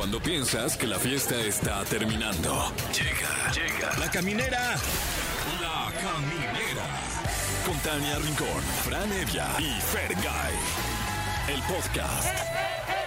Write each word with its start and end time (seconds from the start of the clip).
Cuando 0.00 0.18
piensas 0.18 0.78
que 0.78 0.86
la 0.86 0.98
fiesta 0.98 1.38
está 1.42 1.84
terminando. 1.84 2.72
Llega, 2.90 3.52
llega. 3.52 3.98
La 3.98 4.10
caminera. 4.10 4.74
La 5.60 5.92
caminera. 5.92 6.86
Con 7.66 7.78
Tania 7.80 8.16
Rincón, 8.16 8.62
Fran 8.82 9.12
Evia 9.12 9.46
y 9.58 9.78
Fergay. 9.78 10.54
El 11.48 11.62
podcast. 11.64 12.99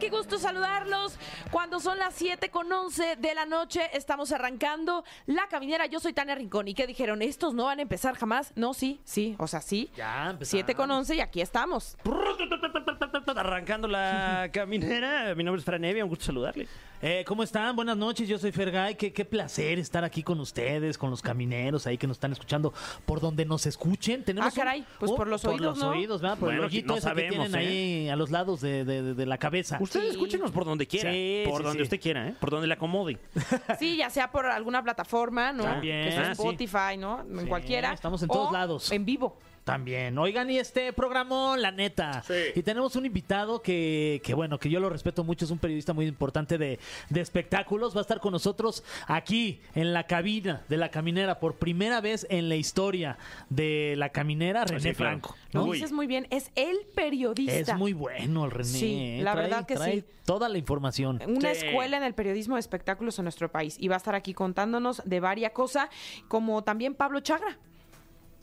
Qué 0.00 0.08
gusto 0.08 0.38
saludarlos. 0.38 1.18
Cuando 1.50 1.78
son 1.78 1.98
las 1.98 2.14
7 2.14 2.48
con 2.48 2.72
11 2.72 3.16
de 3.16 3.34
la 3.34 3.44
noche, 3.44 3.82
estamos 3.92 4.32
arrancando 4.32 5.04
la 5.26 5.46
caminera. 5.48 5.84
Yo 5.84 6.00
soy 6.00 6.14
Tania 6.14 6.34
Rincón. 6.34 6.68
¿Y 6.68 6.74
qué 6.74 6.86
dijeron? 6.86 7.20
¿Estos 7.20 7.52
no 7.52 7.66
van 7.66 7.80
a 7.80 7.82
empezar 7.82 8.16
jamás? 8.16 8.50
No, 8.56 8.72
sí, 8.72 9.02
sí, 9.04 9.36
o 9.38 9.46
sea, 9.46 9.60
sí. 9.60 9.90
Ya 9.94 10.30
empezamos. 10.30 10.48
7 10.48 10.74
con 10.74 10.90
11 10.90 11.16
y 11.16 11.20
aquí 11.20 11.42
estamos. 11.42 11.98
Arrancando 13.36 13.88
la 13.88 14.48
caminera. 14.50 15.34
Mi 15.34 15.44
nombre 15.44 15.58
es 15.58 15.66
Fran 15.66 15.84
Evia, 15.84 16.02
un 16.02 16.08
gusto 16.08 16.24
saludarle. 16.24 16.66
Eh, 17.02 17.24
¿Cómo 17.26 17.42
están? 17.42 17.74
Buenas 17.76 17.96
noches, 17.96 18.28
yo 18.28 18.38
soy 18.38 18.52
Fergay. 18.52 18.94
Qué, 18.94 19.10
qué 19.10 19.24
placer 19.24 19.78
estar 19.78 20.04
aquí 20.04 20.22
con 20.22 20.38
ustedes, 20.38 20.98
con 20.98 21.08
los 21.08 21.22
camineros 21.22 21.86
ahí 21.86 21.96
que 21.96 22.06
nos 22.06 22.16
están 22.18 22.32
escuchamos, 22.32 22.74
por 23.06 23.20
donde 23.20 23.46
nos 23.46 23.64
escuchen. 23.64 24.22
Tenemos 24.22 24.52
Ah, 24.52 24.54
caray, 24.54 24.84
pues 24.98 25.10
por 25.12 25.26
los 25.26 25.42
oídos, 25.46 25.60
Por 25.60 25.66
los 25.66 25.78
¿no? 25.78 25.88
oídos, 25.92 26.20
¿verdad? 26.20 26.36
Por 26.36 26.48
Bueno, 26.48 26.60
el 26.60 26.66
hoyito 26.66 26.94
no 26.94 27.00
que 27.14 27.28
tienen 27.28 27.54
ahí 27.54 28.06
a 28.10 28.16
los 28.16 28.30
lados 28.30 28.60
de, 28.60 28.84
de- 28.84 29.14
de 29.14 29.26
la 29.26 29.38
cabeza. 29.38 29.78
Usted 29.80 30.00
Sí. 30.02 30.06
escúchenos 30.08 30.50
por 30.50 30.66
donde 30.66 30.86
quiera. 30.86 31.10
Sí, 31.10 31.42
por 31.46 31.58
sí, 31.60 31.64
donde 31.64 31.78
sí. 31.78 31.82
usted 31.84 32.00
quiera, 32.00 32.28
¿eh? 32.28 32.34
Por 32.38 32.50
donde 32.50 32.66
le 32.66 32.74
acomode. 32.74 33.18
Sí, 33.78 33.96
ya 33.96 34.10
sea 34.10 34.30
por 34.30 34.44
alguna 34.44 34.82
plataforma, 34.82 35.52
¿no? 35.54 35.62
También, 35.64 36.04
Que 36.04 36.12
sea 36.12 36.30
ah, 36.32 36.34
sí. 36.34 36.42
Spotify, 36.42 36.98
¿no? 36.98 37.22
En 37.22 37.40
Sí, 37.40 37.46
cualquiera. 37.46 37.94
estamos 37.94 38.22
en 38.22 38.28
O 38.30 38.32
todos 38.34 38.52
lados. 38.52 38.92
En 38.92 39.06
vivo. 39.06 39.38
También. 39.72 40.16
Oigan, 40.18 40.50
y 40.50 40.58
este 40.58 40.92
programón, 40.92 41.62
la 41.62 41.70
neta. 41.70 42.22
Sí. 42.22 42.34
Y 42.54 42.62
tenemos 42.62 42.96
un 42.96 43.06
invitado 43.06 43.62
que, 43.62 44.20
que, 44.24 44.34
bueno, 44.34 44.58
que 44.58 44.68
yo 44.70 44.80
lo 44.80 44.90
respeto 44.90 45.24
mucho, 45.24 45.44
es 45.44 45.50
un 45.50 45.58
periodista 45.58 45.92
muy 45.92 46.06
importante 46.06 46.58
de, 46.58 46.78
de 47.08 47.20
espectáculos. 47.20 47.94
Va 47.94 48.00
a 48.00 48.02
estar 48.02 48.20
con 48.20 48.32
nosotros 48.32 48.82
aquí, 49.06 49.60
en 49.74 49.92
la 49.92 50.06
cabina 50.06 50.64
de 50.68 50.76
la 50.76 50.90
caminera, 50.90 51.40
por 51.40 51.56
primera 51.56 52.00
vez 52.00 52.26
en 52.30 52.48
la 52.48 52.56
historia 52.56 53.16
de 53.48 53.94
la 53.96 54.10
caminera, 54.10 54.64
René 54.64 54.80
Sí, 54.80 54.92
claro. 54.94 55.10
Franco. 55.20 55.36
Lo 55.52 55.66
¿no? 55.66 55.72
dices 55.72 55.92
muy 55.92 56.06
bien. 56.06 56.26
Es 56.30 56.50
el 56.54 56.78
periodista. 56.94 57.52
Es 57.54 57.74
muy 57.76 57.92
bueno 57.92 58.44
el 58.44 58.50
René. 58.50 58.64
Sí, 58.68 58.94
¿eh? 59.18 59.20
la 59.22 59.32
Trae- 59.32 59.42
verdad 59.42 59.66
que 59.66 59.74
trae 59.76 60.00
sí. 60.00 60.04
toda 60.24 60.48
la 60.48 60.58
información. 60.58 61.20
una 61.26 61.54
Sí. 61.54 61.66
escuela 61.66 61.96
en 61.96 62.02
el 62.04 62.14
periodismo 62.14 62.56
de 62.56 62.60
espectáculos 62.60 63.18
en 63.18 63.24
nuestro 63.24 63.50
país 63.50 63.76
y 63.78 63.88
va 63.88 63.96
a 63.96 63.98
estar 63.98 64.14
aquí 64.14 64.34
contándonos 64.34 65.02
de 65.04 65.20
varias 65.20 65.52
cosas, 65.52 65.88
como 66.28 66.62
también 66.64 66.94
Pablo 66.94 67.20
Chagra. 67.20 67.58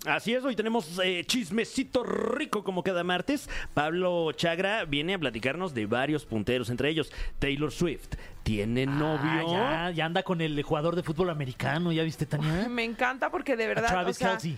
Así 0.08 0.33
es, 0.33 0.44
hoy 0.45 0.55
tenemos 0.55 1.00
eh, 1.03 1.23
chismecito 1.25 2.02
rico 2.03 2.63
como 2.63 2.81
cada 2.81 3.03
martes. 3.03 3.50
Pablo 3.73 4.31
Chagra 4.31 4.86
viene 4.86 5.16
a 5.16 5.19
platicarnos 5.19 5.73
de 5.73 5.86
varios 5.86 6.25
punteros, 6.25 6.69
entre 6.69 6.89
ellos 6.89 7.11
Taylor 7.39 7.72
Swift. 7.72 8.16
¿Tiene 8.44 8.86
novio? 8.86 9.58
Ah, 9.58 9.89
ya, 9.89 9.91
ya 9.91 10.05
anda 10.05 10.23
con 10.23 10.39
el 10.39 10.64
jugador 10.64 10.95
de 10.95 11.03
fútbol 11.03 11.30
americano, 11.30 11.91
¿ya 11.91 12.03
viste, 12.03 12.25
Tania? 12.25 12.69
Me 12.69 12.86
encanta 12.86 13.30
porque 13.30 13.58
de 13.58 13.66
A 13.66 13.67
verdad, 13.67 13.89
Travis 13.89 14.16
o 14.16 14.19
sea, 14.19 14.30
Kelce. 14.38 14.55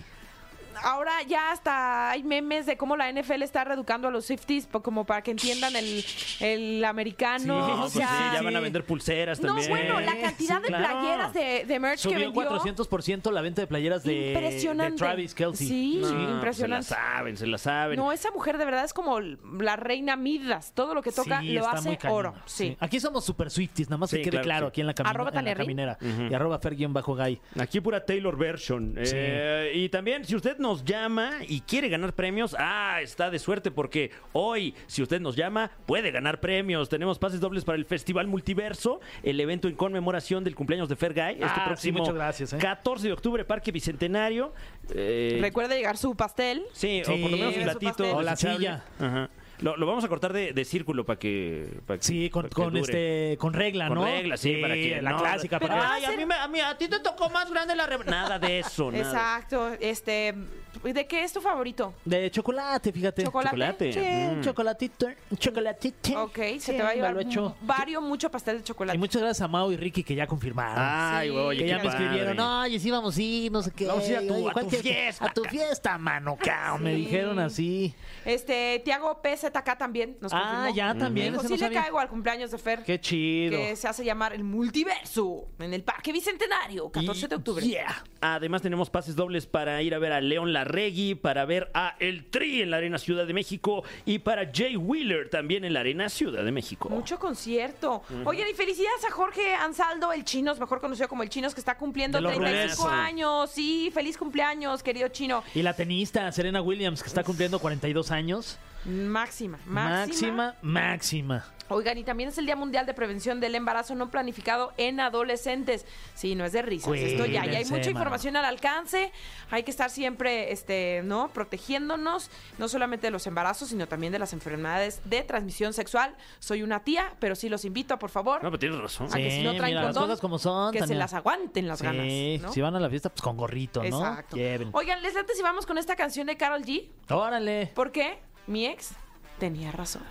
Ahora 0.82 1.22
ya 1.28 1.52
hasta 1.52 2.10
hay 2.10 2.22
memes 2.22 2.66
de 2.66 2.76
cómo 2.76 2.96
la 2.96 3.10
NFL 3.12 3.42
está 3.42 3.64
reeducando 3.64 4.08
a 4.08 4.10
los 4.10 4.26
Swifties 4.26 4.66
como 4.82 5.04
para 5.04 5.22
que 5.22 5.30
entiendan 5.32 5.74
el, 5.76 6.04
el 6.40 6.84
americano. 6.84 7.44
Sí, 7.44 7.50
o 7.50 7.76
No, 7.76 7.80
pues 7.82 7.92
sí, 7.92 7.98
ya 8.00 8.40
van 8.42 8.56
a 8.56 8.60
vender 8.60 8.84
pulseras 8.84 9.40
no, 9.40 9.48
también. 9.48 9.70
bueno, 9.70 10.00
la 10.00 10.16
cantidad 10.20 10.56
Sí, 10.56 10.62
de 10.62 10.68
claro. 10.68 10.98
playeras 11.00 11.34
de, 11.34 11.64
de 11.66 11.78
merch 11.80 12.02
que 12.02 12.08
Subió 12.14 12.32
vendió. 12.32 12.50
400% 12.50 13.30
la 13.32 13.40
venta 13.40 13.60
de 13.62 13.66
playeras 13.66 14.02
de, 14.04 14.28
Impresionante. 14.32 14.92
de 14.92 14.98
Travis 14.98 15.34
Kelsey. 15.34 15.66
Sí, 15.68 15.98
No, 16.02 16.34
impresionante. 16.34 16.86
Se 16.86 16.94
la 16.94 17.00
saben, 17.14 17.36
se 17.36 17.46
la 17.46 17.58
saben. 17.58 17.96
No, 17.98 18.12
esa 18.12 18.30
mujer 18.30 18.58
de 18.58 18.64
verdad 18.64 18.84
es 18.84 18.92
como 18.92 19.20
la 19.20 19.76
reina 19.76 20.16
Midas. 20.16 20.72
Todo 20.74 20.94
lo 20.94 21.02
que 21.02 21.12
toca 21.12 21.40
Sí, 21.40 21.52
lo 21.52 21.68
hace 21.68 21.98
oro. 22.08 22.34
Sí. 22.46 22.76
Aquí 22.80 23.00
somos 23.00 23.24
super 23.24 23.50
Swifties, 23.50 23.88
nada 23.88 23.98
más 23.98 24.10
Sí, 24.10 24.16
que 24.16 24.22
quede 24.24 24.30
claro 24.30 24.42
que 24.42 24.46
claro 24.50 24.66
sí. 24.66 24.68
aquí 24.70 24.80
en 24.80 24.86
la, 24.86 24.94
camina- 24.94 25.10
Arroba 25.10 25.28
en 25.30 25.34
la 25.34 25.40
Tania 25.40 25.54
Rin. 25.54 25.64
caminera. 25.66 25.98
Y 26.30 26.34
arroba 26.34 26.58
fer-gay. 26.58 27.40
Aquí 27.58 27.80
pura 27.80 28.04
Taylor 28.04 28.36
version. 28.36 28.94
Eh, 28.98 29.72
y 29.74 29.88
también, 29.88 30.24
si 30.24 30.34
usted 30.36 30.58
nos 30.70 30.84
llama 30.84 31.38
y 31.48 31.62
quiere 31.62 31.88
ganar 31.88 32.12
premios, 32.14 32.54
ah, 32.56 33.00
está 33.02 33.28
de 33.28 33.40
suerte 33.40 33.72
porque 33.72 34.12
hoy, 34.32 34.72
si 34.86 35.02
usted 35.02 35.20
nos 35.20 35.34
llama, 35.34 35.70
puede 35.84 36.12
ganar 36.12 36.38
premios. 36.40 36.88
Tenemos 36.88 37.18
pases 37.18 37.40
dobles 37.40 37.64
para 37.64 37.76
el 37.76 37.84
Festival 37.84 38.28
Multiverso, 38.28 39.00
el 39.24 39.40
evento 39.40 39.66
en 39.66 39.74
conmemoración 39.74 40.44
del 40.44 40.54
cumpleaños 40.54 40.88
de 40.88 40.94
Fergay. 40.94 41.34
Este 41.34 41.44
Ah, 41.46 41.54
sí, 41.56 41.60
próximo 41.66 41.98
muchas 41.98 42.14
gracias, 42.14 42.52
¿eh? 42.52 42.58
14 42.58 43.08
de 43.08 43.12
octubre, 43.12 43.44
Parque 43.44 43.72
Bicentenario. 43.72 44.54
Eh, 44.94 45.38
Recuerda 45.40 45.74
llegar 45.74 45.96
su 45.96 46.14
pastel. 46.14 46.62
sí, 46.72 47.02
Sí, 47.04 47.10
o 47.10 47.20
por 47.22 47.30
lo 47.32 47.36
menos 47.36 47.56
un 47.56 47.62
platito. 47.64 48.16
O 48.16 48.22
la 48.22 48.36
silla. 48.36 48.84
Ajá. 49.00 49.28
Lo, 49.62 49.76
lo 49.76 49.86
vamos 49.86 50.04
a 50.04 50.08
cortar 50.08 50.32
de, 50.32 50.52
de 50.52 50.64
círculo 50.64 51.04
para 51.04 51.18
que, 51.18 51.80
pa' 51.86 51.96
que- 51.98 52.02
Sí, 52.02 52.30
con, 52.30 52.42
pa' 52.44 52.48
que 52.48 52.54
con 52.54 52.68
dure. 52.72 52.80
este 52.80 53.38
con 53.38 53.52
regla, 53.52 53.88
Con 53.88 53.98
¿no? 53.98 54.04
regla, 54.04 54.36
sí, 54.36 54.56
para 54.60 54.74
que 54.74 55.00
la 55.02 55.10
no- 55.10 55.18
clásica. 55.18 55.58
Pero 55.58 55.74
para 55.74 55.92
Ay, 55.94 56.04
a 56.04 56.12
mí, 56.12 56.24
me- 56.26 56.34
a 56.34 56.48
mí- 56.48 56.60
a 56.60 56.76
ti 56.78 56.88
te 56.88 56.98
tocó 57.00 57.28
más 57.30 57.50
grande 57.50 57.74
la 57.76 57.86
re- 57.86 57.98
Nada 58.04 58.38
de 58.38 58.60
eso, 58.60 58.90
nada. 58.90 59.04
Exacto. 59.04 59.70
Este, 59.80 60.34
¿de 60.82 61.06
qué 61.06 61.24
es 61.24 61.32
tu 61.32 61.40
favorito? 61.40 61.92
de 62.04 62.30
chocolate, 62.30 62.92
fíjate. 62.92 63.24
¿Chocolate? 63.24 63.50
Chocolate. 63.50 63.92
Sí, 63.92 64.36
Mm. 64.36 64.40
chocolatito, 64.42 65.06
chocolatito. 65.36 66.22
Ok, 66.24 66.36
se 66.36 66.60
Sí, 66.60 66.72
te 66.72 66.82
va 66.82 66.90
a 66.90 66.94
llevar 66.94 67.20
echo. 67.20 67.56
varios, 67.62 68.02
mucho 68.02 68.30
pastel 68.30 68.56
de 68.56 68.60
Y 68.60 68.64
chocolate. 68.64 68.98
muchas 68.98 69.20
gracias 69.22 69.42
a 69.42 69.48
Mau 69.48 69.70
y 69.72 69.76
Ricky 69.76 70.02
que 70.04 70.14
ya 70.14 70.26
confirmaron. 70.26 70.76
Ay, 70.78 71.30
Sí, 71.30 71.36
oye, 71.36 71.58
que 71.58 71.64
qué 71.64 71.70
ya 71.70 71.78
me 71.78 71.84
padre. 71.84 72.04
escribieron, 72.04 72.40
oye, 72.40 72.78
sí 72.78 72.90
vamos 72.90 73.16
a 73.16 73.22
ir, 73.22 73.52
no 73.52 73.62
sé 73.62 73.70
qué. 73.72 73.86
Vamos 73.86 74.04
a 74.04 74.08
ir 74.10 74.16
a 74.16 74.20
tu- 74.20 74.34
Oye, 74.34 74.44
a 74.44 74.46
tu 74.48 74.52
cualquier- 74.52 74.82
fiesta, 74.82 75.24
A 75.26 75.32
tu 75.34 75.44
fiesta, 75.44 75.98
mano, 75.98 76.36
cao. 76.42 76.78
Me 76.78 76.94
Sí. 76.94 76.96
dijeron 77.02 77.38
así. 77.38 77.94
Este, 78.24 78.80
Tiago 78.84 79.20
PZK 79.50 79.76
también 79.78 80.16
nos 80.20 80.32
Ah, 80.32 80.68
ya 80.74 80.94
también, 80.94 81.32
Dijo, 81.32 81.40
ese 81.44 81.48
sí 81.48 81.54
no 81.54 81.58
le 81.58 81.64
sabía. 81.66 81.82
caigo 81.82 81.98
al 82.00 82.08
cumpleaños 82.08 82.50
de 82.50 82.58
Fer. 82.58 82.82
Qué 82.84 83.00
chido. 83.00 83.56
Que 83.58 83.76
se 83.76 83.88
hace 83.88 84.04
llamar 84.04 84.32
el 84.32 84.44
multiverso 84.44 85.48
en 85.58 85.74
el 85.74 85.82
Parque 85.82 86.12
Bicentenario, 86.12 86.90
14 86.90 87.28
de 87.28 87.36
octubre. 87.36 87.66
Yeah. 87.66 88.04
Además 88.20 88.62
tenemos 88.62 88.90
pases 88.90 89.16
dobles 89.16 89.46
para 89.46 89.80
ir 89.82 89.94
a 89.94 89.98
ver 89.98 90.12
a 90.12 90.20
León 90.20 90.52
Larregui, 90.52 91.14
para 91.14 91.44
ver 91.44 91.70
a 91.74 91.96
El 91.98 92.26
Tri 92.26 92.62
en 92.62 92.70
la 92.70 92.78
Arena 92.78 92.98
Ciudad 92.98 93.26
de 93.26 93.32
México 93.34 93.82
y 94.04 94.20
para 94.20 94.50
Jay 94.52 94.76
Wheeler 94.76 95.28
también 95.30 95.64
en 95.64 95.72
la 95.74 95.80
Arena 95.80 96.08
Ciudad 96.08 96.44
de 96.44 96.52
México. 96.52 96.88
Mucho 96.88 97.18
concierto. 97.18 98.02
Oigan, 98.24 98.48
y 98.48 98.54
felicidades 98.54 99.04
a 99.06 99.10
Jorge 99.10 99.54
Ansaldo, 99.54 100.12
el 100.12 100.24
Chinos, 100.24 100.58
mejor 100.60 100.80
conocido 100.80 101.08
como 101.08 101.22
el 101.22 101.28
Chinos, 101.28 101.54
que 101.54 101.60
está 101.60 101.76
cumpliendo 101.76 102.18
De 102.18 102.22
los 102.22 102.32
35 102.34 102.82
Rulesos. 102.82 102.86
años. 102.92 103.50
Sí, 103.50 103.90
feliz 103.92 104.16
cumpleaños, 104.16 104.82
querido 104.82 105.08
Chino. 105.08 105.42
Y 105.54 105.62
la 105.62 105.74
tenista 105.74 106.30
Serena 106.32 106.62
Williams, 106.62 107.02
que 107.02 107.08
está 107.08 107.24
cumpliendo 107.24 107.58
42 107.58 108.10
años. 108.10 108.58
Máxima, 108.84 109.58
máxima. 109.66 109.90
Máxima, 110.06 110.54
máxima. 110.62 111.44
Oigan, 111.72 111.96
y 111.98 112.02
también 112.02 112.30
es 112.30 112.38
el 112.38 112.46
Día 112.46 112.56
Mundial 112.56 112.84
de 112.84 112.94
Prevención 112.94 113.38
del 113.38 113.54
Embarazo 113.54 113.94
No 113.94 114.10
Planificado 114.10 114.72
en 114.76 114.98
Adolescentes. 114.98 115.86
Sí, 116.14 116.34
no 116.34 116.44
es 116.44 116.50
de 116.52 116.62
risas. 116.62 116.92
Esto 116.96 117.26
ya, 117.26 117.44
ya 117.46 117.58
hay 117.58 117.64
mucha 117.64 117.76
mano. 117.76 117.90
información 117.90 118.36
al 118.36 118.44
alcance. 118.44 119.12
Hay 119.52 119.62
que 119.62 119.70
estar 119.70 119.88
siempre, 119.88 120.50
este, 120.50 121.02
¿no? 121.04 121.28
Protegiéndonos, 121.32 122.28
no 122.58 122.68
solamente 122.68 123.06
de 123.06 123.12
los 123.12 123.24
embarazos, 123.28 123.68
sino 123.68 123.86
también 123.86 124.12
de 124.12 124.18
las 124.18 124.32
enfermedades 124.32 125.00
de 125.04 125.22
transmisión 125.22 125.72
sexual. 125.72 126.16
Soy 126.40 126.64
una 126.64 126.82
tía, 126.82 127.14
pero 127.20 127.36
sí 127.36 127.48
los 127.48 127.64
invito, 127.64 128.00
por 128.00 128.10
favor, 128.10 128.42
No, 128.42 128.48
pero 128.50 128.58
tienes 128.58 128.80
razón. 128.80 129.06
a 129.12 129.16
que 129.16 129.30
si 129.30 129.42
no 129.44 129.52
Sí, 129.52 129.58
traen 129.58 129.70
mira, 129.74 129.82
las 129.84 129.92
condón, 129.94 130.08
cosas 130.10 130.20
como 130.20 130.38
son, 130.40 130.72
que 130.72 130.78
se 130.80 130.86
Tania. 130.86 130.98
las 130.98 131.14
aguanten 131.14 131.68
las 131.68 131.78
Sí, 131.78 131.84
ganas. 131.84 132.42
¿no? 132.42 132.52
si 132.52 132.60
van 132.60 132.74
a 132.74 132.80
la 132.80 132.90
fiesta, 132.90 133.10
pues 133.10 133.22
con 133.22 133.36
gorrito, 133.36 133.80
¿no? 133.84 133.86
Exacto. 134.00 134.34
Lleven. 134.36 134.70
Oigan, 134.72 135.00
les 135.02 135.14
late 135.14 135.34
si 135.36 135.42
vamos 135.42 135.66
con 135.66 135.78
esta 135.78 135.94
canción 135.94 136.26
de 136.26 136.36
Carol 136.36 136.62
G. 136.64 136.88
Órale. 137.10 137.70
Porque 137.76 138.18
mi 138.50 138.66
ex 138.66 138.90
tenía 139.38 139.70
razón. 139.70 140.02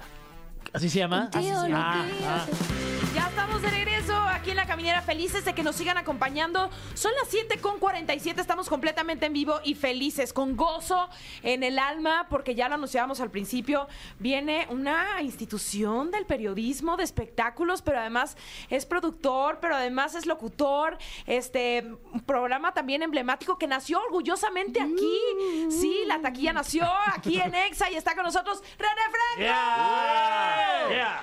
¿Así 0.74 0.90
se 0.90 1.00
llama? 1.00 1.30
Así 1.34 1.48
se 1.48 1.54
llama. 1.54 2.06
Ah, 2.26 2.46
ah. 2.46 2.46
Ya 3.16 3.28
estamos 3.28 3.62
de 3.62 3.70
regreso 3.72 4.16
aquí 4.16 4.52
en 4.52 4.58
la 4.58 4.68
caminera, 4.68 5.02
felices 5.02 5.44
de 5.44 5.54
que 5.56 5.64
nos 5.64 5.76
sigan 5.76 5.98
acompañando. 5.98 6.70
Son 6.94 7.12
las 7.20 7.28
7 7.30 7.60
con 7.60 7.80
47, 7.80 8.40
estamos 8.40 8.70
completamente 8.70 9.26
en 9.26 9.34
vivo 9.34 9.60
y 9.64 9.74
felices, 9.74 10.32
con 10.32 10.56
gozo 10.56 11.10
en 11.42 11.64
el 11.64 11.80
alma, 11.80 12.28
porque 12.30 12.54
ya 12.54 12.70
lo 12.70 12.76
anunciábamos 12.76 13.20
al 13.20 13.32
principio. 13.32 13.88
Viene 14.20 14.68
una 14.70 15.22
institución 15.22 16.12
del 16.12 16.26
periodismo, 16.26 16.98
de 16.98 17.04
espectáculos, 17.04 17.82
pero 17.82 18.00
además 18.00 18.38
es 18.70 18.86
productor, 18.86 19.58
pero 19.60 19.76
además 19.76 20.14
es 20.14 20.28
locutor. 20.28 21.00
Este 21.26 21.84
un 22.14 22.22
programa 22.22 22.74
también 22.74 23.02
emblemático 23.02 23.58
que 23.58 23.66
nació 23.68 24.00
orgullosamente 24.02 24.82
aquí. 24.82 25.20
Sí, 25.72 26.04
la 26.06 26.22
taquilla 26.22 26.54
nació 26.54 26.86
aquí 27.16 27.40
en 27.40 27.56
Exa 27.56 27.90
y 27.90 27.96
está 27.96 28.14
con 28.14 28.24
nosotros 28.24 28.62
René 28.78 29.02
Franco. 29.12 29.42
Yeah. 29.42 30.59
Yeah. 30.90 31.22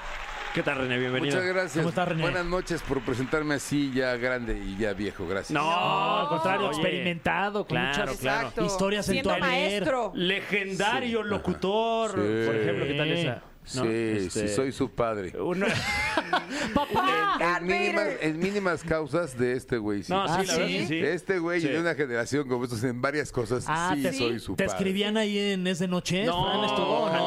¿Qué 0.54 0.62
tal, 0.62 0.78
René? 0.78 0.98
Bienvenido. 0.98 1.36
Muchas 1.36 1.48
gracias. 1.54 1.76
¿Cómo 1.76 1.88
estás, 1.90 2.08
René? 2.08 2.22
Buenas 2.22 2.46
noches 2.46 2.80
por 2.82 3.00
presentarme 3.02 3.54
así 3.56 3.92
ya 3.92 4.16
grande 4.16 4.58
y 4.58 4.76
ya 4.78 4.94
viejo. 4.94 5.26
Gracias. 5.26 5.50
No, 5.50 5.62
No, 5.62 6.18
al 6.20 6.28
contrario, 6.28 6.68
Oye, 6.68 6.78
experimentado, 6.80 7.66
con 7.66 7.76
Claro, 7.76 7.98
muchas 8.12 8.16
claro. 8.20 8.52
Historias 8.64 9.08
en 9.10 9.22
tu 9.22 9.28
maestro. 9.38 10.12
Legendario 10.14 11.22
locutor. 11.22 12.10
Sí. 12.12 12.46
Por 12.46 12.56
ejemplo, 12.56 12.86
¿qué 12.86 12.94
tal 12.94 13.10
esa? 13.12 13.42
Sí, 13.64 13.78
¿No? 13.80 13.84
Este, 13.86 14.48
sí, 14.48 14.54
soy 14.54 14.70
su 14.70 14.92
padre. 14.92 15.32
una- 15.40 15.66
¡Papá! 16.74 17.36
En 17.58 17.66
mínimas, 17.66 18.06
en 18.20 18.38
mínimas 18.38 18.84
causas 18.84 19.36
de 19.36 19.54
este 19.54 19.78
güey. 19.78 20.04
sí. 20.04 20.12
No, 20.12 20.26
sí, 20.28 20.34
Ah, 20.38 20.42
la 20.44 20.52
verdad 20.54 20.68
¿sí? 20.68 20.86
sí. 20.86 21.00
De 21.00 21.14
este 21.14 21.38
güey 21.40 21.60
Sí. 21.60 21.66
y 21.66 21.70
de 21.72 21.80
una 21.80 21.94
generación 21.96 22.48
como 22.48 22.62
estos 22.62 22.84
en 22.84 23.00
varias 23.02 23.32
cosas. 23.32 23.64
Ah, 23.66 23.92
sí, 23.96 24.02
te, 24.02 24.12
soy 24.12 24.38
su 24.38 24.54
te 24.54 24.64
padre. 24.66 24.76
escribían 24.78 25.16
ahí 25.16 25.36
en 25.52 25.66
ese 25.66 25.88
noche. 25.88 26.24
No, 26.24 26.44
Fran, 26.44 26.64
estuvo, 26.64 27.10
No, 27.10 27.25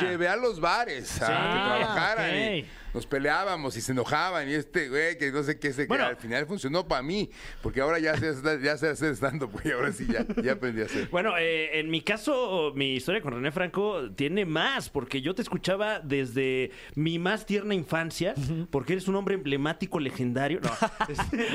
llevé 0.00 0.28
a 0.28 0.36
los 0.36 0.60
bares 0.60 1.20
a 1.22 1.26
que 1.26 1.32
trabajaran. 1.32 2.34
y 2.36 2.60
ok. 2.60 2.66
Nos 2.94 3.06
peleábamos 3.06 3.76
y 3.76 3.80
se 3.80 3.92
enojaban. 3.92 4.48
Y 4.48 4.54
este 4.54 4.88
güey, 4.88 5.18
que 5.18 5.30
no 5.32 5.42
sé 5.42 5.58
qué 5.58 5.72
se 5.72 5.86
Bueno. 5.86 6.04
al 6.04 6.16
final 6.16 6.46
funcionó 6.46 6.86
para 6.88 7.02
mí. 7.02 7.30
Porque 7.62 7.80
ahora 7.80 7.98
ya 7.98 8.16
sé, 8.16 8.32
ya 8.62 8.76
sé 8.76 8.88
hacer 8.88 9.14
stand-up, 9.16 9.50
güey. 9.52 9.72
Ahora 9.74 9.92
sí 9.92 10.06
ya, 10.10 10.24
ya 10.42 10.52
aprendí 10.52 10.82
a 10.82 10.84
hacer. 10.86 11.08
Bueno, 11.10 11.34
eh, 11.38 11.78
en 11.80 11.90
mi 11.90 12.00
caso, 12.02 12.72
mi 12.74 12.94
historia 12.96 13.20
con 13.20 13.32
René 13.34 13.50
Franco 13.52 14.10
tiene 14.14 14.44
más, 14.44 14.88
porque 14.90 15.20
yo 15.20 15.34
te 15.34 15.42
escuchaba 15.42 16.00
desde 16.00 16.70
mi 16.94 17.18
más 17.18 17.46
tierna 17.46 17.74
infancia, 17.74 18.34
porque 18.70 18.94
eres 18.94 19.08
un 19.08 19.16
hombre 19.16 19.34
emblemático, 19.34 20.00
legendario. 20.00 20.60
No, 20.60 20.70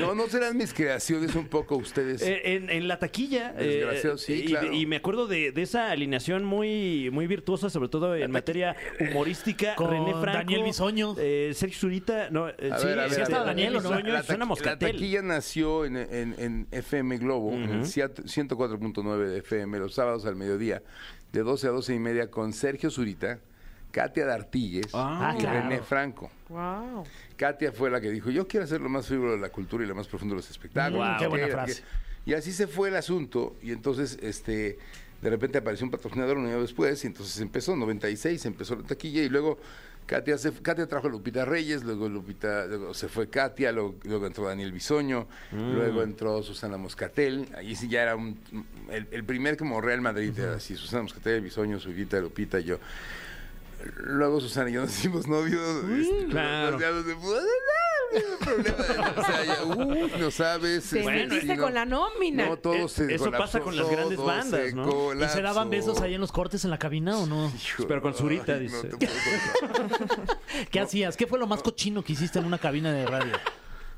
No, 0.00 0.14
no 0.14 0.26
serán 0.28 0.56
mis 0.56 0.72
creaciones 0.74 1.34
un 1.34 1.46
poco 1.48 1.76
ustedes. 1.76 2.22
eh, 2.22 2.54
en, 2.54 2.70
en 2.70 2.88
la 2.88 2.98
taquilla. 2.98 3.54
eh, 3.58 3.66
Desgraciado, 3.66 4.18
sí, 4.18 4.42
y, 4.44 4.44
claro. 4.46 4.72
y 4.72 4.86
me 4.86 4.96
acuerdo 4.96 5.26
de, 5.26 5.52
de 5.52 5.62
esa 5.62 5.90
alineación 5.90 6.44
muy, 6.44 7.10
muy 7.10 7.26
virtuosa, 7.26 7.70
sobre 7.70 7.88
todo 7.88 8.14
en 8.16 8.30
materia 8.30 8.76
humorística. 9.00 9.74
Con 9.76 9.90
René 9.90 10.12
Franco. 10.12 10.38
Daniel 10.38 10.62
Bisoño. 10.64 11.14
Eh, 11.24 11.54
Sergio 11.54 11.78
Zurita. 11.78 12.28
No, 12.30 12.48
eh, 12.48 12.54
sí, 12.58 12.86
ver, 12.86 13.10
sí 13.10 13.20
a 13.20 13.22
estaba 13.24 13.44
ver, 13.44 13.56
Daniel, 13.56 13.76
a 13.76 13.78
ver, 13.78 13.86
¿o 13.86 13.90
la- 14.12 14.22
Suena 14.22 14.46
la 14.64 14.78
taquilla 14.78 15.22
nació 15.22 15.84
en, 15.84 15.96
en- 15.96 16.34
en 16.38 16.66
FM 16.70 17.18
Globo, 17.18 17.52
en 17.52 17.62
el 17.70 17.84
104.9 17.84 19.26
de 19.28 19.38
FM, 19.38 19.78
los 19.78 19.94
sábados 19.94 20.26
al 20.26 20.36
mediodía, 20.36 20.82
de 21.32 21.40
12 21.42 21.66
a 21.68 21.70
12 21.70 21.94
y 21.94 21.98
media, 21.98 22.30
con 22.30 22.52
Sergio 22.52 22.90
Zurita, 22.90 23.38
Katia 23.90 24.26
D'Artigues 24.26 24.88
Ah, 24.92 25.34
y 25.36 25.40
claro. 25.40 25.60
René 25.68 25.80
Franco. 25.82 26.30
Wow. 26.48 27.04
Katia 27.36 27.72
fue 27.72 27.90
la 27.90 28.00
que 28.00 28.10
dijo, 28.10 28.30
yo 28.30 28.46
quiero 28.48 28.64
hacer 28.64 28.80
lo 28.80 28.88
más 28.88 29.06
frívolo 29.06 29.32
de 29.32 29.38
la 29.38 29.50
cultura 29.50 29.84
y 29.84 29.86
lo 29.86 29.94
más 29.94 30.08
profundo 30.08 30.34
de 30.34 30.38
los 30.40 30.50
espectáculos. 30.50 31.06
No 31.06 31.18
qué 31.18 31.26
buena 31.26 31.48
frase. 31.48 31.82
Y 32.26 32.32
así 32.34 32.52
se 32.52 32.66
fue 32.66 32.88
el 32.88 32.96
asunto, 32.96 33.54
y 33.62 33.70
entonces, 33.70 34.18
este, 34.22 34.78
de 35.20 35.30
repente 35.30 35.58
apareció 35.58 35.84
un 35.84 35.90
patrocinador 35.90 36.38
un 36.38 36.46
año 36.46 36.60
después, 36.60 37.04
y 37.04 37.06
entonces 37.06 37.38
empezó, 37.40 37.76
96, 37.76 38.46
empezó 38.46 38.76
la 38.76 38.82
taquilla, 38.82 39.22
y 39.22 39.28
luego 39.28 39.58
Katia, 40.06 40.36
se, 40.38 40.52
Katia 40.52 40.86
trajo 40.86 41.06
a 41.06 41.10
Lupita 41.10 41.44
Reyes, 41.44 41.82
luego 41.82 42.08
Lupita, 42.08 42.66
luego 42.66 42.92
se 42.94 43.08
fue 43.08 43.28
Katia, 43.30 43.72
luego, 43.72 43.96
luego 44.04 44.26
entró 44.26 44.46
Daniel 44.46 44.72
Bisoño, 44.72 45.26
luego 45.52 46.02
entró 46.02 46.42
Susana 46.42 46.76
Moscatel, 46.76 47.48
ahí 47.56 47.74
sí 47.74 47.88
ya 47.88 48.02
era 48.02 48.16
un, 48.16 48.38
el, 48.90 49.06
el 49.10 49.24
primer 49.24 49.56
como 49.56 49.80
Real 49.80 50.00
Madrid, 50.00 50.38
era 50.38 50.54
así, 50.56 50.76
Susana 50.76 51.02
Moscatel, 51.04 51.40
Bisoño, 51.40 51.80
Zurita, 51.80 52.20
Lupita 52.20 52.60
yo. 52.60 52.78
Luego 53.96 54.40
Susana 54.40 54.70
y 54.70 54.74
yo 54.74 54.82
nos 54.82 54.90
hicimos 54.90 55.26
novios. 55.26 55.84
este, 55.84 56.26
claro. 56.28 56.78
nos 56.78 57.06
de, 57.06 57.14
"Pues, 57.16 57.42
no, 57.42 58.20
no 58.20 58.20
hay 58.20 58.36
problema. 58.44 59.14
O 59.16 59.24
sea, 59.24 59.44
ya, 59.44 59.64
uy, 59.64 60.12
no 60.18 60.30
sabes. 60.30 60.88
Te 60.90 61.00
este, 61.00 61.10
metiste 61.10 61.40
sí, 61.40 61.56
no. 61.56 61.62
con 61.64 61.74
la 61.74 61.84
nómina. 61.84 62.46
No, 62.46 62.56
todo 62.56 62.74
Eh, 62.74 62.88
se 62.88 63.14
eso 63.14 63.30
pasa 63.30 63.60
con 63.60 63.76
las 63.76 63.88
grandes 63.90 64.18
bandas, 64.18 64.72
¿no? 64.74 65.12
¿Y 65.14 65.28
se 65.28 65.42
daban 65.42 65.70
besos 65.70 66.00
ahí 66.00 66.14
en 66.14 66.20
los 66.20 66.32
cortes 66.32 66.64
en 66.64 66.70
la 66.70 66.78
cabina 66.78 67.18
o 67.18 67.26
no? 67.26 67.46
Hijo, 67.54 67.86
Pero 67.88 68.02
con 68.02 68.14
Zurita, 68.14 68.58
dice. 68.58 68.90
No. 68.94 68.98
¿Qué 70.70 70.80
hacías? 70.80 71.16
¿Qué 71.16 71.26
fue 71.26 71.38
lo 71.38 71.46
más 71.46 71.62
cochino 71.62 72.02
que 72.04 72.12
hiciste 72.12 72.38
en 72.38 72.44
una 72.44 72.58
cabina 72.58 72.92
de 72.92 73.06
radio? 73.06 73.32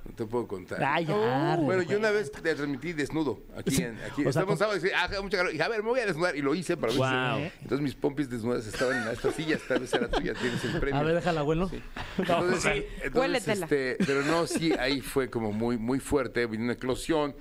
No 0.08 0.14
te 0.14 0.24
puedo 0.26 0.46
contar. 0.46 0.82
Ah, 0.82 1.00
ya. 1.00 1.56
Bueno, 1.56 1.80
René. 1.82 1.92
yo 1.92 1.98
una 1.98 2.10
vez 2.10 2.30
te 2.30 2.54
transmití 2.54 2.92
desnudo. 2.92 3.40
Aquí, 3.56 3.82
en, 3.82 3.98
aquí. 4.08 4.24
O 4.24 4.32
sea, 4.32 4.42
Estamos 4.42 4.58
con- 4.58 4.88
y 4.88 4.90
ah, 4.94 5.08
mucha 5.22 5.36
calor. 5.38 5.50
Y 5.50 5.54
dije, 5.54 5.64
a 5.64 5.68
ver, 5.68 5.82
me 5.82 5.88
voy 5.88 6.00
a 6.00 6.06
desnudar. 6.06 6.36
Y 6.36 6.42
lo 6.42 6.54
hice 6.54 6.76
para 6.76 6.92
ver 6.92 6.98
Wow. 7.00 7.38
si- 7.50 7.52
Entonces 7.62 7.80
mis 7.80 7.94
pompis 7.94 8.30
desnudas 8.30 8.66
estaban 8.66 9.02
en 9.02 9.08
esta 9.08 9.32
silla. 9.32 9.58
Tal 9.66 9.80
vez 9.80 9.92
era 9.92 10.08
tuya, 10.08 10.34
tienes 10.34 10.64
el 10.64 10.78
premio. 10.80 11.00
A 11.00 11.02
ver, 11.02 11.14
déjala, 11.16 11.40
abuelo. 11.40 11.70
Entonces, 12.18 12.62
Sí. 12.62 12.86
entonces, 13.02 13.48
este, 13.48 13.96
pero 14.06 14.22
no, 14.22 14.46
sí, 14.46 14.72
ahí 14.78 15.00
fue 15.00 15.28
como 15.28 15.52
muy, 15.52 15.76
muy 15.76 15.98
fuerte, 16.00 16.46
vino 16.46 16.64
una 16.64 16.72
eclosión. 16.74 17.34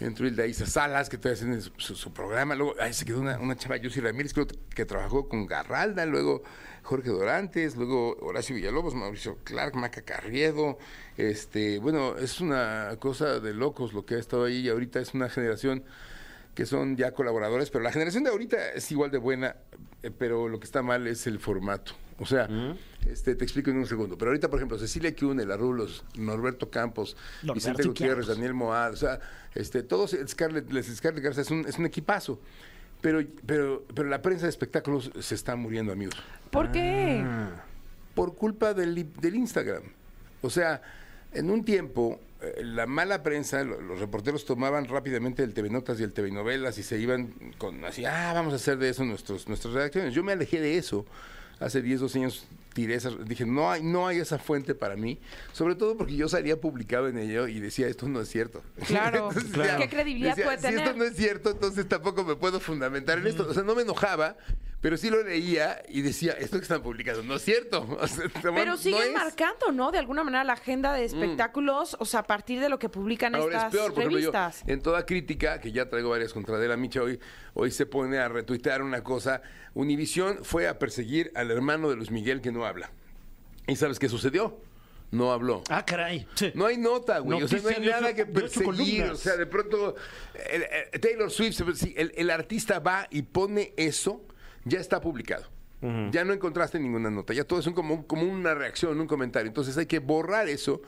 Entró 0.00 0.28
Hilda 0.28 0.46
Isa 0.46 0.64
Salas, 0.64 1.08
que 1.08 1.18
todavía 1.18 1.42
hacen 1.42 1.60
su, 1.60 1.72
su- 1.76 1.96
su 1.96 2.12
programa. 2.12 2.54
Luego 2.54 2.74
ahí 2.80 2.92
se 2.92 3.04
quedó 3.04 3.20
una, 3.20 3.38
una 3.40 3.56
chava, 3.56 3.76
Yossi 3.78 4.00
Ramírez, 4.00 4.32
creo 4.32 4.46
que 4.46 4.84
trabajó 4.84 5.28
con 5.28 5.46
Garralda. 5.46 6.06
Luego 6.06 6.42
Jorge 6.88 7.10
Dorantes, 7.10 7.76
luego 7.76 8.16
Horacio 8.22 8.56
Villalobos, 8.56 8.94
Mauricio 8.94 9.36
Clark, 9.44 9.74
Maca 9.76 10.00
Carriedo. 10.00 10.78
Este, 11.18 11.78
bueno, 11.80 12.16
es 12.16 12.40
una 12.40 12.96
cosa 12.98 13.40
de 13.40 13.52
locos 13.52 13.92
lo 13.92 14.06
que 14.06 14.14
ha 14.14 14.18
estado 14.18 14.44
ahí. 14.44 14.60
Y 14.60 14.68
ahorita 14.70 14.98
es 14.98 15.12
una 15.12 15.28
generación 15.28 15.84
que 16.54 16.64
son 16.64 16.96
ya 16.96 17.12
colaboradores, 17.12 17.68
pero 17.68 17.84
la 17.84 17.92
generación 17.92 18.24
de 18.24 18.30
ahorita 18.30 18.72
es 18.72 18.90
igual 18.90 19.10
de 19.10 19.18
buena, 19.18 19.56
eh, 20.02 20.10
pero 20.16 20.48
lo 20.48 20.58
que 20.58 20.64
está 20.64 20.82
mal 20.82 21.06
es 21.06 21.26
el 21.26 21.38
formato. 21.40 21.92
O 22.20 22.24
sea, 22.26 22.48
este, 23.06 23.34
te 23.36 23.44
explico 23.44 23.70
en 23.70 23.76
un 23.76 23.86
segundo. 23.86 24.16
Pero 24.16 24.30
ahorita, 24.30 24.48
por 24.48 24.58
ejemplo, 24.58 24.78
Cecilia 24.78 25.14
Kiune, 25.14 25.44
La 25.44 25.56
Rulos, 25.58 26.04
Norberto 26.16 26.70
Campos, 26.70 27.16
Norberto 27.42 27.54
Vicente 27.54 27.82
Gutiérrez, 27.86 28.26
Campos. 28.26 28.36
Daniel 28.36 28.54
Moad, 28.54 28.94
o 28.94 28.96
sea, 28.96 29.20
este, 29.54 29.82
todos, 29.82 30.16
Scarlett, 30.26 30.72
les- 30.72 30.86
Scarlett 30.96 31.22
Garza 31.22 31.42
es 31.42 31.50
un, 31.50 31.66
es 31.68 31.78
un 31.78 31.84
equipazo. 31.86 32.40
Pero, 33.00 33.22
pero, 33.46 33.84
pero 33.94 34.08
la 34.08 34.20
prensa 34.22 34.46
de 34.46 34.50
espectáculos 34.50 35.10
se 35.20 35.34
está 35.34 35.54
muriendo, 35.56 35.92
amigos 35.92 36.14
¿Por 36.50 36.72
qué? 36.72 37.24
por 38.14 38.34
culpa 38.34 38.74
del, 38.74 39.06
del 39.20 39.34
Instagram. 39.36 39.82
O 40.42 40.50
sea, 40.50 40.82
en 41.32 41.50
un 41.50 41.64
tiempo, 41.64 42.18
eh, 42.42 42.62
la 42.64 42.86
mala 42.86 43.22
prensa, 43.22 43.62
lo- 43.62 43.80
los 43.80 44.00
reporteros 44.00 44.44
tomaban 44.44 44.86
rápidamente 44.86 45.44
el 45.44 45.54
TV 45.54 45.70
Notas 45.70 46.00
y 46.00 46.02
el 46.02 46.12
TV 46.12 46.32
Novelas 46.32 46.78
y 46.78 46.82
se 46.82 46.98
iban 46.98 47.32
con 47.58 47.84
así, 47.84 48.04
ah, 48.04 48.32
vamos 48.34 48.52
a 48.52 48.56
hacer 48.56 48.78
de 48.78 48.88
eso 48.88 49.04
nuestros, 49.04 49.46
nuestras 49.46 49.74
redacciones. 49.74 50.14
Yo 50.14 50.24
me 50.24 50.32
alejé 50.32 50.60
de 50.60 50.76
eso. 50.78 51.06
Hace 51.60 51.82
10, 51.82 52.00
12 52.00 52.18
años 52.18 52.46
tiré 52.78 52.94
esas, 52.94 53.14
dije, 53.26 53.44
no 53.44 53.72
hay, 53.72 53.82
no 53.82 54.06
hay 54.06 54.18
esa 54.18 54.38
fuente 54.38 54.72
para 54.72 54.94
mí, 54.94 55.18
sobre 55.50 55.74
todo 55.74 55.96
porque 55.96 56.14
yo 56.14 56.28
salía 56.28 56.60
publicado 56.60 57.08
en 57.08 57.18
ello 57.18 57.48
y 57.48 57.58
decía, 57.58 57.88
esto 57.88 58.08
no 58.08 58.20
es 58.20 58.28
cierto. 58.28 58.62
Claro, 58.86 59.30
Entonces, 59.36 59.76
¿qué 59.78 59.88
credibilidad 59.88 60.36
puede 60.36 60.58
Si 60.58 60.62
tener? 60.62 60.78
esto 60.86 60.96
no 60.96 61.02
es 61.04 61.16
cierto, 61.16 61.50
entonces 61.50 61.88
tampoco 61.88 62.22
me 62.22 62.36
puedo 62.36 62.60
fundamentar 62.60 63.18
en 63.18 63.26
esto. 63.26 63.48
O 63.48 63.52
sea, 63.52 63.64
no 63.64 63.74
me 63.74 63.82
enojaba, 63.82 64.36
pero 64.80 64.96
sí 64.96 65.10
lo 65.10 65.24
leía 65.24 65.82
y 65.88 66.02
decía, 66.02 66.34
esto 66.34 66.56
que 66.58 66.62
están 66.62 66.82
publicando 66.82 67.24
no 67.24 67.34
es 67.34 67.42
cierto. 67.42 67.84
O 68.00 68.06
sea, 68.06 68.28
Pero 68.54 68.76
siguen 68.76 69.12
marcando, 69.12 69.72
¿no? 69.72 69.90
De 69.90 69.98
alguna 69.98 70.22
manera 70.22 70.44
la 70.44 70.52
agenda 70.52 70.92
de 70.92 71.04
espectáculos, 71.04 71.96
o 71.98 72.04
sea, 72.04 72.20
a 72.20 72.26
partir 72.28 72.60
de 72.60 72.68
lo 72.68 72.78
que 72.78 72.88
publican 72.88 73.34
Ahora 73.34 73.56
estas 73.56 73.74
es 73.74 73.80
peor, 73.80 73.92
por 73.92 74.02
ejemplo, 74.04 74.20
yo, 74.20 74.30
revistas. 74.30 74.62
en 74.68 74.80
toda 74.80 75.04
crítica, 75.04 75.60
que 75.60 75.72
ya 75.72 75.88
traigo 75.88 76.10
varias 76.10 76.32
contra 76.32 76.54
Adela 76.56 76.76
Micha 76.76 77.02
hoy, 77.02 77.18
hoy 77.54 77.72
se 77.72 77.86
pone 77.86 78.18
a 78.18 78.28
retuitear 78.28 78.82
una 78.82 79.02
cosa. 79.02 79.42
Univisión 79.74 80.38
fue 80.44 80.68
a 80.68 80.78
perseguir 80.78 81.30
al 81.34 81.50
hermano 81.50 81.90
de 81.90 81.96
Luis 81.96 82.10
Miguel 82.10 82.40
que 82.40 82.52
no 82.52 82.64
habla. 82.68 82.90
¿Y 83.66 83.76
sabes 83.76 83.98
qué 83.98 84.08
sucedió? 84.08 84.60
No 85.10 85.32
habló. 85.32 85.62
Ah, 85.70 85.84
caray. 85.86 86.26
No 86.54 86.66
hay 86.66 86.76
nota, 86.76 87.18
güey. 87.20 87.42
o 87.42 87.48
sea, 87.48 87.60
no 87.62 87.68
hay 87.70 87.80
nada 87.86 88.06
ocho- 88.08 88.16
que 88.16 88.26
perseguir. 88.26 89.04
O 89.04 89.16
sea, 89.16 89.36
de 89.36 89.46
pronto, 89.46 89.96
el- 90.50 90.64
el- 90.92 91.00
Taylor 91.00 91.30
Swift, 91.30 91.60
el, 91.96 92.12
el 92.14 92.30
artista 92.30 92.78
va 92.78 93.06
y 93.10 93.22
pone 93.22 93.72
eso, 93.76 94.22
ya 94.64 94.78
está 94.80 95.00
publicado. 95.00 95.46
Ya 96.10 96.24
no 96.24 96.32
encontraste 96.32 96.80
ninguna 96.80 97.08
nota. 97.08 97.32
Ya 97.32 97.44
todo 97.44 97.60
es 97.60 97.66
un- 97.66 97.72
como, 97.72 98.06
como 98.06 98.22
una 98.24 98.52
reacción, 98.54 99.00
un 99.00 99.06
comentario. 99.06 99.46
Entonces 99.48 99.76
hay 99.78 99.86
que 99.86 100.00
borrar 100.00 100.48
eso. 100.48 100.82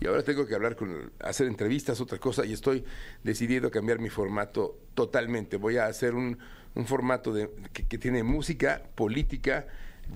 Y 0.00 0.06
ahora 0.08 0.22
tengo 0.24 0.46
que 0.46 0.54
hablar 0.56 0.74
con, 0.74 1.12
hacer 1.20 1.46
entrevistas, 1.46 2.00
otra 2.00 2.18
cosa, 2.18 2.44
y 2.44 2.52
estoy 2.52 2.84
decidiendo 3.22 3.70
cambiar 3.70 4.00
mi 4.00 4.10
formato 4.10 4.76
totalmente. 4.94 5.56
Voy 5.58 5.76
a 5.76 5.86
hacer 5.86 6.14
un, 6.14 6.36
un 6.74 6.86
formato 6.86 7.32
de, 7.32 7.48
que, 7.72 7.86
que 7.86 7.98
tiene 7.98 8.24
música, 8.24 8.82
política, 8.96 9.66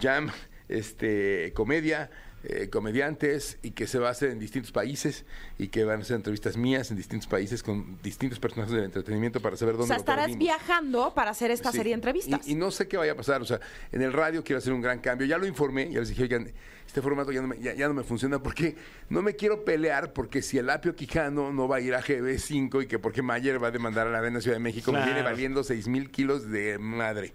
jam, 0.01 0.29
este, 0.69 1.53
comedia, 1.55 2.11
eh, 2.45 2.69
comediantes 2.71 3.59
y 3.63 3.73
que 3.73 3.87
se 3.89 3.99
va 3.99 4.09
a 4.09 4.11
hacer 4.13 4.31
en 4.31 4.39
distintos 4.39 4.71
países 4.71 5.25
y 5.59 5.69
que 5.69 5.83
van 5.85 6.01
a 6.01 6.05
ser 6.05 6.17
entrevistas 6.17 6.57
mías 6.57 6.91
en 6.93 6.97
distintos 6.97 7.27
países 7.27 7.63
con 7.63 7.99
distintos 8.03 8.39
personajes 8.39 8.73
del 8.73 8.85
entretenimiento 8.85 9.41
para 9.41 9.57
saber 9.57 9.75
O 9.75 9.79
dónde 9.79 9.89
sea, 9.89 9.97
lo 9.97 10.01
estarás 10.01 10.25
perdimos. 10.27 10.45
viajando 10.45 11.13
para 11.15 11.31
hacer 11.33 11.51
esta 11.51 11.73
Sí. 11.73 11.79
serie 11.79 11.91
de 11.91 11.95
entrevistas. 11.95 12.47
Y, 12.47 12.53
y 12.53 12.55
no 12.55 12.71
sé 12.71 12.87
qué 12.87 12.97
vaya 12.97 13.13
a 13.13 13.17
pasar. 13.17 13.43
O 13.43 13.45
sea, 13.47 13.59
en 13.91 14.03
el 14.03 14.13
radio 14.13 14.45
quiero 14.45 14.59
hacer 14.59 14.73
un 14.73 14.81
gran 14.81 15.01
cambio. 15.01 15.27
Ya 15.27 15.39
lo 15.39 15.47
informé, 15.47 15.91
ya 15.91 15.99
les 16.01 16.11
dije, 16.11 16.23
oigan, 16.23 16.53
este 16.97 17.03
formato 17.03 17.31
ya 17.31 17.43
no 17.43 17.49
me, 17.49 17.59
ya, 17.59 17.75
ya 17.75 17.89
no 17.89 17.93
me 17.93 18.03
funciona 18.05 18.43
porque 18.43 18.75
no 19.11 19.21
me 19.21 19.37
quiero 19.37 19.67
pelear 19.67 20.15
porque 20.15 20.41
si 20.41 20.57
el 20.57 20.71
Apio 20.71 20.97
Quijano 20.97 21.53
no 21.53 21.69
va 21.69 21.77
a 21.77 21.81
ir 21.81 21.95
a 21.95 22.01
GB5 22.03 22.85
y 22.85 22.87
que 22.87 22.99
porque 22.99 23.21
Mayer 23.21 23.63
va 23.63 23.69
a 23.69 23.71
demandar 23.71 24.07
a 24.07 24.11
la 24.11 24.17
Arena 24.21 24.41
Ciudad 24.41 24.57
de 24.57 24.61
México, 24.63 24.93
me 24.93 25.05
viene 25.05 25.21
valiendo 25.21 25.63
6 25.63 25.89
mil 25.89 26.11
kilos 26.11 26.49
de 26.51 26.79
madre. 26.79 27.35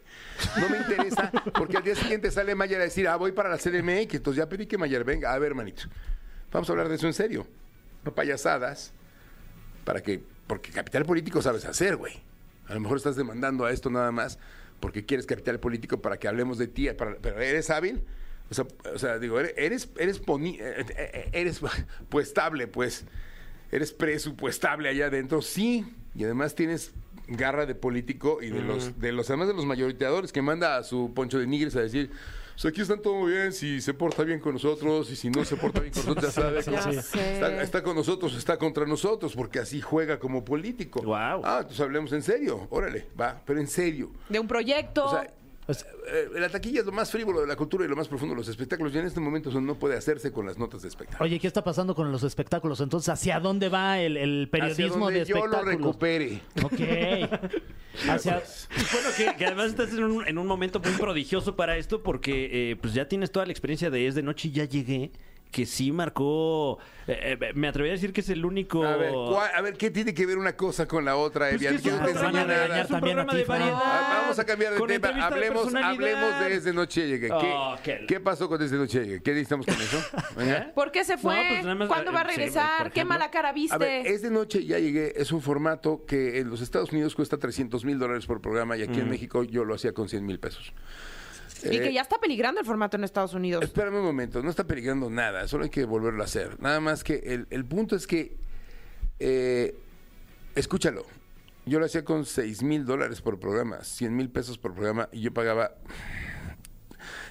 No 0.60 0.68
me 0.68 0.78
interesa 0.78 1.32
porque 1.54 1.78
al 1.78 1.84
día 1.84 1.94
siguiente 1.94 2.32
sale 2.32 2.56
Mayer 2.56 2.82
a 2.82 2.86
decir, 2.86 3.08
ah, 3.08 3.18
voy 3.18 3.34
para 3.34 3.50
la 3.50 3.58
CDMX, 3.60 4.16
entonces 4.16 4.38
ya 4.38 4.50
pedí 4.50 4.66
que 4.66 4.80
Mayer 4.80 5.04
venga. 5.04 5.32
A 5.32 5.38
ver, 5.38 5.54
manito, 5.54 5.84
vamos 6.52 6.68
a 6.68 6.72
hablar 6.74 6.90
de 6.90 6.96
eso 6.96 7.06
en 7.06 7.14
serio. 7.14 7.46
No 8.04 8.16
payasadas 8.16 8.94
para 9.86 10.02
que, 10.02 10.24
porque 10.48 10.72
capital 10.72 11.06
político 11.06 11.40
sabes 11.44 11.66
hacer, 11.66 11.98
güey. 11.98 12.14
A 12.68 12.74
lo 12.74 12.80
mejor 12.80 12.98
estás 12.98 13.16
demandando 13.16 13.64
a 13.66 13.72
esto 13.72 13.92
nada 13.92 14.12
más 14.12 14.40
porque 14.80 15.06
quieres 15.06 15.28
capital 15.28 15.60
político 15.60 16.02
para 16.02 16.18
que 16.18 16.28
hablemos 16.28 16.58
de 16.58 16.68
ti, 16.68 16.90
para- 16.94 17.18
pero 17.22 17.40
eres 17.40 17.70
hábil. 17.70 18.04
O 18.52 18.54
sea, 18.54 18.66
o 18.94 19.00
sea, 19.00 19.18
digo, 19.18 19.40
eres, 19.40 19.54
eres, 19.58 19.90
eres, 19.98 20.22
poni- 20.22 20.58
eh, 20.60 20.86
eh, 20.98 21.30
eres 21.32 21.62
puestable, 22.10 22.68
pues. 22.68 23.06
Eres 23.72 23.94
presupuestable 23.94 24.90
allá 24.90 25.06
adentro, 25.06 25.42
sí. 25.42 25.86
Y 26.14 26.26
además 26.26 26.56
tienes 26.56 26.92
garra 27.28 27.66
de 27.66 27.74
político 27.76 28.40
y 28.42 28.50
de 28.50 28.62
los, 28.62 29.00
de 29.00 29.14
los, 29.14 29.30
además 29.30 29.48
de 29.48 29.54
los 29.54 29.66
mayoriteadores 29.66 30.34
que 30.34 30.42
manda 30.42 30.76
a 30.76 30.84
su 30.84 31.14
Poncho 31.16 31.40
de 31.40 31.48
Nigres 31.48 31.78
a 31.78 31.82
decir, 31.82 32.12
pues 32.54 32.66
aquí 32.66 32.82
están 32.82 33.02
todo 33.02 33.16
muy 33.16 33.32
bien, 33.32 33.54
si 33.54 33.80
se 33.80 33.94
porta 33.94 34.24
bien 34.26 34.42
con 34.42 34.52
nosotros 34.54 35.10
y 35.10 35.16
si 35.16 35.30
no 35.30 35.46
se 35.46 35.56
porta 35.56 35.80
bien 35.80 35.94
con 35.94 36.04
nosotros, 36.08 36.26
ya 36.36 36.42
sabe 36.42 36.62
que 36.62 36.72
Ya 36.72 36.90
está, 37.00 37.62
está 37.64 37.82
con 37.84 37.96
nosotros, 37.96 38.36
está 38.36 38.58
contra 38.58 38.86
nosotros, 38.86 39.34
porque 39.34 39.60
así 39.60 39.80
juega 39.80 40.20
como 40.20 40.44
político. 40.44 41.02
Guau. 41.02 41.40
Ah, 41.46 41.60
entonces 41.62 41.80
hablemos 41.80 42.12
en 42.12 42.24
serio, 42.24 42.68
órale, 42.70 43.08
va, 43.20 43.42
pero 43.46 43.62
en 43.62 43.68
serio. 43.68 44.12
De 44.28 44.38
un 44.38 44.48
proyecto. 44.50 45.06
O 45.06 45.12
sea, 45.12 45.32
Pues- 45.74 46.32
la 46.34 46.50
taquilla 46.50 46.82
es 46.82 46.86
lo 46.86 46.92
más 46.92 47.10
frívolo 47.12 47.42
de 47.42 47.48
la 47.48 47.56
cultura 47.56 47.86
y 47.86 47.88
lo 47.88 47.96
más 47.96 48.08
profundo 48.08 48.34
de 48.36 48.40
los 48.42 48.48
espectáculos. 48.50 48.94
Y 48.94 48.98
en 48.98 49.06
este 49.06 49.20
momento 49.20 49.50
eso 49.50 49.62
no 49.62 49.76
puede 49.76 49.96
hacerse 49.98 50.32
con 50.32 50.46
las 50.46 50.58
notas 50.58 50.82
de 50.82 50.88
espectáculo. 50.90 51.26
Oye, 51.26 51.40
¿qué 51.40 51.48
está 51.48 51.64
pasando 51.64 51.96
con 51.96 52.12
los 52.12 52.24
espectáculos? 52.24 52.82
Entonces, 52.82 53.10
¿hacia 53.10 53.40
dónde 53.40 53.70
va 53.70 54.00
el, 54.00 54.18
el 54.18 54.50
periodismo 54.50 54.86
Hacia 54.86 55.00
donde 55.06 55.20
de 55.20 55.26
yo 55.26 55.36
lo 55.36 55.44
espectáculos? 55.46 55.76
recupere. 55.76 56.42
Ok. 56.64 57.52
Hacia... 58.10 58.42
Bueno, 58.92 59.10
que, 59.18 59.36
que 59.38 59.46
además 59.46 59.68
estás 59.68 59.92
en 59.92 60.04
un, 60.04 60.28
en 60.28 60.38
un 60.38 60.48
momento 60.48 60.80
muy 60.80 60.94
prodigioso 60.94 61.56
para 61.56 61.78
esto 61.78 62.02
porque 62.04 62.72
eh, 62.72 62.76
pues 62.78 62.94
ya 62.94 63.08
tienes 63.08 63.32
toda 63.32 63.46
la 63.46 63.52
experiencia 63.52 63.90
de 63.90 64.08
Es 64.08 64.16
de 64.16 64.24
Noche 64.24 64.48
y 64.48 64.52
ya 64.52 64.66
llegué, 64.66 65.12
que 65.52 65.66
sí 65.66 65.92
marcó... 65.92 66.80
eh, 67.08 67.38
eh, 67.42 67.52
me 67.56 67.68
atrevería 67.68 67.94
a 67.94 67.98
decir 67.98 68.14
que 68.14 68.22
es 68.22 68.30
el 68.30 68.46
único... 68.46 68.84
A 68.86 68.96
ver, 68.96 69.12
¿cuál- 69.12 69.52
a 69.54 69.72
¿qué 69.74 69.92
tiene 69.92 70.14
que 70.14 70.26
ver 70.26 70.38
una 70.38 70.56
cosa 70.56 70.88
con 70.88 71.04
la 71.06 71.18
otra, 71.18 71.50
Pues 71.50 71.56
Evian? 71.62 71.78
que 71.82 71.90
es 71.90 71.96
de- 72.06 72.32
nada. 72.32 72.80
es 72.82 72.86
un 72.86 72.92
también 72.92 73.18
programa 73.18 73.34
a 73.34 73.36
de 73.36 73.44
ti. 73.44 73.52
Ah, 73.52 74.20
Vamos 74.22 74.40
a 74.40 74.46
cambiar 74.46 74.74
de 74.74 74.80
Con 74.80 74.88
tema. 74.88 75.08
entrevista 75.10 75.30
de 75.36 75.36
Hablemos, 75.48 75.76
hablemos 75.76 76.40
de 76.40 76.50
Desde 76.50 76.74
Noche 76.74 77.08
Llegue. 77.08 77.28
¿Qué, 77.28 77.34
Oh, 77.34 77.76
qué- 77.84 78.06
qué 78.08 78.20
pasó 78.20 78.48
con 78.48 78.60
Desde 78.60 78.78
Noche 78.78 79.04
Llegue? 79.04 79.22
¿Qué 79.22 79.32
necesitamos 79.32 79.66
con 79.66 79.76
eso? 79.76 80.02
¿Eh? 80.40 80.72
¿Por 80.74 80.92
qué 80.92 81.04
se 81.04 81.18
fue? 81.18 81.36
No, 81.36 81.62
pues 81.64 81.76
más, 81.78 81.88
¿Cuándo 81.90 82.14
va 82.14 82.22
a 82.22 82.24
eh, 82.24 82.28
sí, 82.32 82.36
regresar? 82.38 82.92
¿Qué 82.94 83.04
mala 83.04 83.30
cara 83.30 83.52
viste? 83.52 83.76
A 83.76 83.78
ver, 83.78 84.08
es 84.08 84.22
de 84.22 84.32
noche 84.32 84.64
ya 84.66 84.80
llegué. 84.80 85.14
Es 85.18 85.32
un 85.32 85.42
formato 85.42 86.06
que 86.08 86.40
en 86.40 86.50
los 86.50 86.62
Estados 86.62 86.92
Unidos 86.94 87.14
cuesta 87.16 87.38
300 87.38 87.84
mil 87.84 88.00
dólares 88.00 88.26
por 88.26 88.40
programa 88.42 88.78
y 88.78 88.84
aquí 88.84 89.00
en 89.00 89.10
México 89.10 89.44
yo 89.44 89.66
lo 89.66 89.74
hacía 89.76 89.92
con 89.94 90.08
100 90.08 90.26
mil 90.26 90.40
pesos. 90.40 90.72
Y 91.64 91.78
Eh, 91.78 91.82
que 91.82 91.94
ya 91.94 92.02
está 92.02 92.20
peligrando 92.20 92.60
el 92.60 92.66
formato 92.66 92.98
en 92.98 93.04
Estados 93.04 93.34
Unidos. 93.34 93.64
Espérame 93.64 93.98
un 93.98 94.06
momento, 94.06 94.42
no 94.42 94.50
está 94.50 94.66
peligrando 94.66 95.10
nada, 95.10 95.48
solo 95.48 95.64
hay 95.66 95.70
que 95.70 95.86
volverlo 95.86 96.22
a 96.22 96.26
hacer. 96.26 96.60
Nada 96.62 96.80
más 96.80 97.04
que 97.04 97.16
el, 97.26 97.48
el 97.50 97.66
punto 97.66 97.96
es 97.96 98.08
que, 98.08 98.38
eh, 99.20 99.76
escúchalo, 100.56 101.06
yo 101.66 101.80
lo 101.80 101.86
hacía 101.86 102.04
con 102.04 102.26
6 102.26 102.64
mil 102.64 102.86
dólares 102.86 103.22
por 103.22 103.40
programa, 103.40 103.84
100 103.84 104.16
mil 104.16 104.30
pesos 104.30 104.58
por 104.58 104.74
programa 104.74 105.10
y 105.12 105.22
yo 105.22 105.34
pagaba, 105.34 105.76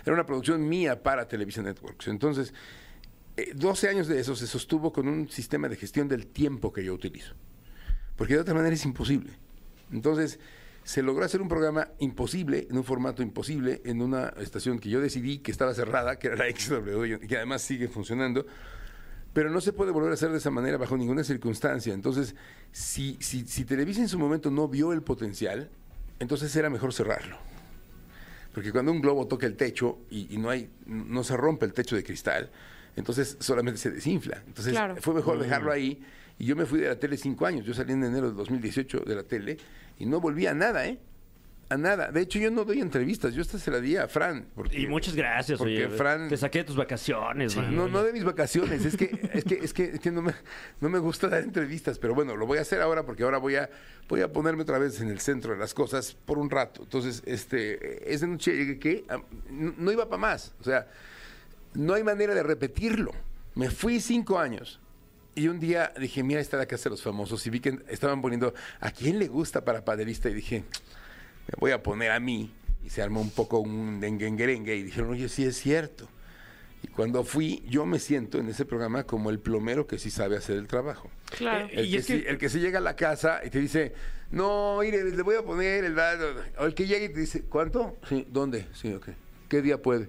era 0.04 0.14
una 0.14 0.26
producción 0.26 0.68
mía 0.68 1.02
para 1.02 1.26
Televisa 1.26 1.62
Networks. 1.62 2.08
Entonces, 2.08 2.54
eh, 3.37 3.52
12 3.54 3.88
años 3.88 4.08
de 4.08 4.20
eso 4.20 4.37
se 4.37 4.46
sostuvo 4.46 4.92
con 4.92 5.08
un 5.08 5.28
sistema 5.28 5.68
de 5.68 5.76
gestión 5.76 6.08
del 6.08 6.26
tiempo 6.26 6.72
que 6.72 6.84
yo 6.84 6.94
utilizo. 6.94 7.34
Porque 8.16 8.34
de 8.34 8.40
otra 8.40 8.54
manera 8.54 8.75
es 8.75 8.84
imposible. 8.84 9.32
Entonces, 9.92 10.38
se 10.84 11.02
logró 11.02 11.25
hacer 11.25 11.40
un 11.42 11.49
programa 11.49 11.88
imposible, 11.99 12.66
en 12.70 12.76
un 12.76 12.84
formato 12.84 13.22
imposible, 13.22 13.80
en 13.84 14.02
una 14.02 14.28
estación 14.40 14.78
que 14.78 14.88
yo 14.88 15.00
decidí 15.00 15.38
que 15.38 15.50
estaba 15.52 15.75
cerrada, 15.75 16.18
que 16.18 16.28
era 16.28 16.37
la 16.37 16.44
XW, 16.56 17.04
y 17.22 17.26
que 17.26 17.37
además 17.37 17.62
sigue 17.62 17.88
funcionando. 17.88 18.46
Pero 19.32 19.50
no 19.50 19.60
se 19.60 19.72
puede 19.72 19.92
volver 19.92 20.10
a 20.10 20.14
hacer 20.14 20.30
de 20.30 20.38
esa 20.38 20.50
manera 20.50 20.76
bajo 20.76 20.96
ninguna 20.96 21.22
circunstancia. 21.22 21.94
Entonces, 21.94 22.34
si, 22.72 23.16
si, 23.20 23.46
si 23.46 23.64
Televisa 23.64 24.00
en 24.00 24.08
su 24.08 24.18
momento 24.18 24.50
no 24.50 24.66
vio 24.66 24.92
el 24.92 25.02
potencial, 25.02 25.70
entonces 26.18 26.54
era 26.56 26.68
mejor 26.68 26.92
cerrarlo. 26.92 27.37
Porque 28.52 28.72
cuando 28.72 28.90
un 28.90 29.00
globo 29.00 29.28
toca 29.28 29.46
el 29.46 29.56
techo 29.56 30.00
y, 30.10 30.34
y 30.34 30.38
no 30.38 30.50
hay, 30.50 30.68
no 30.87 31.22
se 31.22 31.37
rompe 31.37 31.64
el 31.66 31.72
techo 31.72 31.94
de 31.94 32.02
cristal, 32.02 32.50
entonces 32.96 33.37
solamente 33.38 33.78
se 33.78 33.92
desinfla. 33.92 34.42
Entonces 34.44 34.72
Claro. 34.72 34.96
fue 34.96 35.14
mejor 35.14 35.38
dejarlo 35.38 35.70
ahí. 35.70 36.02
Y 36.40 36.47
yo 36.47 36.56
me 36.56 36.64
fui 36.64 36.80
de 36.80 36.88
la 36.88 36.99
tele 36.99 37.18
cinco 37.18 37.44
años. 37.44 37.66
Yo 37.66 37.75
salí 37.75 37.92
en 37.92 38.02
enero 38.02 38.30
de 38.30 38.35
2018 38.35 39.00
de 39.00 39.14
la 39.14 39.25
tele 39.25 39.59
y 39.99 40.06
no 40.06 40.23
volví 40.23 40.47
a 40.47 40.54
nada, 40.54 40.87
¿eh? 40.87 40.99
A 41.68 41.76
nada. 41.76 42.11
De 42.11 42.23
hecho, 42.23 42.38
yo 42.38 42.50
no 42.50 42.64
doy 42.64 42.80
entrevistas. 42.80 43.35
Yo 43.35 43.42
esta 43.42 43.59
se 43.59 43.70
la 43.70 43.78
di 43.78 43.99
a 43.99 44.09
Fran. 44.09 44.47
Porque, 44.54 44.80
Y 44.80 44.87
muchas 44.87 45.14
gracias, 45.14 45.59
Porque 45.59 45.85
oye. 45.87 45.97
Fran... 45.97 46.30
Te 46.30 46.38
saqué 46.38 46.61
de 46.61 46.64
tus 46.64 46.76
vacaciones, 46.76 47.54
man. 47.56 47.76
No, 47.76 47.88
no 47.88 48.02
de 48.02 48.14
mis 48.14 48.25
vacaciones, 48.25 48.87
es 48.87 48.97
que, 48.97 49.11
es 49.35 49.44
que, 49.44 49.54
es 49.56 49.75
que, 49.75 49.85
es 49.85 50.00
que 50.00 50.11
no, 50.11 50.23
me, 50.23 50.32
no 50.80 50.88
me 50.88 50.99
gusta 50.99 51.28
dar 51.28 51.42
entrevistas, 51.42 51.99
pero 51.99 52.14
bueno, 52.14 52.35
lo 52.35 52.47
voy 52.47 52.56
a 52.56 52.62
hacer 52.62 52.80
ahora 52.80 53.04
porque 53.04 53.23
ahora 53.23 53.37
voy 53.37 53.56
a, 53.56 53.68
voy 54.09 54.23
a 54.23 54.32
ponerme 54.32 54.62
otra 54.62 54.78
vez 54.78 54.99
en 55.02 55.11
el 55.11 55.20
centro 55.20 55.52
de 55.52 55.59
las 55.59 55.75
cosas 55.75 56.16
por 56.25 56.38
un 56.38 56.49
rato. 56.49 56.85
Entonces, 56.85 57.23
este, 57.26 58.12
esa 58.12 58.26
noche 58.26 58.56
llegué 58.56 58.78
que 58.78 59.04
ah, 59.11 59.20
no 59.50 59.92
iba 59.92 60.09
para 60.09 60.20
más, 60.23 60.54
o 60.59 60.64
sea, 60.64 60.88
no 61.75 61.92
hay 61.92 62.02
manera 62.02 62.35
de 62.35 62.42
repetirlo. 62.42 63.12
Me 63.54 63.68
fui 63.68 64.00
cinco 64.00 64.38
años. 64.38 64.80
Y 65.34 65.49
un 65.49 65.60
día 65.60 65.92
dije, 65.99 66.22
mira, 66.22 66.40
está 66.40 66.56
la 66.56 66.66
casa 66.66 66.84
de 66.84 66.90
los 66.90 67.02
famosos. 67.02 67.46
Y 67.46 67.50
vi 67.50 67.60
que 67.60 67.78
estaban 67.88 68.20
poniendo, 68.20 68.52
¿a 68.80 68.90
quién 68.90 69.18
le 69.18 69.28
gusta 69.28 69.64
para 69.64 69.84
paderista? 69.84 70.28
Y 70.28 70.34
dije, 70.34 70.64
me 71.46 71.54
voy 71.58 71.70
a 71.70 71.82
poner 71.82 72.10
a 72.10 72.20
mí. 72.20 72.52
Y 72.84 72.90
se 72.90 73.02
armó 73.02 73.20
un 73.20 73.30
poco 73.30 73.58
un 73.60 74.00
denguenguerengue. 74.00 74.76
Y 74.76 74.82
dijeron, 74.82 75.10
oye, 75.10 75.28
sí 75.28 75.44
es 75.44 75.56
cierto. 75.56 76.08
Y 76.82 76.88
cuando 76.88 77.25
fui, 77.25 77.62
yo 77.68 77.84
me 77.87 77.99
siento 77.99 78.38
en 78.38 78.49
ese 78.49 78.64
programa 78.64 79.04
como 79.04 79.30
el 79.30 79.38
plomero 79.38 79.87
que 79.87 79.99
sí 79.99 80.10
sabe 80.10 80.37
hacer 80.37 80.56
el 80.56 80.66
trabajo. 80.66 81.10
Claro. 81.37 81.68
El, 81.70 81.87
Y 81.87 81.90
que, 81.92 81.96
es 81.99 82.06
que- 82.06 82.18
sí- 82.20 82.25
el 82.26 82.38
que 82.38 82.49
se 82.49 82.58
llega 82.58 82.78
a 82.78 82.82
la 82.82 82.96
casa 82.96 83.40
y 83.44 83.50
te 83.50 83.58
dice, 83.60 83.92
no, 84.30 84.78
mire, 84.80 85.04
le 85.04 85.22
voy 85.22 85.37
a 85.37 85.42
poner 85.42 85.84
el... 85.84 85.96
O 86.58 86.64
el 86.64 86.75
que 86.75 86.87
llega 86.87 87.04
y 87.04 87.10
te 87.10 87.20
dice, 87.20 87.42
¿cuánto? 87.42 87.96
Sí, 88.08 88.26
¿dónde? 88.30 88.66
Sí, 88.75 88.92
ok. 88.94 89.08
¿Qué 89.49 89.60
día 89.62 89.80
puede? 89.82 90.08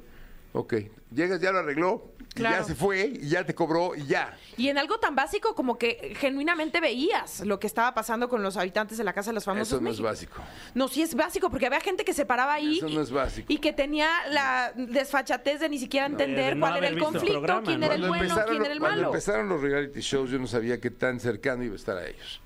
Ok. 0.53 0.75
Llegas, 1.13 1.41
ya 1.41 1.51
lo 1.51 1.59
arregló, 1.59 2.10
y 2.35 2.41
ya 2.41 2.63
se 2.63 2.75
fue, 2.75 3.07
y 3.21 3.27
ya 3.27 3.45
te 3.45 3.53
cobró, 3.53 3.93
y 3.95 4.05
ya. 4.05 4.37
Y 4.57 4.69
en 4.69 4.77
algo 4.77 4.99
tan 4.99 5.15
básico 5.15 5.53
como 5.53 5.77
que 5.77 6.13
genuinamente 6.17 6.79
veías 6.79 7.41
lo 7.41 7.59
que 7.59 7.67
estaba 7.67 7.93
pasando 7.93 8.29
con 8.29 8.41
los 8.41 8.55
habitantes 8.57 8.97
de 8.97 9.03
la 9.03 9.11
Casa 9.13 9.31
de 9.31 9.35
los 9.35 9.43
Famosos. 9.43 9.67
Eso 9.73 9.81
no 9.81 9.89
es 9.89 9.99
básico. 9.99 10.41
No, 10.73 10.87
sí 10.87 11.01
es 11.01 11.13
básico, 11.13 11.49
porque 11.49 11.65
había 11.65 11.81
gente 11.81 12.05
que 12.05 12.13
se 12.13 12.25
paraba 12.25 12.53
ahí 12.53 12.77
Eso 12.77 12.87
y, 12.87 12.95
no 12.95 13.01
es 13.01 13.11
básico. 13.11 13.51
y 13.51 13.57
que 13.57 13.73
tenía 13.73 14.07
la 14.29 14.71
desfachatez 14.75 15.59
de 15.59 15.67
ni 15.69 15.77
siquiera 15.77 16.05
entender 16.05 16.55
no 16.55 16.61
cuál 16.67 16.77
era 16.77 16.87
el 16.87 16.99
conflicto, 16.99 17.33
programa, 17.39 17.63
quién 17.63 17.79
¿no? 17.81 17.85
era 17.87 17.95
el 17.95 18.01
Cuando 18.07 18.17
bueno, 18.35 18.41
quién 18.47 18.63
era 18.63 18.73
el 18.73 18.79
cuando 18.79 18.95
malo. 18.97 19.07
empezaron 19.09 19.49
los 19.49 19.61
reality 19.61 19.99
shows, 19.99 20.29
yo 20.29 20.39
no 20.39 20.47
sabía 20.47 20.79
qué 20.79 20.89
tan 20.91 21.19
cercano 21.19 21.63
iba 21.63 21.73
a 21.73 21.77
estar 21.77 21.97
a 21.97 22.07
ellos. 22.07 22.41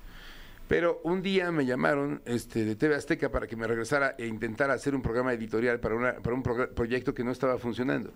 Pero 0.68 1.00
un 1.04 1.22
día 1.22 1.52
me 1.52 1.64
llamaron 1.64 2.22
este, 2.24 2.64
de 2.64 2.74
TV 2.74 2.96
Azteca 2.96 3.30
para 3.30 3.46
que 3.46 3.54
me 3.54 3.68
regresara 3.68 4.16
e 4.18 4.26
intentara 4.26 4.74
hacer 4.74 4.96
un 4.96 5.02
programa 5.02 5.32
editorial 5.32 5.78
para, 5.78 5.94
una- 5.94 6.14
para 6.14 6.34
un 6.34 6.42
proyecto 6.42 7.14
que 7.14 7.22
no 7.22 7.30
estaba 7.30 7.56
funcionando. 7.58 8.12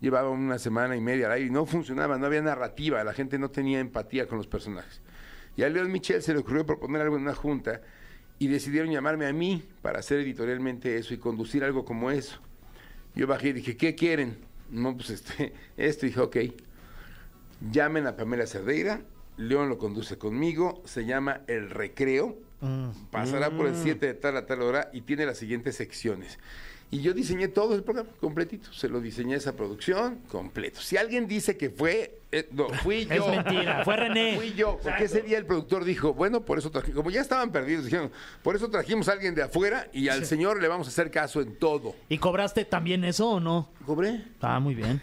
Llevaba 0.00 0.30
una 0.30 0.58
semana 0.58 0.96
y 0.96 1.00
media 1.00 1.26
al 1.26 1.32
aire 1.32 1.46
y 1.48 1.50
no 1.50 1.66
funcionaba, 1.66 2.16
no 2.18 2.26
había 2.26 2.40
narrativa, 2.40 3.04
la 3.04 3.12
gente 3.12 3.38
no 3.38 3.50
tenía 3.50 3.80
empatía 3.80 4.26
con 4.26 4.38
los 4.38 4.46
personajes. 4.46 5.00
Y 5.56 5.62
a 5.62 5.68
León 5.68 5.92
Michel 5.92 6.22
se 6.22 6.32
le 6.32 6.40
ocurrió 6.40 6.64
proponer 6.64 7.02
algo 7.02 7.16
en 7.16 7.22
una 7.22 7.34
junta 7.34 7.82
y 8.38 8.48
decidieron 8.48 8.90
llamarme 8.90 9.26
a 9.26 9.32
mí 9.32 9.62
para 9.82 9.98
hacer 9.98 10.20
editorialmente 10.20 10.96
eso 10.96 11.12
y 11.12 11.18
conducir 11.18 11.62
algo 11.62 11.84
como 11.84 12.10
eso. 12.10 12.40
Yo 13.14 13.26
bajé 13.26 13.48
y 13.48 13.52
dije, 13.52 13.76
¿qué 13.76 13.94
quieren? 13.94 14.38
No, 14.70 14.96
pues 14.96 15.10
este, 15.10 15.52
esto. 15.76 16.06
Y 16.06 16.08
dije, 16.08 16.20
ok. 16.20 16.36
Llamen 17.70 18.06
a 18.06 18.16
Pamela 18.16 18.46
Cerdeira, 18.46 19.02
León 19.36 19.68
lo 19.68 19.76
conduce 19.76 20.16
conmigo, 20.16 20.82
se 20.86 21.04
llama 21.04 21.42
El 21.46 21.68
Recreo, 21.68 22.38
pasará 23.10 23.50
por 23.50 23.66
el 23.66 23.76
7 23.76 24.06
de 24.06 24.14
tal 24.14 24.38
a 24.38 24.46
tal 24.46 24.62
hora 24.62 24.88
y 24.94 25.02
tiene 25.02 25.26
las 25.26 25.36
siguientes 25.36 25.76
secciones. 25.76 26.38
Y 26.92 27.02
yo 27.02 27.14
diseñé 27.14 27.46
todo 27.46 27.76
el 27.76 27.84
programa 27.84 28.10
completito, 28.20 28.72
se 28.72 28.88
lo 28.88 29.00
diseñé 29.00 29.36
esa 29.36 29.54
producción 29.54 30.22
completo. 30.28 30.80
Si 30.80 30.96
alguien 30.96 31.28
dice 31.28 31.56
que 31.56 31.70
fue, 31.70 32.18
eh, 32.32 32.48
no, 32.50 32.68
fui 32.68 33.06
yo. 33.06 33.30
Es 33.32 33.44
mentira, 33.44 33.84
fue 33.84 33.96
René. 33.96 34.36
Fui 34.36 34.54
yo, 34.54 34.78
porque 34.82 35.04
ese 35.04 35.22
día 35.22 35.38
el 35.38 35.46
productor 35.46 35.84
dijo, 35.84 36.14
bueno, 36.14 36.44
por 36.44 36.58
eso 36.58 36.68
trajimos, 36.72 36.96
como 36.96 37.10
ya 37.10 37.20
estaban 37.20 37.52
perdidos, 37.52 37.84
dijeron, 37.84 38.10
por 38.42 38.56
eso 38.56 38.68
trajimos 38.70 39.08
a 39.08 39.12
alguien 39.12 39.36
de 39.36 39.42
afuera 39.42 39.88
y 39.92 40.08
al 40.08 40.24
señor 40.26 40.60
le 40.60 40.66
vamos 40.66 40.88
a 40.88 40.90
hacer 40.90 41.12
caso 41.12 41.40
en 41.40 41.54
todo. 41.56 41.94
¿Y 42.08 42.18
cobraste 42.18 42.64
también 42.64 43.04
eso 43.04 43.30
o 43.30 43.40
no? 43.40 43.70
¿Cobré? 43.86 44.24
Ah, 44.40 44.58
muy 44.58 44.74
bien. 44.74 45.00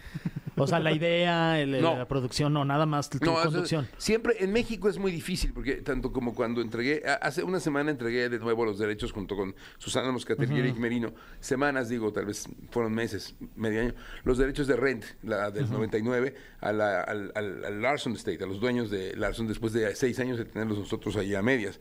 O 0.62 0.66
sea, 0.66 0.80
la 0.80 0.92
idea, 0.92 1.60
el- 1.60 1.80
No. 1.80 1.96
la 1.96 2.08
producción, 2.08 2.52
no, 2.52 2.64
nada 2.64 2.86
más 2.86 3.08
tu 3.10 3.18
No, 3.24 3.34
conducción. 3.34 3.88
siempre 3.98 4.36
en 4.40 4.52
México 4.52 4.88
es 4.88 4.98
muy 4.98 5.12
difícil, 5.12 5.52
porque 5.52 5.76
tanto 5.76 6.12
como 6.12 6.34
cuando 6.34 6.60
entregué, 6.60 7.02
hace 7.20 7.42
una 7.42 7.60
semana 7.60 7.90
entregué 7.90 8.28
de 8.28 8.38
nuevo 8.38 8.64
los 8.64 8.78
derechos 8.78 9.12
junto 9.12 9.36
con 9.36 9.54
Susana 9.78 10.10
Moscatel 10.12 10.50
y 10.52 10.58
Eric 10.58 10.76
Merino, 10.76 11.12
semanas 11.40 11.88
digo, 11.88 12.12
tal 12.12 12.26
vez 12.26 12.48
fueron 12.70 12.92
meses, 12.94 13.34
medio 13.56 13.80
año, 13.80 13.94
los 14.24 14.38
derechos 14.38 14.66
de 14.66 14.76
Rent, 14.76 15.04
la 15.22 15.50
del 15.50 15.70
99, 15.70 16.34
a 16.60 16.72
la- 16.72 17.02
al, 17.02 17.32
al- 17.34 17.64
al 17.64 17.82
Larson 17.82 18.12
State, 18.14 18.42
a 18.42 18.46
los 18.46 18.60
dueños 18.60 18.90
de 18.90 19.14
Larson, 19.16 19.46
después 19.46 19.72
de 19.72 19.94
seis 19.96 20.18
años 20.20 20.38
de 20.38 20.44
tenerlos 20.44 20.78
nosotros 20.78 21.16
ahí 21.16 21.34
a 21.34 21.42
medias. 21.42 21.80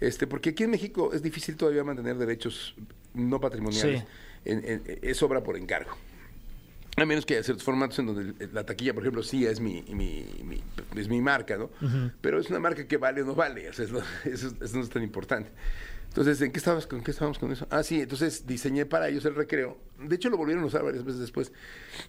Este, 0.00 0.26
porque 0.26 0.50
aquí 0.50 0.62
en 0.64 0.70
México 0.70 1.12
es 1.12 1.22
difícil 1.22 1.56
todavía 1.56 1.84
mantener 1.84 2.16
derechos 2.16 2.74
no 3.12 3.38
patrimoniales, 3.40 4.00
Sí. 4.00 4.06
en- 4.46 4.64
en- 4.64 4.82
es 5.02 5.22
obra 5.22 5.42
por 5.42 5.56
encargo. 5.56 5.90
A 6.96 7.04
menos 7.06 7.24
que 7.24 7.34
haya 7.34 7.42
ciertos 7.42 7.64
formatos 7.64 7.98
en 7.98 8.06
donde 8.06 8.48
la 8.52 8.66
taquilla, 8.66 8.92
por 8.92 9.02
ejemplo, 9.02 9.22
sí 9.22 9.46
es 9.46 9.60
mi, 9.60 9.82
mi- 9.88 10.26
mi- 10.44 10.62
es 11.00 11.08
mi 11.08 11.20
marca, 11.20 11.56
¿no? 11.56 11.70
Pero 12.20 12.38
es 12.40 12.50
una 12.50 12.58
marca 12.60 12.86
que 12.86 12.96
vale 12.96 13.22
o 13.22 13.24
no 13.24 13.34
vale, 13.34 13.68
o 13.70 13.72
sea, 13.72 13.84
es 13.84 13.90
lo- 13.90 14.02
eso, 14.24 14.52
eso 14.60 14.76
no 14.76 14.82
es 14.82 14.90
tan 14.90 15.02
importante. 15.02 15.50
Entonces, 16.08 16.40
¿en 16.42 16.50
qué 16.50 16.58
estabas 16.58 16.88
con 16.88 17.02
qué 17.04 17.12
estábamos 17.12 17.38
con 17.38 17.52
eso? 17.52 17.68
Ah, 17.70 17.84
sí, 17.84 18.00
entonces 18.00 18.44
diseñé 18.46 18.84
para 18.84 19.08
ellos 19.08 19.24
el 19.26 19.36
recreo. 19.36 19.78
De 20.00 20.16
hecho, 20.16 20.28
lo 20.28 20.36
volvieron 20.36 20.64
a 20.64 20.66
usar 20.66 20.82
varias 20.82 21.04
veces 21.04 21.20
después. 21.20 21.52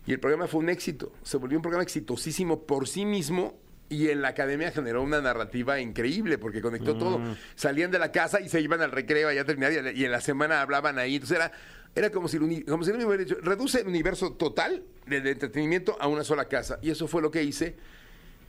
Y 0.08 0.12
el 0.14 0.20
programa 0.20 0.48
fue 0.48 0.60
un 0.60 0.70
éxito. 0.70 1.14
Se 1.22 1.38
volvió 1.38 1.58
un 1.60 1.62
programa 1.62 1.84
exitosísimo 1.84 2.64
por 2.64 2.88
sí 2.88 3.06
mismo. 3.06 3.60
Y 3.92 4.08
en 4.10 4.22
la 4.22 4.30
academia 4.30 4.72
generó 4.72 5.04
una 5.04 5.20
narrativa 5.20 5.78
increíble 5.82 6.38
porque 6.38 6.62
conectó 6.62 6.96
todo. 6.98 7.20
Salían 7.56 7.92
de 7.92 8.00
la 8.00 8.14
casa 8.14 8.40
y 8.40 8.48
se 8.48 8.62
iban 8.62 8.82
al 8.82 8.92
recreo 8.92 9.28
allá 9.28 9.42
a 9.42 9.46
terminar 9.46 9.74
y 9.94 10.06
en 10.06 10.12
la 10.12 10.22
semana 10.22 10.62
hablaban 10.62 10.98
ahí. 10.98 11.16
Entonces 11.16 11.36
era, 11.36 11.52
era 11.94 12.10
como 12.10 12.30
si, 12.30 12.38
el 12.38 12.64
como 12.64 12.86
si 12.86 12.94
me 12.94 13.06
hubiera 13.06 13.26
dicho, 13.26 13.36
reduce 13.42 13.82
el 13.82 13.88
universo 13.88 14.32
total 14.32 14.84
del 15.08 15.28
entretenimiento 15.28 15.98
a 16.00 16.08
una 16.08 16.24
sola 16.24 16.46
casa. 16.46 16.80
Y 16.82 16.90
eso 16.90 17.06
fue 17.10 17.22
lo 17.22 17.32
que 17.32 17.44
hice. 17.44 17.76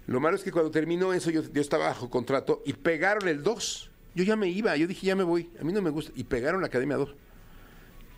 Lo 0.07 0.21
malo 0.21 0.37
es 0.37 0.45
que 0.45 0.53
cuando 0.53 0.71
terminó 0.71 1.13
eso, 1.13 1.31
yo, 1.33 1.43
yo 1.53 1.61
estaba 1.61 1.87
bajo 1.87 2.09
contrato 2.09 2.63
y 2.65 2.75
pegaron 2.75 3.27
el 3.27 3.43
2. 3.43 3.91
Yo 4.15 4.23
ya 4.23 4.37
me 4.37 4.49
iba, 4.49 4.77
yo 4.77 4.87
dije, 4.87 5.09
ya 5.09 5.17
me 5.17 5.25
voy. 5.25 5.51
A 5.61 5.65
mí 5.65 5.73
no 5.73 5.83
me 5.83 5.91
gusta. 5.91 6.13
Y 6.15 6.23
pegaron 6.23 6.61
la 6.61 6.69
Academia 6.69 6.97
2. 6.99 7.15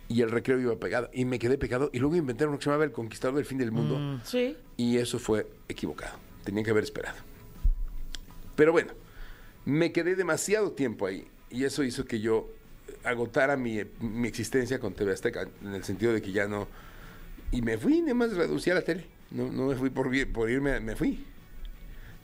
y 0.07 0.21
el 0.21 0.29
recreo 0.29 0.59
iba 0.59 0.75
pegado. 0.75 1.09
Y 1.13 1.25
me 1.25 1.39
quedé 1.39 1.57
pegado. 1.57 1.89
Y 1.91 1.99
luego 1.99 2.15
inventaron 2.15 2.53
lo 2.53 2.59
que 2.59 2.65
se 2.65 2.69
llamaba 2.69 2.83
El 2.85 2.91
Conquistador 2.91 3.35
del 3.35 3.45
Fin 3.45 3.57
del 3.57 3.71
Mundo. 3.71 4.21
Sí. 4.23 4.55
Y 4.77 4.97
eso 4.97 5.17
fue 5.17 5.47
equivocado. 5.67 6.19
Tenía 6.45 6.63
que 6.63 6.71
haber 6.71 6.85
esperado. 6.85 7.17
Pero 8.55 8.71
bueno, 8.71 8.93
me 9.65 9.91
quedé 9.91 10.15
demasiado 10.15 10.71
tiempo 10.71 11.05
ahí. 11.05 11.27
Y 11.49 11.65
eso 11.65 11.83
hizo 11.83 12.05
que 12.05 12.21
yo 12.21 12.47
agotara 13.03 13.57
mi, 13.57 13.81
mi 13.99 14.27
existencia 14.29 14.79
con 14.79 14.93
TV 14.93 15.11
Azteca. 15.11 15.47
En 15.61 15.73
el 15.73 15.83
sentido 15.83 16.13
de 16.13 16.21
que 16.21 16.31
ya 16.31 16.47
no... 16.47 16.67
Y 17.51 17.61
me 17.61 17.77
fui, 17.77 18.01
nada 18.01 18.13
más 18.13 18.33
reducí 18.33 18.69
a 18.69 18.75
la 18.75 18.81
tele. 18.81 19.05
No, 19.31 19.51
no 19.51 19.67
me 19.67 19.75
fui 19.75 19.89
por, 19.89 20.09
por 20.31 20.49
irme, 20.49 20.79
me 20.79 20.95
fui. 20.95 21.25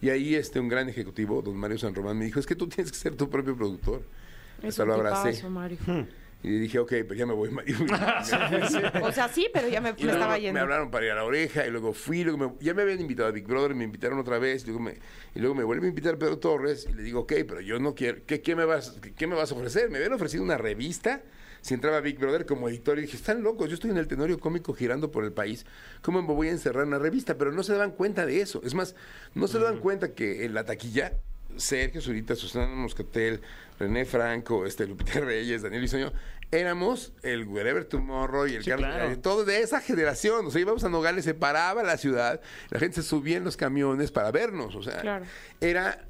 Y 0.02 0.10
ahí 0.10 0.36
este, 0.36 0.60
un 0.60 0.68
gran 0.68 0.90
ejecutivo, 0.90 1.42
don 1.42 1.56
Mario 1.58 1.78
San 1.78 1.94
Román, 1.94 2.18
me 2.18 2.26
dijo, 2.26 2.40
es 2.40 2.46
que 2.46 2.56
tú 2.56 2.68
tienes 2.68 2.92
que 2.92 2.98
ser 2.98 3.16
tu 3.16 3.30
propio 3.30 3.56
productor. 3.56 4.02
Es 4.62 4.70
Hasta 4.70 4.84
un 4.84 4.90
lo 4.90 4.96
abracé. 4.96 5.30
tipazo, 5.32 5.50
Mario. 5.50 5.78
Y 6.44 6.50
dije, 6.60 6.80
ok, 6.80 6.90
pero 7.08 7.14
ya 7.14 7.26
me 7.26 7.34
voy. 7.34 7.50
O 9.04 9.12
sea, 9.12 9.30
sí, 9.30 9.48
pero 9.54 9.68
ya 9.68 9.80
me, 9.82 9.94
me 9.94 10.00
estaba 10.12 10.34
me 10.36 10.42
yendo. 10.42 10.60
hablaron 10.60 10.90
para 10.92 11.06
ir 11.06 11.12
a 11.12 11.16
la 11.16 11.24
oreja 11.24 11.66
y 11.68 11.72
luego 11.72 11.94
fui, 11.94 12.24
luego 12.24 12.38
me- 12.38 12.54
ya 12.60 12.74
me 12.74 12.82
habían 12.82 13.00
invitado 13.00 13.30
a 13.30 13.32
Big 13.32 13.46
Brother, 13.46 13.76
me 13.76 13.84
invitaron 13.84 14.18
otra 14.20 14.40
vez, 14.40 14.64
y 14.64 14.68
luego 14.68 14.80
me, 14.82 14.98
y 15.36 15.40
luego 15.40 15.56
me 15.56 15.64
vuelve 15.64 15.86
a 15.86 15.90
invitar 15.90 16.18
Pedro 16.18 16.40
Torres 16.40 16.88
y 16.90 16.94
le 16.94 17.04
digo, 17.04 17.22
ok, 17.22 17.34
pero 17.48 17.62
yo 17.62 17.80
no 17.80 17.94
quiero, 17.96 18.20
¿qué, 18.26 18.42
qué 18.42 18.56
me, 18.56 18.66
vas, 18.66 18.98
qué, 19.02 19.14
qué 19.14 19.28
me 19.28 19.36
vas 19.36 19.52
a 19.52 19.56
ofrecer? 19.56 19.90
Me 19.90 19.98
habían 19.98 20.14
ofrecido 20.14 20.44
una 20.44 20.58
revista 20.58 21.22
si 21.62 21.76
entraba 21.76 22.02
Big 22.02 22.18
Brother 22.18 22.48
como 22.48 22.68
editor 22.70 22.98
y 22.98 23.04
dije, 23.04 23.18
están 23.18 23.44
locos, 23.44 23.70
yo 23.70 23.76
estoy 23.76 23.92
en 23.92 23.98
el 23.98 24.08
tenorio 24.08 24.40
cómico 24.40 24.74
girando 24.74 25.12
por 25.12 25.24
el 25.24 25.32
país, 25.32 25.66
¿cómo 26.02 26.22
me 26.24 26.34
voy 26.34 26.48
a 26.48 26.52
encerrar 26.52 26.84
en 26.84 26.88
una 26.90 26.98
revista? 27.00 27.38
Pero 27.38 27.52
no 27.52 27.62
se 27.62 27.74
daban 27.74 27.92
cuenta 27.92 28.26
de 28.26 28.42
eso, 28.42 28.62
es 28.64 28.74
más, 28.74 28.96
no 29.36 29.48
se 29.48 29.60
daban 29.60 29.78
cuenta 29.80 30.16
que 30.16 30.44
en 30.46 30.56
la 30.56 30.66
taquilla 30.66 31.14
Sergio 31.58 32.02
Zurita, 32.02 32.36
Susana 32.36 32.68
Moscatel, 32.74 33.42
René 33.80 34.06
Franco, 34.06 34.66
este, 34.66 34.86
Lupita 34.88 35.20
Reyes, 35.22 35.62
Daniel 35.62 35.82
Bisoño, 35.82 36.12
éramos 36.52 37.14
el 37.24 37.48
Wherever 37.48 37.86
Tomorrow 37.86 38.46
y 38.48 38.56
el 38.56 38.66
Carlos 38.66 38.88
claro. 38.90 39.04
Gallego, 39.06 39.22
todo 39.22 39.46
de 39.46 39.62
esa 39.62 39.80
generación. 39.82 40.46
O 40.48 40.52
sea, 40.52 40.60
íbamos 40.62 40.84
a 40.84 40.90
Nogales, 40.90 41.24
se 41.26 41.34
paraba 41.34 41.82
la 41.84 41.98
ciudad, 41.98 42.42
la 42.70 42.80
gente 42.80 43.02
se 43.02 43.08
subía 43.08 43.38
en 43.38 43.44
los 43.46 43.56
camiones 43.58 44.12
para 44.12 44.32
vernos. 44.32 44.76
O 44.76 44.84
sea, 44.84 45.00
Claro. 45.02 45.26
era. 45.62 46.06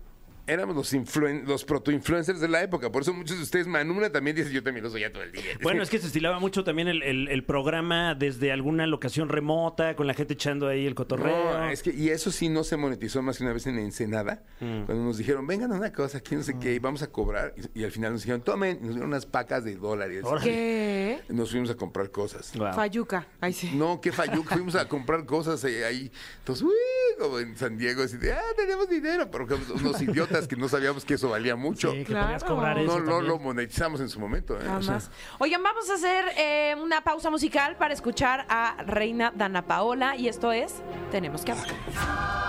Éramos 0.48 0.76
los, 0.76 0.94
influen- 0.94 1.44
los 1.46 1.64
proto-influencers 1.64 2.40
de 2.42 2.48
la 2.48 2.62
época. 2.64 2.92
Por 2.92 3.04
eso 3.04 3.14
muchos 3.14 3.38
de 3.38 3.44
ustedes, 3.44 3.68
Manuna 3.68 4.12
también 4.12 4.36
dice, 4.36 4.52
yo 4.52 4.64
también 4.64 4.84
lo 4.84 4.90
soy 4.90 5.02
ya 5.02 5.12
todo 5.12 5.24
el 5.24 5.32
día. 5.32 5.42
Bueno, 5.62 5.82
es 5.84 5.90
que 5.90 6.00
se 6.00 6.08
estilaba 6.08 6.40
mucho 6.40 6.64
también 6.64 6.88
el, 6.88 7.04
el- 7.04 7.28
el 7.28 7.44
programa 7.44 8.16
desde 8.16 8.52
alguna 8.52 8.88
locación 8.88 9.30
remota, 9.30 9.96
con 9.96 10.08
la 10.08 10.14
gente 10.14 10.34
echando 10.34 10.68
ahí 10.68 10.86
el 10.86 10.96
cotorreo. 10.96 11.58
No, 11.60 11.70
es 11.70 11.84
que, 11.84 11.92
y 11.92 12.10
eso 12.10 12.32
sí 12.32 12.50
no 12.50 12.64
se 12.64 12.78
monetizó 12.78 13.22
más 13.22 13.38
que 13.38 13.44
una 13.44 13.54
vez 13.54 13.68
en 13.68 13.78
Ensenada, 13.80 14.44
Mm. 14.60 14.84
cuando 14.86 15.04
nos 15.04 15.18
dijeron, 15.18 15.48
vengan 15.48 15.72
a 15.72 15.76
una 15.76 15.92
cosa, 15.92 16.20
aquí 16.20 16.36
no 16.36 16.44
sé 16.44 16.58
qué, 16.60 16.74
y 16.74 16.80
vamos 16.80 17.02
a 17.02 17.08
cobrar. 17.12 17.54
Y, 17.76 17.82
y 17.82 17.84
al 17.84 17.92
final 17.92 18.12
nos 18.14 18.22
dijeron, 18.22 18.42
tomen, 18.42 18.78
y 18.82 18.86
nos 18.86 18.90
dieron 18.96 19.10
unas 19.10 19.26
pacas 19.26 19.64
de 19.64 19.76
dólares. 19.76 20.24
¿Qué? 20.44 21.22
Nos 21.30 21.52
fuimos 21.52 21.70
a 21.70 21.76
comprar 21.76 22.12
cosas. 22.12 22.52
Fayuca. 22.76 23.28
Ahí 23.40 23.54
sí. 23.54 23.72
No, 23.76 24.00
qué 24.02 24.12
que 24.12 24.16
fuimos 24.56 24.76
a 24.76 24.88
comprar 24.88 25.26
cosas 25.26 25.64
ahí. 25.64 26.12
Entonces, 26.40 26.64
uy, 26.66 26.74
como 27.20 27.40
en 27.40 27.56
San 27.58 27.78
Diego, 27.78 28.04
así 28.04 28.18
de, 28.18 28.34
ah, 28.34 28.42
tenemos 28.56 28.90
dinero. 28.90 29.30
Pero 29.32 29.48
que 29.48 29.54
unos 29.74 30.02
idiotas 30.02 30.31
que 30.48 30.56
no 30.56 30.68
sabíamos 30.68 31.06
que 31.06 31.14
eso 31.16 31.30
valía 31.30 31.56
mucho. 31.56 31.92
Sí, 31.92 32.00
que 32.00 32.06
Claro. 32.06 32.26
podías 32.28 32.44
cobrar 32.44 32.78
eso 32.80 32.88
no, 33.00 33.00
no 33.00 33.12
también. 33.12 33.28
lo 33.28 33.40
monetizamos 33.40 34.00
en 34.02 34.10
su 34.10 34.20
momento. 34.20 34.60
¿eh? 34.60 34.68
O 34.70 34.82
sea. 34.82 35.00
Oigan, 35.40 35.62
vamos 35.64 35.90
a 35.90 35.94
hacer 35.96 36.26
eh, 36.38 36.76
una 36.82 37.02
pausa 37.02 37.30
musical 37.30 37.76
para 37.78 37.94
escuchar 37.94 38.46
a 38.50 38.76
Reina 38.86 39.32
Dana 39.36 39.66
Paola 39.66 40.16
y 40.16 40.28
esto 40.28 40.52
es 40.52 40.76
Tenemos 41.12 41.44
que 41.44 41.52
hablar. 41.52 41.68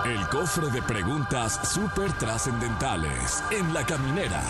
El 0.05 0.27
cofre 0.29 0.69
de 0.69 0.81
preguntas 0.81 1.59
súper 1.73 2.11
trascendentales 2.13 3.43
en 3.51 3.73
la 3.73 3.85
caminera. 3.85 4.41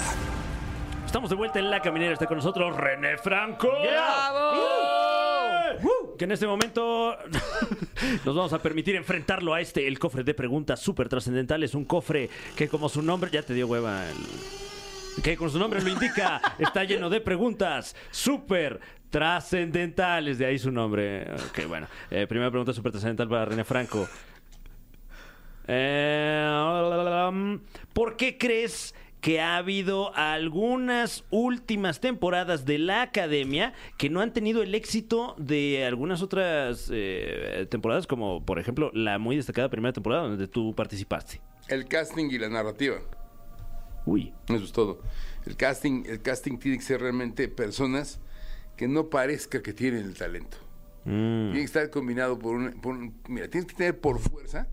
Estamos 1.05 1.29
de 1.29 1.35
vuelta 1.35 1.59
en 1.59 1.69
La 1.69 1.79
Caminera. 1.79 2.13
Está 2.13 2.25
con 2.25 2.37
nosotros 2.37 2.75
René 2.75 3.17
Franco. 3.19 3.67
¡Uh! 3.67 5.02
Que 6.17 6.25
en 6.25 6.31
este 6.31 6.45
momento 6.47 7.15
nos 8.25 8.35
vamos 8.35 8.53
a 8.53 8.61
permitir 8.61 8.95
enfrentarlo 8.95 9.53
a 9.53 9.61
este, 9.61 9.87
el 9.87 9.97
cofre 9.99 10.23
de 10.23 10.33
preguntas 10.33 10.79
súper 10.79 11.09
trascendentales. 11.09 11.73
Un 11.75 11.85
cofre 11.85 12.29
que 12.55 12.67
como 12.67 12.87
su 12.89 13.01
nombre, 13.01 13.31
ya 13.31 13.41
te 13.43 13.53
dio 13.53 13.67
hueva, 13.67 14.03
el- 14.09 15.23
que 15.23 15.37
con 15.37 15.49
su 15.51 15.59
nombre 15.59 15.81
lo 15.81 15.89
indica, 15.89 16.41
está 16.59 16.83
lleno 16.83 17.09
de 17.09 17.21
preguntas 17.21 17.95
súper 18.11 18.79
trascendentales. 19.09 20.37
De 20.37 20.45
ahí 20.45 20.57
su 20.59 20.71
nombre. 20.71 21.31
Ok, 21.49 21.67
bueno. 21.67 21.87
Eh, 22.09 22.25
primera 22.27 22.49
pregunta 22.49 22.73
súper 22.73 22.91
trascendental 22.91 23.27
para 23.29 23.45
René 23.45 23.63
Franco. 23.63 24.07
Eh, 25.67 27.27
um, 27.29 27.59
¿Por 27.93 28.17
qué 28.17 28.37
crees 28.37 28.93
que 29.23 29.39
ha 29.39 29.55
habido 29.55 30.13
algunas 30.15 31.23
últimas 31.29 32.01
temporadas 32.01 32.65
de 32.65 32.77
la 32.77 33.01
academia 33.03 33.71
que 33.97 34.09
no 34.09 34.19
han 34.19 34.33
tenido 34.33 34.61
el 34.61 34.75
éxito 34.75 35.33
de 35.37 35.85
algunas 35.85 36.21
otras 36.21 36.89
eh, 36.91 37.65
temporadas, 37.71 38.05
como 38.05 38.45
por 38.45 38.59
ejemplo 38.59 38.91
la 38.93 39.19
muy 39.19 39.37
destacada 39.37 39.69
primera 39.69 39.93
temporada 39.93 40.23
donde 40.23 40.47
tú 40.49 40.75
participaste? 40.75 41.39
el 41.69 41.85
casting 41.87 42.25
y 42.31 42.37
la 42.37 42.49
narrativa. 42.49 42.97
Uy. 44.05 44.33
Eso 44.49 44.65
es 44.65 44.73
todo. 44.73 44.99
El 45.45 45.55
casting, 45.55 46.03
el 46.05 46.21
casting 46.21 46.57
tiene 46.57 46.77
que 46.77 46.83
ser 46.83 46.99
realmente 46.99 47.47
personas 47.47 48.19
que 48.75 48.89
no 48.89 49.09
parezca 49.09 49.61
que 49.63 49.71
tienen 49.71 50.03
el 50.03 50.15
talento. 50.15 50.57
Mm. 51.05 51.51
Tiene 51.51 51.59
que 51.59 51.63
estar 51.63 51.89
combinado 51.89 52.37
por 52.37 52.55
un, 52.55 52.71
por 52.81 52.95
un- 52.95 53.13
Mira, 53.29 53.47
tienes 53.47 53.69
que 53.69 53.75
tener 53.77 53.97
por 53.97 54.19
fuerza. 54.19 54.67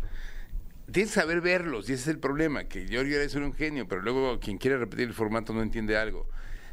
Tienes 0.93 1.13
que 1.13 1.21
saber 1.21 1.41
verlos, 1.41 1.89
y 1.89 1.93
ese 1.93 2.03
es 2.03 2.09
el 2.09 2.19
problema, 2.19 2.65
que 2.65 2.87
Giorgio 2.87 3.21
era 3.21 3.47
un 3.47 3.53
genio, 3.53 3.87
pero 3.87 4.03
luego 4.03 4.41
quien 4.41 4.59
quiere 4.59 4.79
repetir 4.79 5.07
el 5.07 5.15
formato 5.15 5.53
no 5.53 5.63
entiende 5.63 5.97
algo. 5.97 6.27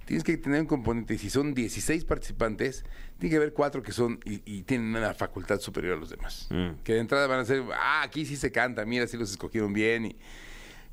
Tienes 0.06 0.23
que 0.23 0.38
tener 0.38 0.62
un 0.62 0.67
componente, 0.67 1.17
si 1.17 1.30
son 1.30 1.53
16 1.53 2.06
participantes, 2.06 2.86
tiene 3.19 3.32
que 3.32 3.36
haber 3.36 3.53
cuatro 3.53 3.84
que 3.84 3.91
son 3.91 4.19
y, 4.23 4.41
y 4.45 4.63
tienen 4.63 4.95
una 4.95 5.13
facultad 5.13 5.60
superior 5.60 5.97
a 5.97 5.99
los 5.99 6.10
demás. 6.10 6.47
Mm. 6.49 6.82
Que 6.84 6.93
de 6.93 6.99
entrada 6.99 7.27
van 7.27 7.41
a 7.41 7.45
ser, 7.45 7.62
ah, 7.73 8.03
aquí 8.03 8.25
sí 8.25 8.38
se 8.38 8.49
canta, 8.51 8.86
mira, 8.86 9.06
sí 9.06 9.17
los 9.17 9.30
escogieron 9.30 9.73
bien. 9.73 10.06
Y 10.06 10.15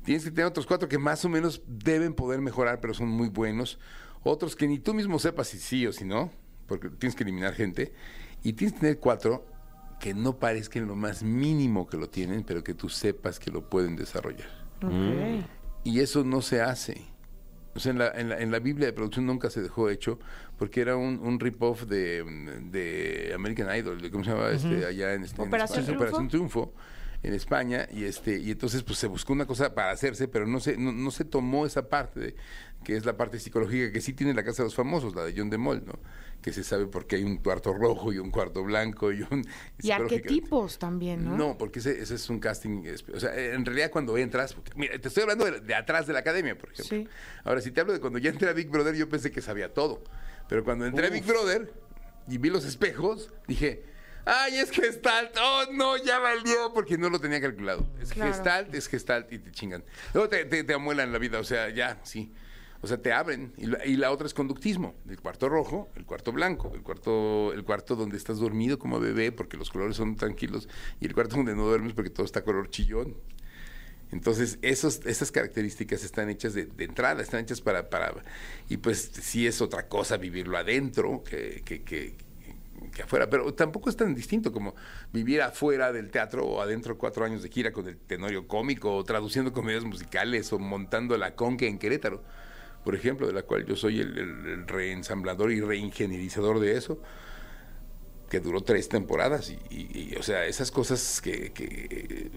tienes 0.03 0.25
que 0.25 0.31
tener 0.31 0.45
otros 0.47 0.65
cuatro 0.65 0.89
que 0.89 0.97
más 0.97 1.23
o 1.23 1.29
menos 1.29 1.61
deben 1.65 2.13
poder 2.13 2.41
mejorar, 2.41 2.81
pero 2.81 2.93
son 2.93 3.07
muy 3.07 3.29
buenos. 3.29 3.79
Otros 4.23 4.55
que 4.55 4.67
ni 4.67 4.79
tú 4.79 4.93
mismo 4.93 5.17
sepas 5.17 5.47
si 5.47 5.59
sí 5.59 5.87
o 5.87 5.93
si 5.93 6.03
no, 6.03 6.29
porque 6.67 6.89
tienes 6.89 7.15
que 7.15 7.23
eliminar 7.23 7.53
gente. 7.53 7.93
Y 8.43 8.53
tienes 8.53 8.73
que 8.73 8.81
tener 8.81 8.99
cuatro 8.99 9.45
que 9.99 10.13
no 10.13 10.37
parezcan 10.37 10.87
lo 10.87 10.95
más 10.95 11.23
mínimo 11.23 11.87
que 11.87 11.97
lo 11.97 12.09
tienen, 12.09 12.43
pero 12.43 12.63
que 12.63 12.73
tú 12.73 12.89
sepas 12.89 13.39
que 13.39 13.51
lo 13.51 13.69
pueden 13.69 13.95
desarrollar. 13.95 14.49
Ok. 14.83 15.45
Y 15.83 15.99
eso 15.99 16.23
no 16.23 16.41
se 16.41 16.61
hace. 16.61 17.01
O 17.75 17.79
sea, 17.79 17.91
en 17.91 17.99
la, 17.99 18.11
en 18.11 18.29
la, 18.29 18.39
en 18.39 18.51
la 18.51 18.59
Biblia 18.59 18.87
de 18.87 18.93
producción 18.93 19.25
nunca 19.25 19.49
se 19.49 19.61
dejó 19.61 19.89
hecho 19.89 20.17
porque 20.57 20.81
era 20.81 20.95
un, 20.95 21.19
un 21.19 21.39
rip-off 21.39 21.83
de, 21.83 22.23
de 22.71 23.33
American 23.35 23.75
Idol, 23.75 24.01
de, 24.01 24.09
¿cómo 24.09 24.23
se 24.23 24.31
llama? 24.31 24.49
este, 24.49 24.85
allá 24.85 25.13
en, 25.13 25.23
este, 25.23 25.41
en 25.41 25.47
Operación 25.49 25.79
España, 25.79 25.85
Triunfo. 25.85 26.03
Operación 26.03 26.27
Triunfo 26.29 26.73
en 27.23 27.33
España 27.33 27.87
y 27.91 28.03
este 28.03 28.37
y 28.37 28.51
entonces 28.51 28.83
pues 28.83 28.99
se 28.99 29.07
buscó 29.07 29.33
una 29.33 29.47
cosa 29.47 29.73
para 29.73 29.91
hacerse 29.91 30.27
pero 30.27 30.45
no 30.45 30.59
se 30.59 30.77
no, 30.77 30.91
no 30.91 31.09
se 31.09 31.25
tomó 31.25 31.65
esa 31.65 31.89
parte 31.89 32.19
de, 32.19 32.35
que 32.83 32.95
es 32.95 33.05
la 33.05 33.17
parte 33.17 33.39
psicológica 33.39 33.91
que 33.91 33.99
sí 33.99 34.13
tiene 34.13 34.33
la 34.35 34.43
casa 34.43 34.61
de 34.61 34.67
los 34.67 34.75
famosos 34.75 35.15
la 35.15 35.23
de 35.23 35.33
John 35.35 35.49
de 35.49 35.57
Mol 35.57 35.83
no 35.85 35.93
que 36.45 36.53
se 36.53 36.63
sabe 36.63 36.85
por 36.85 37.07
qué 37.07 37.15
hay 37.15 37.23
un 37.23 37.37
cuarto 37.37 37.73
rojo 37.73 38.13
y 38.13 38.19
un 38.19 38.29
cuarto 38.29 38.63
blanco 38.63 39.11
y 39.11 39.23
un 39.23 39.43
Y 39.81 39.89
arquetipos 39.89 40.77
también, 40.77 41.25
¿no? 41.25 41.35
No, 41.35 41.57
porque 41.57 41.79
ese, 41.79 41.99
ese 41.99 42.13
es 42.13 42.29
un 42.29 42.39
casting. 42.39 42.83
O 43.15 43.19
sea, 43.19 43.35
en 43.35 43.65
realidad 43.65 43.89
cuando 43.89 44.15
entras. 44.15 44.53
porque, 44.53 44.71
mira, 44.75 44.99
te 44.99 45.07
estoy 45.07 45.23
hablando 45.23 45.45
de, 45.45 45.59
de 45.61 45.73
atrás 45.73 46.05
de 46.05 46.13
la 46.13 46.19
academia, 46.19 46.55
por 46.55 46.71
ejemplo. 46.71 46.97
Sí. 46.97 47.07
Ahora, 47.43 47.61
si 47.61 47.71
te 47.71 47.81
hablo 47.81 47.93
de 47.93 47.99
cuando 47.99 48.19
ya 48.19 48.29
entré 48.29 48.47
a 48.47 48.53
Big 48.53 48.69
Brother, 48.69 48.93
yo 48.93 49.09
pensé 49.09 49.31
que 49.31 49.41
sabía 49.41 49.73
todo. 49.73 50.03
Pero 50.47 50.63
cuando 50.63 50.85
entré 50.85 51.07
a 51.07 51.09
Big 51.09 51.25
Brother 51.25 51.73
y 52.27 52.37
vi 52.37 52.51
los 52.51 52.63
espejos, 52.63 53.33
dije. 53.47 53.83
¡Ay, 54.27 54.57
es 54.57 54.69
Gestalt! 54.69 55.35
¡Oh, 55.41 55.63
no! 55.71 55.97
Ya 55.97 56.19
valió 56.19 56.73
porque 56.75 56.95
no 56.95 57.09
lo 57.09 57.19
tenía 57.19 57.41
calculado. 57.41 57.87
Es 57.99 58.11
Claro. 58.11 58.31
Gestalt, 58.31 58.73
es 58.75 58.87
Gestalt 58.87 59.33
y 59.33 59.39
te 59.39 59.51
chingan. 59.51 59.83
Luego 60.13 60.29
te, 60.29 60.45
te, 60.45 60.63
te 60.63 60.73
amuelan 60.75 61.11
la 61.11 61.17
vida, 61.17 61.39
o 61.39 61.43
sea, 61.43 61.69
ya, 61.69 61.99
sí. 62.03 62.31
O 62.85 62.87
sea, 62.87 63.01
te 63.01 63.11
abren. 63.11 63.51
Y 63.57 63.65
la, 63.65 63.83
y 63.83 63.97
la 63.97 64.11
otra 64.11 64.27
es 64.27 64.35
conductismo. 64.35 64.93
El 65.09 65.19
cuarto 65.19 65.49
rojo, 65.49 65.89
el 65.95 66.05
cuarto 66.05 66.31
blanco, 66.31 66.71
el 66.75 66.83
cuarto, 66.83 67.51
el 67.51 67.63
cuarto 67.63 67.95
donde 67.95 68.15
estás 68.15 68.37
dormido 68.37 68.77
como 68.77 68.99
bebé 68.99 69.31
porque 69.31 69.57
los 69.57 69.71
colores 69.71 69.95
son 69.97 70.15
tranquilos 70.15 70.69
y 71.01 71.07
el 71.07 71.15
cuarto 71.15 71.35
donde 71.35 71.55
no 71.55 71.65
duermes 71.65 71.93
porque 71.93 72.11
todo 72.11 72.27
está 72.27 72.43
color 72.43 72.69
chillón. 72.69 73.15
Entonces, 74.11 74.59
esos, 74.61 75.03
esas 75.07 75.31
características 75.31 76.03
están 76.03 76.29
hechas 76.29 76.53
de, 76.53 76.69
entrada, 76.77 77.23
están 77.23 77.39
hechas 77.39 77.59
para, 77.59 77.89
para... 77.89 78.13
Y 78.69 78.77
pues 78.77 79.09
sí 79.19 79.47
es 79.47 79.59
otra 79.61 79.87
cosa 79.87 80.17
vivirlo 80.17 80.55
adentro 80.55 81.23
que, 81.23 81.63
que, 81.65 81.81
que, 81.81 82.13
que 82.93 83.01
afuera, 83.01 83.27
pero 83.31 83.51
tampoco 83.55 83.89
es 83.89 83.97
tan 83.97 84.13
distinto 84.13 84.51
como 84.51 84.75
vivir 85.11 85.41
afuera 85.41 85.91
del 85.91 86.11
teatro 86.11 86.45
o 86.45 86.61
adentro 86.61 86.99
cuatro 86.99 87.25
años 87.25 87.41
de 87.41 87.49
gira 87.49 87.71
con 87.71 87.87
el 87.87 87.97
tenorio 87.97 88.47
cómico 88.47 88.95
o 88.95 89.03
traduciendo 89.03 89.51
comedias 89.51 89.83
musicales 89.83 90.53
o 90.53 90.59
montando 90.59 91.17
la 91.17 91.33
conque 91.33 91.67
en 91.67 91.79
Querétaro, 91.79 92.23
por 92.85 92.95
ejemplo, 92.95 93.27
de 93.27 93.33
la 93.33 93.41
cual 93.41 93.65
yo 93.65 93.75
soy 93.75 93.99
el, 93.99 94.17
el- 94.17 94.45
el 94.47 94.67
reensamblador 94.67 95.51
y 95.51 95.59
reingenierizador 95.59 96.59
de 96.61 96.77
eso 96.77 96.99
que 98.29 98.39
duró 98.39 98.61
tres 98.61 98.87
temporadas 98.87 99.49
y, 99.49 99.57
y- 99.69 100.09
y, 100.13 100.15
o 100.15 100.23
sea, 100.23 100.45
esas 100.45 100.71
cosas 100.71 101.19
que, 101.21 101.51
que 101.51 102.31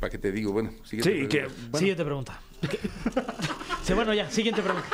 ¿para 0.00 0.10
qué 0.10 0.18
te 0.18 0.32
digo? 0.32 0.52
Bueno, 0.52 0.70
siguiente 0.84 1.12
Sí, 1.22 1.26
que 1.28 1.38
pregunta. 1.40 1.60
bueno, 1.70 1.78
Siguiente 1.78 2.04
pregunta. 2.04 2.40
Sí, 3.84 3.92
bueno, 3.94 4.12
ya, 4.14 4.30
siguiente 4.30 4.62
pregunta. 4.62 4.88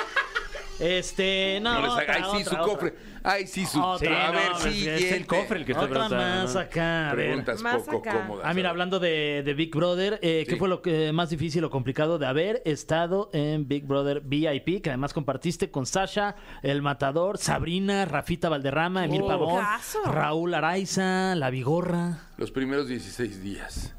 Este, 0.80 1.60
no, 1.62 1.74
No 1.74 1.80
les 1.82 1.90
haga- 1.90 2.02
otra, 2.02 2.14
Ay, 2.14 2.22
sí, 2.22 2.28
otra, 2.28 2.42
su 2.44 2.50
otra. 2.56 2.64
cofre. 2.74 2.94
Ay, 3.22 3.46
sí, 3.46 3.64
su. 3.64 3.80
Otra. 3.82 4.28
a 4.28 4.30
ver, 4.32 4.50
no, 4.50 4.58
sí, 4.58 4.88
es, 4.88 5.12
el 5.12 5.26
cofre 5.26 5.58
el 5.60 5.64
que 5.64 5.72
estoy 5.72 5.86
Otra 5.88 6.08
más 6.08 6.56
acá. 6.56 7.10
a 7.10 7.14
ver. 7.14 7.26
Preguntas 7.28 7.62
Más 7.62 7.82
poco 7.82 7.98
acá. 7.98 8.12
cómodas. 8.26 8.44
Ah, 8.46 8.52
mira, 8.54 8.70
hablando 8.70 8.98
de, 8.98 9.42
de 9.44 9.54
Big 9.54 9.74
Brother, 9.74 10.18
eh, 10.20 10.44
¿qué 10.46 10.54
Sí. 10.54 10.58
fue 10.58 10.68
lo 10.68 10.82
que 10.82 11.12
más 11.12 11.30
difícil 11.30 11.64
o 11.64 11.70
complicado 11.70 12.18
de 12.18 12.26
haber 12.26 12.60
estado 12.66 13.30
en 13.32 13.66
Big 13.68 13.86
Brother 13.86 14.20
VIP? 14.20 14.82
Que 14.82 14.90
además 14.90 15.14
compartiste 15.14 15.70
con 15.70 15.86
Sasha, 15.86 16.36
El 16.62 16.82
Matador, 16.82 17.38
Sabrina, 17.38 18.04
Rafita 18.04 18.48
Valderrama, 18.48 19.04
Emil 19.04 19.22
Oh, 19.22 19.28
Pavón, 19.28 19.60
caso. 19.62 20.02
Raúl 20.04 20.52
Araiza, 20.54 21.34
La 21.36 21.50
Vigorra. 21.50 22.18
Los 22.36 22.50
primeros 22.50 22.88
16 22.88 23.42
días 23.42 23.94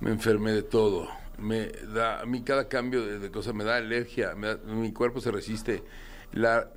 me 0.00 0.10
enfermé 0.10 0.52
de 0.52 0.62
todo. 0.62 1.08
Me 1.38 1.68
da, 1.94 2.20
a 2.20 2.26
mí 2.26 2.42
cada 2.42 2.68
cambio 2.68 3.04
de, 3.04 3.18
de 3.18 3.30
cosa 3.30 3.52
me 3.52 3.64
da 3.64 3.76
alergia, 3.76 4.34
me 4.34 4.48
da- 4.48 4.58
mi 4.66 4.92
cuerpo 4.92 5.20
se 5.20 5.30
resiste. 5.30 5.82
La, 6.32 6.70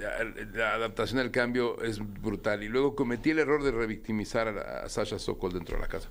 la 0.54 0.74
adaptación 0.74 1.20
al 1.20 1.32
cambio 1.32 1.82
es 1.82 2.00
brutal. 2.22 2.64
Y 2.64 2.68
luego 2.68 2.96
cometí 2.96 3.30
el 3.30 3.40
error 3.40 3.64
de 3.64 3.72
revictimizar 3.72 4.48
a, 4.48 4.52
la- 4.52 4.62
a 4.86 4.90
Sasha 4.90 5.18
Sokol 5.20 5.54
dentro 5.54 5.76
de 5.78 5.82
la 5.82 5.88
casa. 5.88 6.10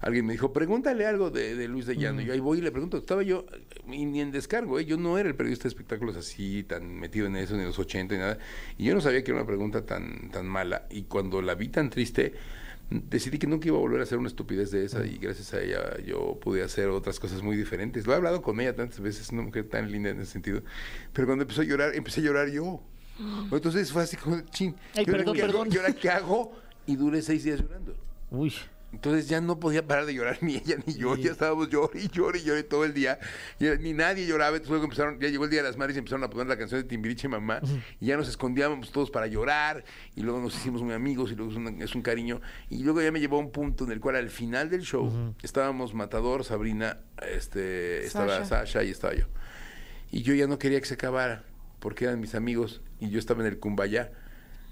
Alguien 0.00 0.26
me 0.26 0.32
dijo, 0.32 0.52
pregúntale 0.52 1.06
algo 1.06 1.30
de, 1.30 1.54
de 1.54 1.68
Luis 1.68 1.86
de 1.86 1.94
Llano. 1.96 2.20
Y 2.22 2.24
yo 2.24 2.32
ahí 2.32 2.40
voy 2.40 2.58
y 2.58 2.60
le 2.60 2.72
pregunto. 2.72 2.96
Estaba 2.96 3.22
yo, 3.22 3.46
y 3.88 4.04
ni 4.04 4.20
en 4.20 4.32
descargo, 4.32 4.80
¿eh? 4.80 4.84
yo 4.84 4.96
no 4.96 5.16
era 5.16 5.28
el 5.28 5.36
periodista 5.36 5.64
de 5.64 5.68
espectáculos 5.68 6.16
así, 6.16 6.64
tan 6.64 6.96
metido 6.98 7.28
en 7.28 7.36
eso, 7.36 7.54
ni 7.54 7.60
en 7.60 7.66
los 7.68 7.78
80 7.78 8.14
ni 8.14 8.20
nada. 8.20 8.38
Y 8.78 8.84
yo 8.86 8.94
no 8.94 9.00
sabía 9.00 9.22
que 9.22 9.30
era 9.30 9.38
una 9.40 9.46
pregunta 9.46 9.86
tan, 9.86 10.28
tan 10.32 10.46
mala. 10.48 10.86
Y 10.90 11.02
cuando 11.04 11.40
la 11.40 11.54
vi 11.54 11.68
tan 11.68 11.88
triste, 11.88 12.32
decidí 13.08 13.38
que 13.38 13.46
nunca 13.46 13.68
iba 13.68 13.76
a 13.76 13.80
volver 13.80 14.00
a 14.00 14.02
hacer 14.04 14.18
una 14.18 14.28
estupidez 14.28 14.70
de 14.70 14.84
esa. 14.84 15.04
Y 15.06 15.18
gracias 15.18 15.54
a 15.54 15.60
ella 15.60 15.98
yo 16.04 16.38
pude 16.40 16.62
hacer 16.62 16.88
otras 16.88 17.18
cosas 17.18 17.42
muy 17.42 17.56
diferentes. 17.56 18.06
Lo 18.06 18.12
he 18.12 18.16
hablado 18.16 18.42
con 18.42 18.60
ella 18.60 18.74
tantas 18.74 19.00
veces, 19.00 19.30
una 19.30 19.42
mujer 19.42 19.68
tan 19.68 19.90
linda 19.90 20.10
en 20.10 20.20
ese 20.20 20.32
sentido. 20.32 20.62
Pero 21.12 21.26
cuando 21.26 21.42
empezó 21.42 21.62
a 21.62 21.64
llorar, 21.64 21.94
empecé 21.94 22.20
a 22.20 22.24
llorar 22.24 22.50
yo. 22.50 22.82
Entonces 23.50 23.92
fue 23.92 24.02
así 24.02 24.16
como, 24.16 24.40
chin, 24.50 24.74
Ay, 24.94 25.04
¿y 25.06 25.10
ahora 25.40 25.92
qué 25.92 26.10
hago? 26.10 26.52
Y 26.86 26.96
duré 26.96 27.22
seis 27.22 27.44
días 27.44 27.60
llorando. 27.60 27.94
Uy. 28.30 28.52
Entonces 28.92 29.26
ya 29.28 29.40
no 29.40 29.58
podía 29.58 29.86
parar 29.86 30.06
de 30.06 30.14
llorar 30.14 30.38
ni 30.42 30.56
ella 30.56 30.76
ni 30.86 30.94
yo. 30.94 31.16
Ya 31.16 31.32
estábamos 31.32 31.68
llorando 31.70 31.98
y 31.98 32.08
llorando 32.08 32.38
y 32.38 32.42
llorando 32.42 32.68
todo 32.68 32.84
el 32.84 32.94
día. 32.94 33.18
Y 33.58 33.64
ni 33.80 33.92
nadie 33.92 34.26
lloraba. 34.26 34.56
Entonces 34.56 34.70
luego 34.70 34.84
empezaron, 34.84 35.18
ya 35.18 35.28
llegó 35.28 35.44
el 35.44 35.50
Día 35.50 35.62
de 35.62 35.68
las 35.68 35.76
Madres 35.76 35.96
y 35.96 35.98
empezaron 35.98 36.24
a 36.24 36.30
poner 36.30 36.46
la 36.46 36.56
canción 36.56 36.80
de 36.80 36.86
Timbiriche 36.86 37.28
Mamá. 37.28 37.60
Y 38.00 38.06
ya 38.06 38.16
nos 38.16 38.28
escondíamos 38.28 38.92
todos 38.92 39.10
para 39.10 39.26
llorar. 39.26 39.84
Y 40.14 40.22
luego 40.22 40.40
nos 40.40 40.54
hicimos 40.54 40.82
muy 40.82 40.92
amigos 40.92 41.32
y 41.32 41.36
luego 41.36 41.52
es, 41.80 41.94
un 41.94 42.02
cariño. 42.02 42.40
Y 42.68 42.82
luego 42.84 43.00
ya 43.00 43.10
me 43.10 43.20
llevó 43.20 43.36
a 43.36 43.40
un 43.40 43.50
punto 43.50 43.84
en 43.84 43.92
el 43.92 44.00
cual 44.00 44.16
al 44.16 44.30
final 44.30 44.70
del 44.70 44.82
show 44.82 45.34
estábamos 45.42 45.94
Matador, 45.94 46.44
Sabrina, 46.44 46.98
este, 47.30 48.04
estaba 48.04 48.44
Sasha. 48.44 48.66
Sasha 48.66 48.84
y 48.84 48.90
estaba 48.90 49.14
yo. 49.14 49.24
Y 50.10 50.22
yo 50.22 50.34
ya 50.34 50.46
no 50.46 50.58
quería 50.58 50.78
que 50.80 50.86
se 50.86 50.94
acabara 50.94 51.44
porque 51.80 52.04
eran 52.04 52.20
mis 52.20 52.34
amigos 52.34 52.82
y 53.00 53.10
yo 53.10 53.18
estaba 53.18 53.40
en 53.40 53.48
el 53.48 53.58
Cumbayá. 53.58 54.12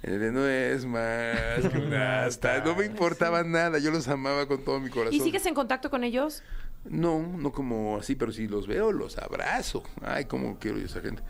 En 0.02 0.14
el 0.14 0.20
de 0.20 0.32
no 0.32 0.46
es 0.46 0.86
más 0.86 1.68
que 1.70 1.78
un 1.78 1.92
asta. 1.94 2.62
No 2.64 2.74
me 2.74 2.86
importaba 2.86 3.42
nada, 3.42 3.78
yo 3.78 3.90
los 3.90 4.08
amaba 4.08 4.46
con 4.46 4.64
todo 4.64 4.80
mi 4.80 4.88
corazón. 4.88 5.14
¿Y 5.14 5.20
sigues 5.20 5.44
en 5.46 5.54
contacto 5.54 5.90
con 5.90 6.04
ellos? 6.04 6.42
No, 6.84 7.20
no 7.20 7.52
como 7.52 7.98
así, 7.98 8.14
pero 8.14 8.32
si 8.32 8.48
los 8.48 8.66
veo, 8.66 8.92
los 8.92 9.18
abrazo. 9.18 9.82
Ay, 10.02 10.24
cómo 10.24 10.58
quiero 10.58 10.78
yo 10.78 10.84
a 10.84 10.86
esa 10.86 11.00
gente. 11.00 11.22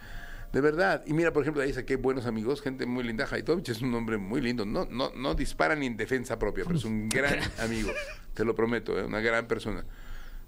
De 0.53 0.61
verdad. 0.61 1.03
Y 1.07 1.13
mira, 1.13 1.33
por 1.33 1.43
ejemplo, 1.43 1.63
ahí 1.63 1.73
saqué 1.73 1.97
buenos 1.97 2.27
amigos, 2.27 2.61
gente 2.61 2.87
muy 2.87 3.05
linda. 3.05 3.27
Haitovich 3.31 3.69
es 3.69 3.83
un 3.83 3.95
hombre 3.95 4.19
muy 4.19 4.41
lindo. 4.41 4.65
No, 4.65 4.85
no, 4.87 5.11
no 5.15 5.35
dispara 5.35 5.75
ni 5.75 5.87
en 5.87 5.97
defensa 5.97 6.39
propia, 6.39 6.65
pero 6.65 6.79
es 6.79 6.85
un 6.85 7.09
gran 7.09 7.39
amigo. 7.59 7.91
Te 8.35 8.45
lo 8.45 8.55
prometo, 8.55 8.99
¿eh? 8.99 9.05
una 9.05 9.21
gran 9.21 9.47
persona. 9.47 9.85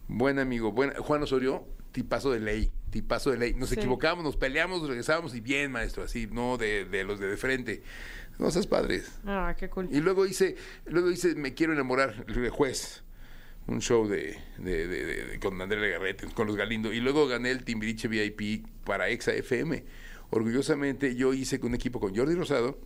Buen 0.09 0.39
amigo. 0.39 0.73
Buen... 0.73 0.93
Juan 0.95 1.23
Osorio, 1.23 1.65
tipazo 1.93 2.33
de 2.33 2.41
ley. 2.41 2.71
Tipazo 2.91 3.31
de 3.31 3.39
ley. 3.39 3.55
Nos 3.55 3.69
Sí. 3.71 3.77
equivocábamos, 3.77 4.25
nos 4.25 4.37
peleamos, 4.37 4.87
regresábamos 4.87 5.35
y 5.35 5.41
bien, 5.41 5.71
maestro. 5.73 6.03
Así, 6.03 6.27
no 6.31 6.57
de, 6.59 6.85
de 6.85 7.05
los 7.05 7.21
de, 7.21 7.29
de 7.29 7.37
frente. 7.37 7.83
No 8.39 8.51
seas 8.51 8.67
padres. 8.67 9.13
Ah, 9.27 9.55
qué 9.59 9.69
cool. 9.69 9.89
Y 9.93 10.01
luego 10.01 10.27
hice, 10.27 10.57
luego 10.87 11.11
hice 11.11 11.35
Me 11.35 11.55
quiero 11.55 11.73
enamorar, 11.73 12.25
el 12.29 12.49
juez. 12.51 13.03
Un 13.69 13.81
show 13.81 14.09
de, 14.09 14.37
de- 14.59 14.89
de- 14.89 15.05
de- 15.07 15.25
de- 15.27 15.39
con 15.39 15.61
André 15.61 15.81
Legarrete, 15.81 16.27
con 16.35 16.49
los 16.49 16.57
Galindo. 16.57 16.93
Y 16.93 16.99
luego 17.01 17.29
gané 17.29 17.51
el 17.53 17.63
Timbiriche 17.65 18.09
VIP 18.09 18.67
para 18.85 19.09
Exa 19.09 19.33
FM. 19.35 19.85
Orgullosamente 20.31 21.15
yo 21.15 21.33
hice 21.35 21.61
con 21.61 21.69
un 21.71 21.75
equipo 21.77 22.01
con 22.01 22.17
Jordi 22.17 22.35
Rosado, 22.35 22.79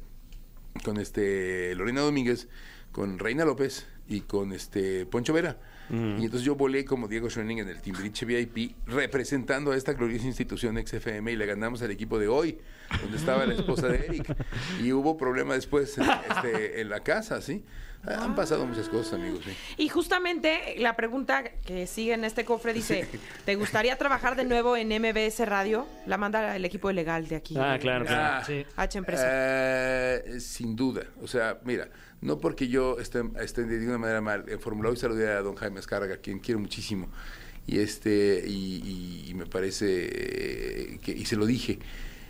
con 0.84 0.98
este 0.98 1.74
Lorena 1.76 2.00
Domínguez, 2.02 2.48
con 2.92 3.18
Reina 3.18 3.44
López 3.44 3.86
y 4.08 4.20
con 4.22 4.52
este 4.52 5.06
Poncho 5.06 5.32
Vera. 5.32 5.58
Y 5.90 6.24
entonces 6.24 6.42
yo 6.42 6.54
volé 6.56 6.84
como 6.84 7.08
Diego 7.08 7.28
Schoening 7.30 7.58
en 7.58 7.68
el 7.68 7.80
Timbiriche 7.80 8.26
VIP 8.26 8.74
representando 8.86 9.72
a 9.72 9.76
esta 9.76 9.92
gloriosa 9.92 10.26
institución 10.26 10.76
XFM 10.84 11.30
y 11.32 11.36
le 11.36 11.46
ganamos 11.46 11.82
al 11.82 11.90
equipo 11.90 12.18
de 12.18 12.28
hoy, 12.28 12.58
donde 13.02 13.16
estaba 13.16 13.46
la 13.46 13.54
esposa 13.54 13.88
de 13.88 14.06
Eric. 14.06 14.36
Y 14.82 14.92
hubo 14.92 15.16
problema 15.16 15.54
después 15.54 15.96
este, 15.98 16.80
en 16.80 16.88
la 16.88 17.00
casa, 17.00 17.40
¿sí? 17.40 17.62
Han 18.04 18.36
pasado 18.36 18.66
muchas 18.66 18.88
cosas, 18.88 19.14
amigos, 19.14 19.40
sí. 19.44 19.50
Y 19.78 19.88
justamente 19.88 20.76
la 20.78 20.94
pregunta 20.94 21.42
que 21.42 21.88
sigue 21.88 22.12
en 22.14 22.24
este 22.24 22.44
cofre 22.44 22.72
dice, 22.72 23.08
¿te 23.44 23.56
gustaría 23.56 23.96
trabajar 23.98 24.36
de 24.36 24.44
nuevo 24.44 24.76
en 24.76 24.88
MBS 24.88 25.40
Radio? 25.46 25.86
La 26.06 26.16
manda 26.16 26.54
el 26.54 26.64
equipo 26.64 26.92
legal 26.92 27.26
de 27.26 27.34
aquí. 27.36 27.56
Ah, 27.58 27.78
claro, 27.80 28.04
claro. 28.04 28.38
Ah, 28.40 28.44
Sí. 28.46 28.64
H 28.76 28.98
empresa. 28.98 29.24
Eh, 29.28 30.38
sin 30.40 30.76
duda. 30.76 31.02
O 31.20 31.26
sea, 31.26 31.58
mira, 31.64 31.88
no 32.26 32.38
porque 32.38 32.68
yo 32.68 32.98
esté, 32.98 33.22
de 33.22 33.78
ninguna 33.78 33.98
manera 33.98 34.20
mal. 34.20 34.44
En 34.48 34.60
Fórmula 34.60 34.90
hoy 34.90 34.96
saludé 34.96 35.30
a 35.30 35.40
don 35.42 35.54
Jaime 35.56 35.80
Escarga, 35.80 36.16
quien 36.18 36.40
quiero 36.40 36.60
muchísimo. 36.60 37.08
Y 37.66 37.78
este, 37.78 38.44
y, 38.46 38.82
y- 38.84 39.30
y 39.30 39.34
me 39.34 39.46
parece 39.46 39.86
eh, 40.94 40.98
que, 41.02 41.12
y 41.12 41.24
se 41.24 41.36
lo 41.36 41.46
dije. 41.46 41.78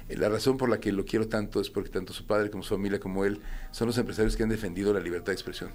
eh, 0.09 0.17
La 0.17 0.29
razón 0.29 0.57
por 0.59 0.69
la 0.69 0.79
que 0.81 0.93
lo 0.93 1.05
quiero 1.05 1.29
tanto 1.29 1.61
es 1.61 1.71
porque 1.71 1.91
tanto 1.91 2.13
su 2.13 2.27
padre 2.27 2.51
como 2.51 2.63
su 2.63 2.75
familia 2.75 3.01
como 3.01 3.25
él 3.25 3.41
son 3.73 3.87
los 3.89 3.99
empresarios 3.99 4.37
que 4.37 4.43
han 4.45 4.49
defendido 4.51 4.93
la 4.95 5.01
libertad 5.01 5.29
de 5.29 5.33
expresión. 5.35 5.71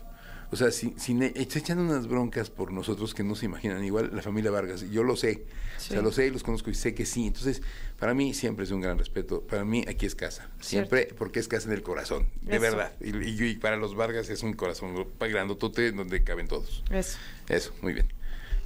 O 0.52 0.58
sea, 0.58 0.70
sin, 0.72 1.24
e- 1.24 1.48
se 1.50 1.60
echan 1.60 1.80
unas 1.80 2.08
broncas 2.08 2.50
por 2.50 2.72
nosotros 2.74 3.14
que 3.14 3.24
no 3.24 3.36
se 3.36 3.46
imaginan. 3.46 3.84
Igual 3.86 4.10
la 4.14 4.22
familia 4.22 4.52
Vargas, 4.52 4.82
yo 4.92 5.04
lo 5.04 5.16
sé. 5.16 5.46
O 5.78 5.80
sea, 5.80 6.02
lo 6.02 6.12
sé 6.12 6.28
y 6.28 6.30
los 6.30 6.44
conozco 6.44 6.70
y 6.70 6.76
sé 6.76 6.94
que 6.94 7.06
sí. 7.06 7.26
Entonces, 7.28 7.62
para 7.98 8.14
mí 8.14 8.34
siempre 8.34 8.66
es 8.66 8.72
un 8.72 8.82
gran 8.82 8.98
respeto. 8.98 9.42
Para 9.42 9.64
mí 9.64 9.86
aquí 9.88 10.06
es 10.06 10.14
casa. 10.14 10.50
Siempre 10.60 11.08
porque 11.18 11.40
es 11.40 11.48
casa 11.48 11.68
en 11.70 11.74
el 11.74 11.82
corazón. 11.84 12.28
De 12.42 12.54
Eso. 12.58 12.62
verdad. 12.62 12.92
Y, 13.00 13.16
y- 13.18 13.50
y 13.52 13.56
para 13.56 13.78
los 13.78 13.96
Vargas 13.96 14.30
es 14.30 14.44
un 14.44 14.54
corazón 14.54 14.94
grandotote 15.20 15.92
donde 15.94 16.24
caben 16.24 16.48
todos. 16.50 16.84
Eso. 16.92 17.18
Eso, 17.48 17.74
muy 17.82 17.94
bien. 17.94 18.08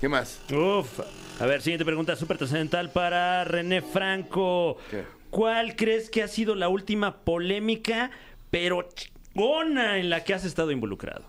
¿Qué 0.02 0.10
más? 0.10 0.42
Uf. 0.52 1.00
A 1.40 1.46
ver, 1.46 1.62
siguiente 1.62 1.86
pregunta 1.86 2.16
súper 2.16 2.38
trascendental 2.38 2.92
para 2.92 3.44
René 3.46 3.82
Franco. 3.82 4.78
¿Qué? 4.90 5.04
¿Cuál 5.30 5.76
crees 5.76 6.10
que 6.10 6.24
ha 6.24 6.28
sido 6.28 6.56
la 6.56 6.68
última 6.68 7.18
polémica, 7.24 8.10
pero 8.50 8.90
chingona 8.94 9.98
en 10.00 10.10
la 10.10 10.24
que 10.24 10.34
has 10.34 10.46
estado 10.46 10.72
involucrado? 10.72 11.24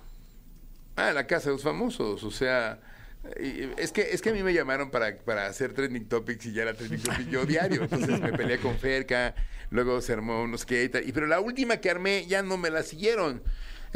Ah, 0.97 1.13
la 1.13 1.27
casa 1.27 1.51
de 1.51 1.57
los 1.57 1.63
famosos. 1.63 2.25
O 2.25 2.31
sea, 2.31 2.81
es 3.77 3.93
que, 3.93 4.03
es 4.13 4.23
que 4.23 4.31
a 4.31 4.33
mí 4.33 4.43
me 4.43 4.53
llamaron 4.53 4.91
para, 4.91 5.17
para 5.19 5.47
hacer 5.47 5.73
trending 5.73 6.09
topics 6.09 6.47
y 6.47 6.53
ya 6.53 6.63
era 6.63 6.75
trending 6.75 7.03
topic 7.03 7.29
yo 7.29 7.45
diario. 7.47 7.83
Entonces 7.83 8.21
me 8.21 8.33
peleé 8.33 8.59
con 8.59 8.79
Ferca, 8.79 9.35
luego 9.71 10.01
se 10.01 10.13
armó 10.13 10.43
unos 10.43 10.65
que. 10.65 10.91
Y, 11.05 11.13
pero 11.13 11.27
la 11.27 11.41
última 11.41 11.79
que 11.79 11.91
armé 11.91 12.27
ya 12.27 12.43
no 12.43 12.57
me 12.57 12.71
la 12.71 12.83
siguieron. 12.83 13.43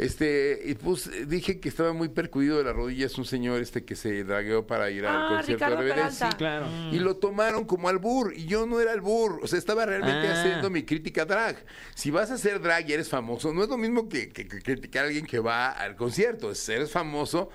Este, 0.01 0.61
y 0.65 0.73
pues 0.75 1.09
dije 1.27 1.59
que 1.59 1.69
estaba 1.69 1.93
muy 1.93 2.09
percudido 2.09 2.57
de 2.57 2.63
las 2.63 2.75
rodillas 2.75 3.17
un 3.17 3.25
señor 3.25 3.61
este 3.61 3.85
que 3.85 3.95
se 3.95 4.23
dragueó 4.23 4.65
para 4.65 4.89
ir 4.89 5.05
al 5.05 5.15
Ah, 5.15 5.27
concierto 5.37 5.65
Ricardo 5.65 5.83
de. 5.83 5.89
Peralta. 5.93 6.29
Claro. 6.37 6.67
Y 6.91 6.99
lo 6.99 7.17
tomaron 7.17 7.65
como 7.65 7.87
albur. 7.87 8.33
Y 8.35 8.45
yo 8.45 8.65
no 8.65 8.79
era 8.79 8.91
albur. 8.93 9.39
O 9.43 9.47
sea, 9.47 9.59
estaba 9.59 9.85
realmente 9.85 10.27
Ah. 10.27 10.39
haciendo 10.41 10.69
mi 10.69 10.83
crítica 10.83 11.25
drag. 11.25 11.63
Si 11.93 12.09
vas 12.11 12.31
a 12.31 12.33
hacer 12.33 12.59
drag 12.61 12.89
y 12.89 12.93
eres 12.93 13.09
famoso, 13.09 13.53
no 13.53 13.63
es 13.63 13.69
lo 13.69 13.77
mismo 13.77 14.09
que, 14.09 14.29
que- 14.29 14.47
que 14.47 14.59
criticar 14.61 15.03
a 15.03 15.07
alguien 15.07 15.25
que 15.25 15.39
va 15.39 15.69
al 15.69 15.95
concierto. 15.95 16.53
Si 16.55 16.71
eres 16.71 16.89
famoso, 16.91 17.49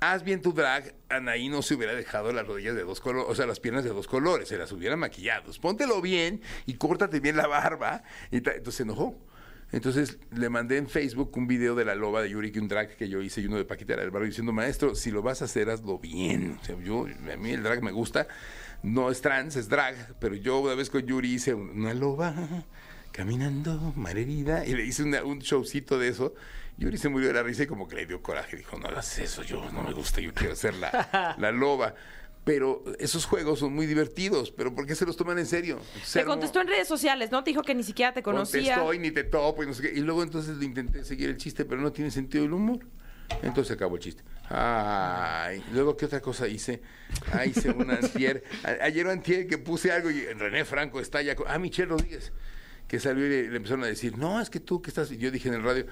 haz 0.00 0.22
bien 0.24 0.40
tu 0.40 0.52
drag. 0.54 0.94
Anaí 1.10 1.48
no 1.50 1.60
se 1.60 1.74
hubiera 1.74 1.94
dejado 1.94 2.32
las 2.32 2.46
rodillas 2.46 2.74
de 2.74 2.84
dos 2.84 3.00
colores, 3.00 3.28
o 3.30 3.34
sea, 3.34 3.44
las 3.46 3.60
piernas 3.60 3.84
de 3.84 3.90
dos 3.90 4.06
colores, 4.06 4.48
se 4.48 4.56
las 4.56 4.72
hubiera 4.72 4.96
maquillado. 4.96 5.52
Póntelo 5.60 6.00
bien 6.00 6.40
y 6.64 6.74
córtate 6.74 7.20
bien 7.20 7.36
la 7.36 7.46
barba. 7.46 8.04
Y 8.30 8.40
ta- 8.40 8.52
entonces 8.52 8.76
se 8.76 8.82
enojó. 8.84 9.14
Entonces 9.72 10.18
le 10.32 10.48
mandé 10.48 10.76
en 10.78 10.88
Facebook 10.88 11.36
un 11.36 11.46
video 11.46 11.74
de 11.74 11.84
la 11.84 11.94
loba 11.94 12.22
de 12.22 12.30
Yuri, 12.30 12.50
que 12.50 12.58
un 12.60 12.66
drag 12.68 12.96
que 12.96 13.08
yo 13.08 13.22
hice 13.22 13.40
y 13.40 13.46
uno 13.46 13.56
de 13.56 13.64
Paquita 13.64 13.94
del 13.96 14.10
barrio 14.10 14.26
diciendo, 14.28 14.52
maestro, 14.52 14.94
si 14.94 15.10
lo 15.10 15.22
vas 15.22 15.42
a 15.42 15.44
hacer, 15.44 15.70
hazlo 15.70 15.98
bien. 15.98 16.58
O 16.60 16.64
sea, 16.64 16.76
yo, 16.80 17.06
a 17.32 17.36
mí 17.36 17.50
el 17.52 17.62
drag 17.62 17.82
me 17.82 17.92
gusta, 17.92 18.26
no 18.82 19.10
es 19.10 19.20
trans, 19.20 19.54
es 19.56 19.68
drag, 19.68 20.16
pero 20.18 20.34
yo 20.34 20.58
una 20.60 20.74
vez 20.74 20.90
con 20.90 21.02
Yuri 21.02 21.34
hice 21.34 21.54
un- 21.54 21.70
una 21.70 21.94
loba 21.94 22.34
caminando, 23.12 23.92
malherida, 23.96 24.64
y 24.66 24.74
le 24.74 24.84
hice 24.84 25.02
una- 25.02 25.24
un 25.24 25.38
showcito 25.40 25.98
de 25.98 26.08
eso. 26.08 26.34
Yuri 26.78 26.96
se 26.96 27.08
murió 27.08 27.28
de 27.28 27.34
la 27.34 27.42
risa 27.42 27.64
y 27.64 27.66
como 27.66 27.86
que 27.86 27.96
le 27.96 28.06
dio 28.06 28.22
coraje, 28.22 28.56
dijo, 28.56 28.78
no 28.78 28.88
hagas 28.88 29.18
eso, 29.18 29.42
yo 29.42 29.70
no 29.72 29.82
me 29.82 29.92
gusta, 29.92 30.20
yo 30.20 30.32
quiero 30.32 30.56
ser 30.56 30.74
la, 30.74 30.90
la 31.38 31.52
loba. 31.52 31.94
Pero 32.44 32.82
esos 32.98 33.26
juegos 33.26 33.58
son 33.58 33.74
muy 33.74 33.86
divertidos, 33.86 34.50
pero 34.50 34.74
¿por 34.74 34.86
qué 34.86 34.94
se 34.94 35.04
los 35.04 35.16
toman 35.16 35.38
en 35.38 35.46
serio? 35.46 35.78
Se 36.02 36.20
Te 36.20 36.24
contestó 36.24 36.60
en 36.62 36.68
redes 36.68 36.88
sociales, 36.88 37.30
¿no? 37.30 37.44
Te 37.44 37.50
dijo 37.50 37.62
que 37.62 37.74
ni 37.74 37.82
siquiera 37.82 38.14
te 38.14 38.22
conocía. 38.22 38.76
Contestó 38.76 38.94
y 38.94 38.98
ni 38.98 39.10
te 39.10 39.24
topo 39.24 39.62
y 39.62 39.66
no 39.66 39.74
sé 39.74 39.82
qué. 39.82 39.92
Y 39.98 40.00
luego 40.00 40.22
entonces 40.22 40.56
le 40.56 40.64
intenté 40.64 41.04
seguir 41.04 41.28
el 41.28 41.36
chiste, 41.36 41.64
pero 41.66 41.82
no 41.82 41.92
tiene 41.92 42.10
sentido 42.10 42.44
el 42.44 42.52
humor. 42.54 42.80
Entonces 43.42 43.76
acabó 43.76 43.96
el 43.96 44.02
chiste. 44.02 44.22
Ay, 44.48 45.62
luego, 45.72 45.96
¿qué 45.96 46.06
otra 46.06 46.20
cosa 46.20 46.48
hice? 46.48 46.80
Ah, 47.32 47.44
hice 47.46 47.70
una 47.70 47.94
antier. 48.02 48.42
A- 48.64 48.84
Ayer 48.84 49.06
o 49.06 49.10
antier 49.10 49.46
que 49.46 49.58
puse 49.58 49.92
algo 49.92 50.10
y 50.10 50.24
René 50.26 50.64
Franco 50.64 50.98
está 51.00 51.22
ya 51.22 51.36
con... 51.36 51.46
Ah, 51.48 51.58
Michelle 51.58 51.88
Rodríguez, 51.90 52.32
que 52.88 52.98
salió 52.98 53.26
y 53.26 53.28
le, 53.28 53.48
le 53.50 53.56
empezaron 53.58 53.84
a 53.84 53.86
decir, 53.86 54.16
no, 54.18 54.40
es 54.40 54.50
que 54.50 54.60
tú 54.60 54.80
que 54.82 54.90
estás... 54.90 55.12
y 55.12 55.18
Yo 55.18 55.30
dije 55.30 55.48
en 55.48 55.54
el 55.54 55.62
radio, 55.62 55.86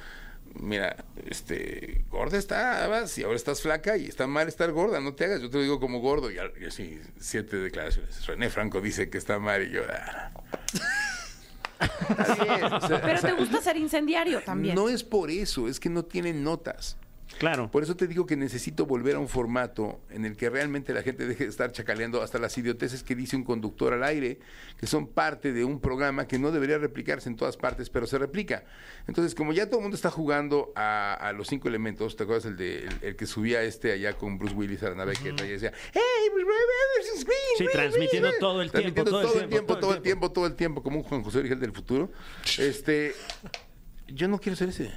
mira, 0.55 1.05
este, 1.27 2.05
gorda 2.11 2.39
estabas 2.39 3.17
y 3.19 3.23
ahora 3.23 3.37
estás 3.37 3.63
flaca 3.63 3.97
y 3.97 4.07
está 4.07 4.27
mal 4.27 4.49
estar 4.49 4.71
gorda, 4.73 5.01
no 5.01 5.15
te 5.15 5.25
hagas, 5.25 5.41
yo 5.41 5.51
te 5.51 5.57
lo 5.57 5.63
digo 5.63 5.81
como 5.81 6.01
gordo. 6.01 6.31
Y, 6.31 6.39
así, 6.39 7.01
siete 7.19 7.57
declaraciones. 7.57 8.27
René 8.27 8.51
Franco 8.51 8.81
dice 8.81 9.11
que 9.11 9.19
está 9.19 9.39
mal 9.39 9.63
y 9.67 9.71
yo... 9.71 9.83
ah. 9.91 10.31
O 11.81 12.87
sea, 12.89 13.01
Pero 13.01 13.21
te 13.21 13.33
gusta 13.33 13.61
ser 13.61 13.77
incendiario 13.77 14.41
también. 14.43 14.75
no 14.75 14.89
es 14.89 15.05
por 15.05 15.31
eso, 15.31 15.69
es 15.69 15.79
que 15.79 15.89
no 15.89 16.05
tienen 16.05 16.43
notas. 16.43 16.97
Claro. 17.39 17.71
Por 17.71 17.83
eso 17.83 17.97
te 17.97 18.07
digo 18.07 18.27
que 18.27 18.37
necesito 18.37 18.85
volver 18.87 19.17
a 19.17 19.19
un 19.19 19.29
formato 19.29 20.01
en 20.11 20.25
el 20.25 20.37
que 20.37 20.51
realmente 20.51 20.93
la 20.93 21.03
gente 21.03 21.27
deje 21.27 21.45
de 21.45 21.51
estar 21.51 21.71
chacaleando 21.73 22.21
hasta 22.23 22.39
las 22.39 22.57
idioteces 22.59 23.03
que 23.03 23.15
dice 23.15 23.37
un 23.37 23.45
conductor 23.45 23.93
al 23.93 24.03
aire, 24.03 24.39
que 24.79 24.87
son 24.87 25.07
parte 25.07 25.53
de 25.53 25.65
un 25.65 25.81
programa 25.81 26.27
que 26.27 26.39
no 26.39 26.51
debería 26.51 26.79
replicarse 26.79 27.29
en 27.29 27.37
todas 27.37 27.57
partes, 27.57 27.91
pero 27.91 28.07
se 28.07 28.19
replica. 28.19 28.65
Entonces, 29.07 29.35
como 29.35 29.53
ya 29.53 29.67
todo 29.67 29.77
el 29.77 29.83
mundo 29.83 29.95
está 29.95 30.11
jugando 30.11 30.73
a, 30.75 31.15
a 31.15 31.33
los 31.33 31.49
cinco 31.49 31.69
elementos, 31.69 32.17
¿te 32.17 32.25
acuerdas 32.25 32.47
el, 32.47 32.57
de, 32.57 32.85
el, 32.85 32.99
el 33.03 33.17
que 33.17 33.27
subía 33.27 33.63
este 33.63 33.93
allá 33.93 34.15
con 34.15 34.39
Bruce 34.39 34.55
Willis 34.55 34.83
a 34.83 34.91
la 34.91 34.97
nave 34.97 35.13
que 35.15 35.29
y 35.29 35.49
decía, 35.49 35.73
¡Hey, 35.93 36.03
Sí, 37.57 37.67
transmitiendo 37.73 38.29
Green"? 38.29 38.41
todo 38.41 38.63
el 38.63 38.71
tiempo, 38.71 39.05
todo 39.05 39.21
el 39.23 39.27
todo 39.27 39.41
el 39.41 39.49
tiempo, 39.49 39.79
todo 39.79 39.95
el 39.95 40.03
tiempo, 40.03 40.33
todo 40.33 40.47
el 40.47 40.55
tiempo, 40.55 40.83
como 40.83 40.99
un 40.99 41.03
Juan 41.05 41.23
José 41.23 41.39
Origel 41.39 41.61
del 41.61 41.73
futuro. 41.73 42.11
Este, 42.59 43.15
yo 44.09 44.29
no 44.29 44.39
quiero 44.39 44.57
ser 44.57 44.71
ese. 44.71 44.93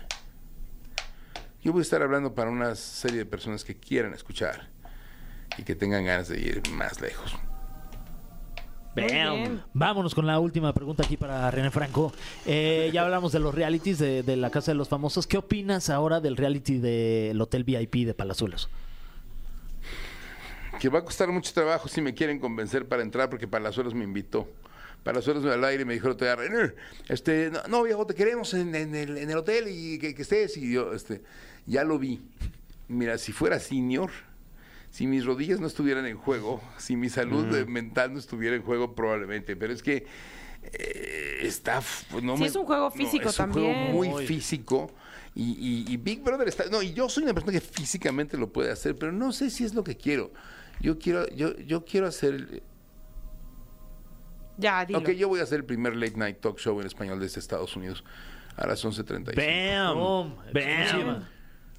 Yo 1.63 1.71
voy 1.71 1.79
a 1.79 1.83
estar 1.83 2.01
hablando 2.01 2.33
para 2.33 2.49
una 2.49 2.75
serie 2.75 3.19
de 3.19 3.25
personas 3.25 3.63
que 3.63 3.75
quieran 3.75 4.13
escuchar 4.13 4.69
y 5.57 5.63
que 5.63 5.75
tengan 5.75 6.05
ganas 6.05 6.27
de 6.27 6.39
ir 6.39 6.61
más 6.71 6.99
lejos. 7.01 7.35
Bien. 8.95 9.63
Vámonos 9.73 10.13
con 10.13 10.25
la 10.27 10.39
última 10.39 10.73
pregunta 10.73 11.03
aquí 11.05 11.15
para 11.15 11.49
René 11.49 11.71
Franco. 11.71 12.11
Eh, 12.45 12.89
ya 12.93 13.03
hablamos 13.03 13.31
de 13.31 13.39
los 13.39 13.55
realities 13.55 13.99
de, 13.99 14.23
de 14.23 14.35
la 14.35 14.49
Casa 14.49 14.71
de 14.71 14.75
los 14.75 14.89
Famosos. 14.89 15.27
¿Qué 15.27 15.37
opinas 15.37 15.89
ahora 15.89 16.19
del 16.19 16.35
reality 16.35 16.77
del 16.77 17.39
Hotel 17.39 17.63
VIP 17.63 18.05
de 18.05 18.13
Palazuelos? 18.13 18.69
Que 20.79 20.89
va 20.89 20.99
a 20.99 21.05
costar 21.05 21.29
mucho 21.29 21.53
trabajo 21.53 21.87
si 21.87 22.01
me 22.01 22.13
quieren 22.13 22.39
convencer 22.39 22.87
para 22.87 23.01
entrar, 23.01 23.29
porque 23.29 23.47
Palazuelos 23.47 23.93
me 23.93 24.03
invitó. 24.03 24.49
Palazuelos 25.03 25.45
al 25.45 25.63
aire 25.63 25.85
me 25.85 25.93
dijo 25.93 26.07
el 26.07 26.13
otro 26.13 26.27
día, 26.27 26.35
"René, 26.35 26.73
este, 27.07 27.49
no, 27.49 27.61
no, 27.67 27.83
viejo, 27.83 28.05
te 28.05 28.13
queremos 28.13 28.53
en, 28.53 28.75
en 28.75 28.93
el, 28.93 29.17
en 29.17 29.29
el 29.29 29.37
hotel 29.37 29.67
y 29.69 29.99
que, 29.99 30.13
que 30.13 30.21
estés. 30.21 30.57
Y 30.57 30.73
yo, 30.73 30.93
este, 30.93 31.21
ya 31.65 31.83
lo 31.83 31.97
vi. 31.99 32.21
Mira, 32.87 33.17
si 33.17 33.31
fuera 33.31 33.59
senior, 33.59 34.11
si 34.89 35.07
mis 35.07 35.25
rodillas 35.25 35.59
no 35.59 35.67
estuvieran 35.67 36.05
en 36.05 36.17
juego, 36.17 36.61
si 36.77 36.95
mi 36.95 37.09
salud 37.09 37.45
mental 37.67 38.13
no 38.13 38.19
estuviera 38.19 38.55
en 38.55 38.61
juego, 38.63 38.93
probablemente. 38.95 39.55
Pero 39.55 39.71
es 39.73 39.81
que 39.81 40.05
eh, 40.73 41.37
está. 41.41 41.81
pues, 42.11 42.23
no 42.23 42.35
Sí, 42.35 42.41
me- 42.43 42.47
es 42.47 42.55
un 42.55 42.65
juego 42.65 42.85
no, 42.85 42.91
físico 42.91 43.29
es 43.29 43.39
un 43.39 43.51
juego 43.51 43.67
también. 43.69 43.91
muy 43.93 44.25
físico. 44.27 44.91
Y, 45.33 45.51
y- 45.87 45.93
y 45.93 45.97
Big 45.97 46.21
Brother 46.21 46.47
está. 46.49 46.65
No, 46.65 46.81
y 46.81 46.93
yo 46.93 47.07
soy 47.07 47.23
una 47.23 47.33
persona 47.33 47.53
que 47.53 47.61
físicamente 47.61 48.37
lo 48.37 48.51
puede 48.51 48.69
hacer, 48.71 48.95
pero 48.97 49.11
no 49.13 49.31
sé 49.31 49.49
si 49.49 49.63
es 49.63 49.73
lo 49.73 49.83
que 49.83 49.95
quiero. 49.95 50.31
Yo 50.81 50.99
quiero, 50.99 51.27
yo, 51.29 51.55
yo 51.59 51.85
quiero 51.85 52.07
hacer. 52.07 52.61
Ya, 54.57 54.85
dilo. 54.85 54.99
Ok, 54.99 55.11
yo 55.11 55.27
voy 55.29 55.39
a 55.39 55.43
hacer 55.43 55.59
el 55.59 55.65
primer 55.65 55.95
late 55.95 56.17
night 56.17 56.39
talk 56.41 56.59
show 56.59 56.79
en 56.81 56.85
español 56.87 57.19
desde 57.19 57.39
Estados 57.39 57.75
Unidos 57.75 58.03
a 58.57 58.67
las 58.67 58.83
11.35. 58.83 59.35
Bam. 59.35 60.35
Bam. 60.53 61.25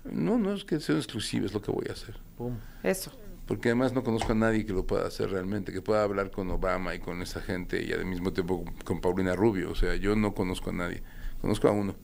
No, 0.05 0.39
no 0.39 0.53
es 0.53 0.65
que 0.65 0.81
sea 0.81 0.97
exclusivo, 0.97 1.47
es 1.47 1.55
lo 1.55 1.63
que 1.63 1.71
voy 1.71 1.87
a 1.89 1.93
hacer. 1.93 2.17
Boom. 2.37 2.59
Eso. 2.83 3.13
Porque 3.47 3.69
además 3.69 3.93
no 3.93 4.03
conozco 4.03 4.33
a 4.33 4.35
nadie 4.35 4.65
que 4.65 4.73
lo 4.73 4.87
pueda 4.87 5.07
hacer 5.07 5.31
realmente, 5.31 5.73
que 5.73 5.83
pueda 5.83 6.03
hablar 6.03 6.31
con 6.31 6.51
Obama 6.51 6.95
y 6.95 7.01
con 7.01 7.23
esa 7.23 7.41
gente 7.41 7.83
y 7.83 7.93
al 7.93 8.05
mismo 8.05 8.33
tiempo 8.33 8.65
con 8.85 9.01
Paulina 9.01 9.35
Rubio. 9.35 9.71
O 9.71 9.75
sea, 9.75 9.95
yo 9.97 10.17
no 10.17 10.35
conozco 10.35 10.71
a 10.71 10.73
nadie, 10.73 11.03
conozco 11.41 11.69
a 11.69 11.73
uno. 11.73 11.95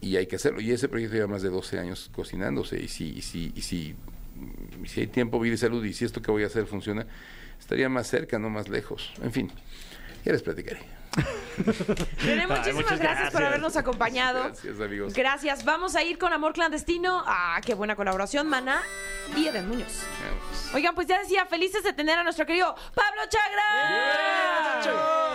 Y 0.00 0.16
hay 0.16 0.26
que 0.26 0.36
hacerlo. 0.36 0.60
Y 0.60 0.70
ese 0.72 0.88
proyecto 0.88 1.14
lleva 1.14 1.28
más 1.28 1.42
de 1.42 1.50
12 1.50 1.78
años 1.78 2.10
cocinándose. 2.14 2.82
Y 2.82 2.88
si, 2.88 3.10
y 3.10 3.22
si, 3.22 3.52
y 3.54 3.62
si, 3.62 3.96
y 4.84 4.88
si 4.88 5.00
hay 5.00 5.06
tiempo, 5.06 5.40
vida 5.40 5.54
y 5.54 5.58
salud, 5.58 5.84
y 5.84 5.92
si 5.92 6.04
esto 6.04 6.20
que 6.20 6.30
voy 6.30 6.42
a 6.42 6.46
hacer 6.46 6.66
funciona, 6.66 7.06
estaría 7.58 7.88
más 7.88 8.08
cerca, 8.08 8.38
no 8.38 8.50
más 8.50 8.68
lejos. 8.68 9.14
En 9.22 9.32
fin, 9.32 9.50
ya 10.24 10.32
les 10.32 10.42
platicaré. 10.42 10.95
René, 12.22 12.46
muchísimas 12.46 12.98
gracias, 12.98 13.30
por 13.32 13.42
habernos 13.42 13.76
acompañado. 13.76 14.44
Gracias, 14.44 14.80
amigos. 14.80 15.14
Gracias. 15.14 15.64
Vamos 15.64 15.96
a 15.96 16.02
ir 16.02 16.18
con 16.18 16.32
Amor 16.32 16.52
Clandestino. 16.52 17.22
Ah, 17.26 17.60
qué 17.64 17.74
buena 17.74 17.96
colaboración, 17.96 18.48
Maná 18.48 18.82
y 19.34 19.48
Eden 19.48 19.68
Muñoz. 19.68 20.02
Vamos. 20.22 20.74
Oigan, 20.74 20.94
pues 20.94 21.06
ya 21.06 21.18
decía, 21.18 21.46
felices 21.46 21.82
de 21.82 21.92
tener 21.92 22.18
a 22.18 22.22
nuestro 22.24 22.44
querido 22.46 22.74
Pablo 22.94 23.22
Chagra. 23.28 25.25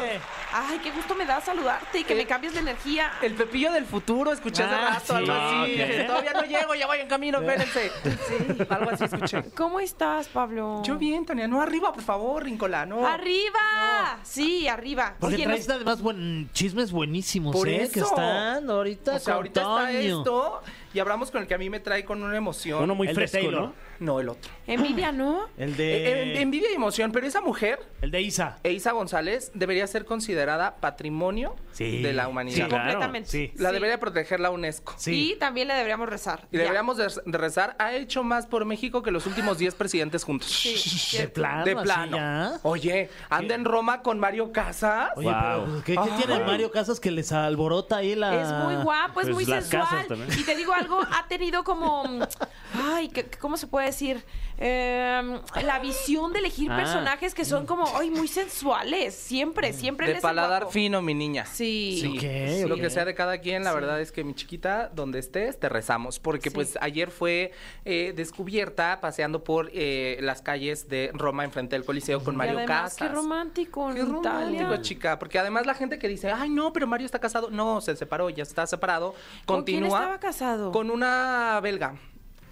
Ay, 0.53 0.79
qué 0.83 0.91
gusto 0.91 1.15
me 1.15 1.25
da 1.25 1.39
saludarte 1.41 1.99
y 1.99 2.03
que 2.03 2.13
me 2.15 2.25
cambies 2.25 2.53
de 2.53 2.59
energía. 2.59 3.11
El 3.21 3.33
Pepillo 3.35 3.71
del 3.71 3.85
futuro, 3.85 4.31
escuché 4.33 4.63
hace 4.63 4.75
Ah, 4.75 4.89
rato, 4.95 5.15
algo 5.15 5.33
sí. 5.33 5.39
así. 5.39 5.61
Ok. 5.61 5.67
Dije, 5.67 6.03
Todavía 6.05 6.33
no 6.33 6.43
llego, 6.43 6.75
ya 6.75 6.87
voy 6.87 6.97
en 6.99 7.07
camino, 7.07 7.39
espérense. 7.39 7.91
Sí, 8.03 8.57
algo 8.69 8.89
así 8.91 9.03
escuché. 9.05 9.43
¿Cómo 9.55 9.79
estás, 9.79 10.27
Pablo? 10.27 10.81
Yo 10.83 10.97
bien, 10.97 11.25
Tania. 11.25 11.47
No, 11.47 11.61
arriba, 11.61 11.93
por 11.93 12.03
favor, 12.03 12.43
Rincola, 12.43 12.85
no. 12.85 13.05
¡Arriba! 13.07 14.19
Sí, 14.23 14.67
arriba. 14.67 15.15
Porque 15.19 15.35
Oye, 15.35 15.43
traes 15.45 15.67
nos- 15.67 15.75
además 15.75 16.01
buen, 16.01 16.49
chismes 16.53 16.91
buenísimos, 16.91 17.55
Por 17.55 17.67
¿eh? 17.69 17.83
eso. 17.83 17.93
Que 17.93 17.99
están 18.01 18.69
ahorita 18.69 19.15
O 19.15 19.19
sea, 19.19 19.25
con 19.25 19.33
ahorita 19.35 19.61
está 19.61 19.75
Toño. 19.87 20.19
esto 20.19 20.61
y 20.93 20.99
hablamos 20.99 21.31
con 21.31 21.41
el 21.41 21.47
que 21.47 21.53
a 21.53 21.57
mí 21.57 21.69
me 21.69 21.79
trae 21.79 22.03
con 22.05 22.21
una 22.23 22.35
emoción. 22.35 22.83
Uno 22.83 22.95
muy 22.95 23.07
El 23.07 23.15
de 23.15 23.27
fresco, 23.27 23.37
Taylor. 23.37 23.61
¿no? 23.61 23.73
No, 24.01 24.19
el 24.19 24.29
otro. 24.29 24.51
envidia, 24.67 25.11
¿no? 25.11 25.47
El 25.57 25.73
Eh, 25.73 25.75
de... 25.75 26.31
en- 26.33 26.41
envidia 26.41 26.71
y 26.71 26.75
emoción, 26.75 27.11
pero 27.11 27.27
esa 27.27 27.39
mujer, 27.39 27.79
el 28.01 28.09
de 28.11 28.21
Isa. 28.21 28.57
Eiza 28.63 28.91
González, 28.93 29.51
debería 29.53 29.85
ser 29.85 30.05
considerada 30.05 30.75
patrimonio 30.77 31.55
Sí. 31.71 32.01
de 32.01 32.11
la 32.13 32.23
Sí, 32.23 32.29
humanidad. 32.29 32.67
claro. 32.67 32.83
completamente. 32.83 33.29
sí. 33.29 33.51
La 33.57 33.69
Sí. 33.69 33.73
debería 33.75 33.99
proteger 33.99 34.39
la 34.39 34.49
UNESCO. 34.51 34.93
Sí. 34.97 35.33
Y 35.33 35.35
también 35.37 35.67
le 35.67 35.75
deberíamos 35.75 36.09
rezar. 36.09 36.47
Y 36.51 36.55
Ya. 36.57 36.63
deberíamos 36.63 36.97
de, 36.97 37.07
de 37.25 37.37
rezar. 37.37 37.75
Ha 37.79 37.93
hecho 37.93 38.23
más 38.23 38.47
por 38.47 38.65
México 38.65 39.01
que 39.03 39.11
los 39.11 39.25
últimos 39.27 39.57
10 39.59 39.75
presidentes 39.75 40.23
juntos. 40.23 40.49
Sí, 40.49 41.17
De 41.17 41.27
plano, 41.27 41.63
De 41.65 41.71
así 41.73 41.83
plano. 41.83 42.17
ya. 42.17 42.59
Oye, 42.63 43.09
anda 43.29 43.53
en 43.55 43.65
Roma 43.65 44.01
con 44.01 44.19
Mario 44.19 44.51
Casas. 44.51 45.11
Oye, 45.15 45.27
Wow. 45.29 45.35
pero 45.65 45.83
¿qué, 45.85 45.95
Ay. 45.99 46.09
tiene 46.17 46.43
Mario 46.43 46.71
Casas 46.71 46.99
que 46.99 47.11
les 47.11 47.31
alborota 47.31 47.97
ahí 47.97 48.15
la... 48.15 48.41
Es 48.41 48.51
muy 48.65 48.83
guapo, 48.83 49.21
es 49.21 49.27
Pues 49.27 49.35
muy 49.35 49.45
las 49.45 49.65
sensual. 49.67 50.07
también. 50.07 50.29
Y 50.39 50.43
te 50.43 50.55
digo 50.55 50.73
algo, 50.73 50.99
ha 51.01 51.27
tenido 51.27 51.63
como. 51.63 52.03
Ay, 52.73 53.09
¿qué- 53.09 53.29
¿cómo 53.39 53.57
se 53.57 53.67
puede 53.67 53.90
decir? 53.91 54.23
Eh, 54.63 55.39
la 55.63 55.79
visión 55.79 56.31
de 56.33 56.39
elegir 56.39 56.71
Ah. 56.71 56.77
personajes 56.77 57.33
que 57.33 57.45
son 57.45 57.65
como, 57.65 57.85
ay, 57.97 58.09
muy 58.11 58.27
sensuales. 58.27 59.15
Siempre, 59.15 59.73
siempre 59.73 60.07
él 60.07 60.13
de 60.15 60.21
paladar 60.21 60.61
guapo. 60.63 60.71
fino, 60.71 61.01
mi 61.01 61.13
niña. 61.15 61.45
Sí. 61.45 61.97
Sí, 61.99 62.17
Ok, 62.63 62.69
lo 62.69 62.75
ok. 62.75 62.81
que 62.81 62.89
sea 62.91 63.05
de 63.05 63.15
cada 63.15 63.39
quien, 63.39 63.63
la 63.63 63.73
verdad 63.73 63.99
es 63.99 64.11
que 64.11 64.23
mi 64.23 64.35
chiquita, 64.35 64.89
donde 64.93 65.17
estés, 65.19 65.59
te 65.59 65.67
rezamos. 65.67 66.19
Porque 66.19 66.49
Sí. 66.49 66.55
pues 66.55 66.77
ayer 66.81 67.09
fue 67.09 67.51
eh, 67.85 68.13
descubierta 68.15 68.99
paseando 69.01 69.43
por 69.43 69.71
eh, 69.73 70.17
las 70.21 70.41
calles 70.43 70.87
de 70.89 71.09
Roma 71.13 71.43
enfrente 71.43 71.75
del 71.75 71.83
Coliseo 71.85 72.23
con 72.23 72.35
Y 72.35 72.37
Mario 72.37 72.57
además, 72.59 72.93
Casas. 72.93 72.97
Qué 72.97 73.07
romántico, 73.15 73.91
Qué 73.93 73.99
en 74.01 74.11
romántico, 74.11 74.61
Italia. 74.63 74.81
chica. 74.81 75.17
Porque 75.19 75.39
además 75.39 75.65
la 75.65 75.73
gente 75.73 75.97
que 75.97 76.07
dice, 76.07 76.31
ay, 76.31 76.49
no, 76.49 76.71
pero 76.71 76.85
Mario 76.87 77.05
está 77.05 77.19
casado. 77.19 77.49
No, 77.49 77.81
se 77.81 77.95
separó, 77.95 78.29
ya 78.29 78.43
está 78.43 78.67
separado. 78.67 79.15
¿Con 79.45 79.63
quién 79.63 79.79
Continúa 79.81 79.99
estaba 79.99 80.19
casado? 80.19 80.71
con 80.71 80.91
una 80.91 81.59
belga. 81.63 81.95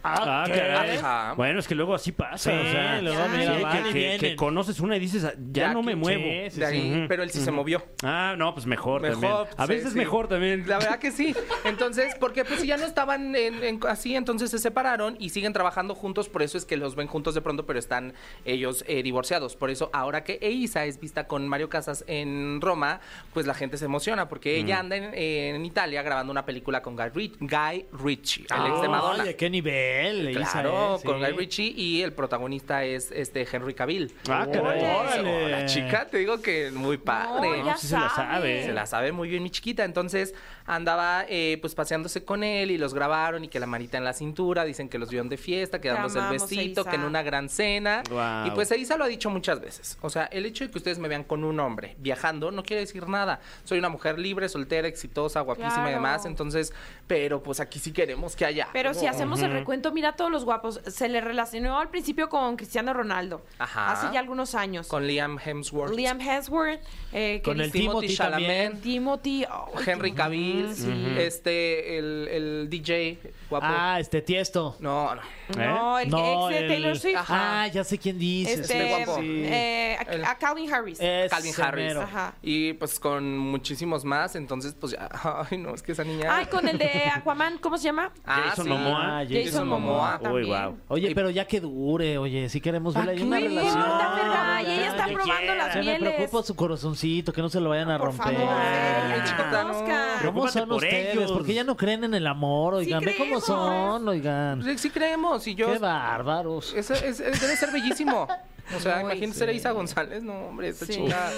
Ah, 0.04 0.44
¿qué? 0.48 0.54
caray. 0.54 0.98
Ajá. 0.98 1.34
Bueno, 1.36 1.60
es 1.60 1.68
que 1.68 1.76
luego 1.76 1.94
así 1.94 2.12
pasa. 2.12 2.38
Sí, 2.52 2.58
o 2.58 2.72
sea, 2.72 3.02
luego, 3.02 3.22
sí, 3.26 3.38
mira, 3.38 3.58
que- 3.58 3.64
van 3.64 3.78
y 3.80 3.84
que, 3.90 3.94
vienen. 3.94 4.20
que 4.20 4.36
conoces 4.36 4.80
una 4.80 4.96
y 4.96 5.00
dices, 5.00 5.26
ah, 5.26 5.34
ya 5.52 5.74
no 5.74 5.84
me 5.84 5.96
muevo. 5.96 6.24
sí, 6.24 6.52
sí, 6.52 6.60
de 6.60 6.66
ahí, 6.66 6.92
Ujú, 7.00 7.08
pero 7.08 7.24
él 7.24 7.32
sí 7.32 7.42
se 7.42 7.52
movió. 7.52 7.84
Ah, 8.04 8.36
no, 8.38 8.54
pues 8.54 8.66
mejor, 8.66 9.02
también. 9.02 9.20
Mejor, 9.22 9.48
A 9.58 9.66
sí, 9.68 9.74
veces 9.74 9.92
sí. 9.94 9.98
mejor 10.00 10.28
también. 10.28 10.64
La 10.68 10.78
verdad 10.80 11.00
que 11.00 11.12
sí. 11.12 11.36
Entonces, 11.66 12.16
porque 12.20 12.46
pues 12.46 12.62
si 12.62 12.68
ya 12.68 12.78
no 12.78 12.86
estaban 12.86 13.36
en- 13.36 13.64
en- 13.64 13.80
así, 13.88 14.16
entonces 14.16 14.50
se 14.52 14.60
separaron 14.60 15.18
y 15.20 15.30
siguen 15.30 15.54
trabajando 15.54 15.96
juntos, 15.96 16.30
por 16.30 16.44
eso 16.44 16.58
es 16.58 16.66
que 16.66 16.78
los 16.78 16.96
ven 16.96 17.08
juntos 17.08 17.36
de 17.36 17.42
pronto, 17.42 17.66
pero 17.66 17.78
están 17.80 18.14
ellos 18.46 18.86
eh, 18.88 19.04
divorciados. 19.04 19.56
Por 19.56 19.70
eso, 19.70 19.90
ahora 19.94 20.24
que 20.24 20.40
Eiza 20.42 20.86
es 20.86 21.00
vista 21.00 21.28
con 21.28 21.48
Mario 21.48 21.70
Casas 21.70 22.04
en 22.08 22.62
Roma, 22.62 23.02
pues 23.34 23.46
la 23.46 23.54
gente 23.54 23.78
se 23.78 23.86
emociona, 23.86 24.30
porque 24.30 24.58
ella 24.58 24.80
anda 24.80 24.96
en, 24.96 25.14
en 25.14 25.66
Italia 25.66 26.02
grabando 26.04 26.32
una 26.32 26.46
película 26.46 26.82
con 26.82 26.96
Guy, 26.96 27.10
Ritchie, 27.14 27.38
Guy 27.42 27.86
Ritchie, 28.04 28.46
el 28.56 28.72
ex 28.72 28.82
de 28.82 28.88
Madonna. 28.90 29.24
Oye, 29.24 29.36
qué 29.36 29.50
nivel. 29.50 29.89
Isa, 30.32 30.52
Claro, 30.62 31.00
con 31.04 31.20
Sí. 31.20 31.26
Guy 31.26 31.32
Ritchie 31.38 31.74
y 31.76 32.02
el 32.02 32.14
protagonista 32.14 32.84
es 32.84 33.12
este 33.12 33.48
Henry 33.52 33.74
Cavill. 33.74 34.14
Ah, 34.30 34.48
caray. 34.52 34.82
Órale. 34.84 35.50
La 35.50 35.66
chica, 35.66 36.08
te 36.10 36.18
digo 36.18 36.42
que 36.42 36.72
muy 36.72 36.98
padre. 36.98 37.60
No, 37.60 37.66
ya 37.66 37.78
sí 37.78 37.88
se 37.88 37.96
la 37.98 38.10
sabe. 38.10 38.64
Se 38.66 38.74
la 38.74 38.86
sabe 38.86 39.12
muy 39.12 39.30
bien 39.30 39.44
mi 39.44 39.50
chiquita. 39.50 39.84
Entonces 39.84 40.34
andaba 40.66 41.26
eh, 41.28 41.58
pues 41.62 41.74
paseándose 41.76 42.24
con 42.24 42.44
él 42.44 42.72
y 42.72 42.78
los 42.78 42.94
grabaron 42.94 43.44
y 43.44 43.48
que 43.48 43.60
la 43.60 43.66
manita 43.66 43.98
en 43.98 44.04
la 44.04 44.14
cintura. 44.14 44.64
Dicen 44.66 44.90
que 44.90 44.98
los 44.98 45.10
vieron 45.10 45.30
de 45.30 45.38
fiesta, 45.38 45.80
que 45.82 45.90
dándose 45.90 46.20
el 46.20 46.30
besito, 46.30 46.86
que 46.86 46.96
en 46.96 47.04
una 47.04 47.24
gran 47.24 47.50
cena. 47.50 48.04
Y 48.46 48.52
pues 48.52 48.72
Eiza 48.72 48.98
lo 48.98 49.04
ha 49.06 49.08
dicho 49.08 49.30
muchas 49.30 49.60
veces. 49.62 49.98
O 50.02 50.10
sea, 50.10 50.26
el 50.26 50.46
hecho 50.46 50.64
de 50.66 50.72
que 50.72 50.78
ustedes 50.78 51.00
me 51.00 51.08
vean 51.08 51.24
con 51.24 51.44
un 51.44 51.60
hombre 51.60 51.96
viajando 52.00 52.52
no 52.52 52.64
quiere 52.64 52.82
decir 52.82 53.08
nada. 53.08 53.40
Soy 53.64 53.80
una 53.80 53.90
mujer 53.90 54.20
libre, 54.20 54.50
soltera, 54.50 54.88
exitosa, 54.88 55.42
guapísima 55.42 55.90
y 55.90 55.94
demás. 55.94 56.26
Entonces, 56.26 56.74
pero 57.08 57.42
pues 57.42 57.60
aquí 57.60 57.80
sí 57.80 57.92
queremos 57.92 58.36
que 58.36 58.46
haya. 58.46 58.68
Pero 58.74 58.94
si 58.94 59.08
hacemos 59.08 59.42
el 59.42 59.52
recuento 59.52 59.79
comentó, 59.80 59.92
mira, 59.94 60.14
todos 60.14 60.32
los 60.32 60.46
guapos. 60.46 60.82
Se 60.88 61.08
le 61.10 61.22
relacionó 61.22 61.80
al 61.80 61.90
principio 61.90 62.30
con 62.30 62.56
Cristiano 62.58 62.94
Ronaldo. 62.94 63.42
Ajá. 63.60 63.92
Hace 63.94 64.14
ya 64.14 64.20
algunos 64.20 64.56
años. 64.56 64.88
Con 64.88 65.08
Liam 65.08 65.38
Hemsworth. 65.44 65.96
Liam 65.96 66.20
Hemsworth. 66.20 66.82
eh, 67.14 67.38
que 67.38 67.42
Con 67.44 67.60
el 67.62 67.72
dice- 67.72 67.80
Timothy 67.80 68.16
también. 68.18 68.82
Timothy. 68.82 69.46
Henry 69.86 70.12
Cavill. 70.14 70.76
Sí. 70.76 71.16
este, 71.18 71.98
el, 71.98 72.28
el 72.30 72.70
DJ 72.70 73.20
guapo. 73.50 73.66
Ah, 73.70 74.00
este 74.00 74.22
tiesto. 74.22 74.76
No, 74.80 75.16
no. 75.16 75.22
No, 75.58 76.00
el 76.00 76.10
No, 76.10 76.50
ex 76.50 76.60
de 76.60 76.66
el- 76.66 76.72
Taylor 76.72 76.98
Swift. 77.00 77.18
Ajá. 77.18 77.62
Ah, 77.64 77.68
ya 77.68 77.84
sé 77.84 77.98
quién 77.98 78.20
dices. 78.20 78.60
Este, 78.60 78.92
este 78.92 79.06
guapo. 79.06 79.22
eh, 79.24 79.98
a, 80.00 80.02
El- 80.04 80.26
a 80.26 80.36
Calvin 80.38 80.72
Harris. 80.74 81.00
Calvin 81.30 81.54
Harris. 81.58 81.86
mero. 81.86 82.02
Ajá. 82.02 82.36
Y 82.42 82.74
pues 82.74 83.00
con 83.00 83.38
muchísimos 83.38 84.04
más, 84.06 84.36
entonces 84.36 84.76
pues 84.80 84.92
ya, 84.94 85.10
ay 85.52 85.58
no, 85.58 85.74
es 85.74 85.82
que 85.82 85.94
esa 85.94 86.04
niña... 86.04 86.36
Ay, 86.36 86.46
con 86.48 86.68
el 86.68 86.78
de 86.78 87.06
Aquaman, 87.14 87.58
¿cómo 87.60 87.78
se 87.78 87.86
llama? 87.86 88.12
Ah, 88.26 88.44
Jason 88.50 88.66
sí. 88.66 88.70
Momoa. 88.72 89.20
Ah, 89.20 89.24
Jason 89.28 89.68
Momoa 89.70 90.16
Uy, 90.18 90.24
también. 90.24 90.48
wow. 90.48 90.78
Oye, 90.90 91.16
pero 91.16 91.30
ya 91.30 91.46
que 91.46 91.60
dure, 91.62 92.18
oye, 92.18 92.50
si 92.50 92.60
queremos 92.62 92.94
ver 92.94 93.06
¿Pa' 93.06 93.12
ahí 93.12 93.22
una 93.22 93.40
relación. 93.40 93.76
Ya, 93.80 94.62
ella 94.62 94.88
está 94.88 95.08
ya 95.08 95.14
probando 95.14 95.56
las 95.56 95.74
Se 95.74 95.84
me 95.84 96.00
preocupa 96.00 96.44
su 96.44 96.56
corazoncito, 96.56 97.32
que 97.34 97.42
no 97.42 97.50
se 97.50 97.60
lo 97.60 97.70
vayan 97.70 97.90
a 97.92 97.98
Por 97.98 98.08
romper. 98.08 98.36
favor, 98.36 98.54
Ay, 98.54 99.22
ya, 99.26 99.64
no. 99.64 99.70
Oscar. 99.72 100.26
¿Cómo 100.26 100.48
son 100.48 100.68
por 100.68 100.78
ustedes? 100.84 101.16
ellos. 101.16 101.32
Porque 101.32 101.54
ya 101.54 101.64
no 101.64 101.76
creen 101.78 102.04
en 102.04 102.14
el 102.14 102.28
amor, 102.28 102.74
oigan. 102.76 103.04
Ve 103.04 103.16
cómo 103.18 103.40
son, 103.42 104.08
oigan. 104.08 104.64
Sí, 104.64 104.78
sí 104.78 104.90
creemos, 104.90 105.46
y 105.48 105.56
yo... 105.56 105.72
Qué 105.72 105.80
bárbaros. 105.80 106.74
Ese 106.74 106.94
es- 107.08 107.20
es- 107.20 107.42
debe 107.42 107.56
ser 107.56 107.72
bellísimo. 107.72 108.28
O 108.76 108.80
sea, 108.80 108.96
Ay, 108.98 109.02
imagínate 109.04 109.40
ser 109.40 109.50
Isa 109.56 109.72
González. 109.72 110.22
No, 110.24 110.34
hombre, 110.48 110.70
esta 110.70 110.86
Sí. 110.86 110.94
chingada. 110.94 111.32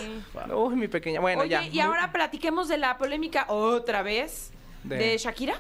Uy, 0.56 0.76
mi 0.76 0.88
pequeña. 0.88 1.20
Bueno, 1.20 1.42
Oye, 1.42 1.50
ya. 1.52 1.64
y 1.66 1.80
ahora 1.80 2.12
platiquemos 2.12 2.68
de 2.68 2.78
la 2.78 2.98
polémica 2.98 3.46
otra 3.50 4.02
vez 4.04 4.52
de, 4.84 4.96
De- 4.98 5.18
Shakira. 5.18 5.56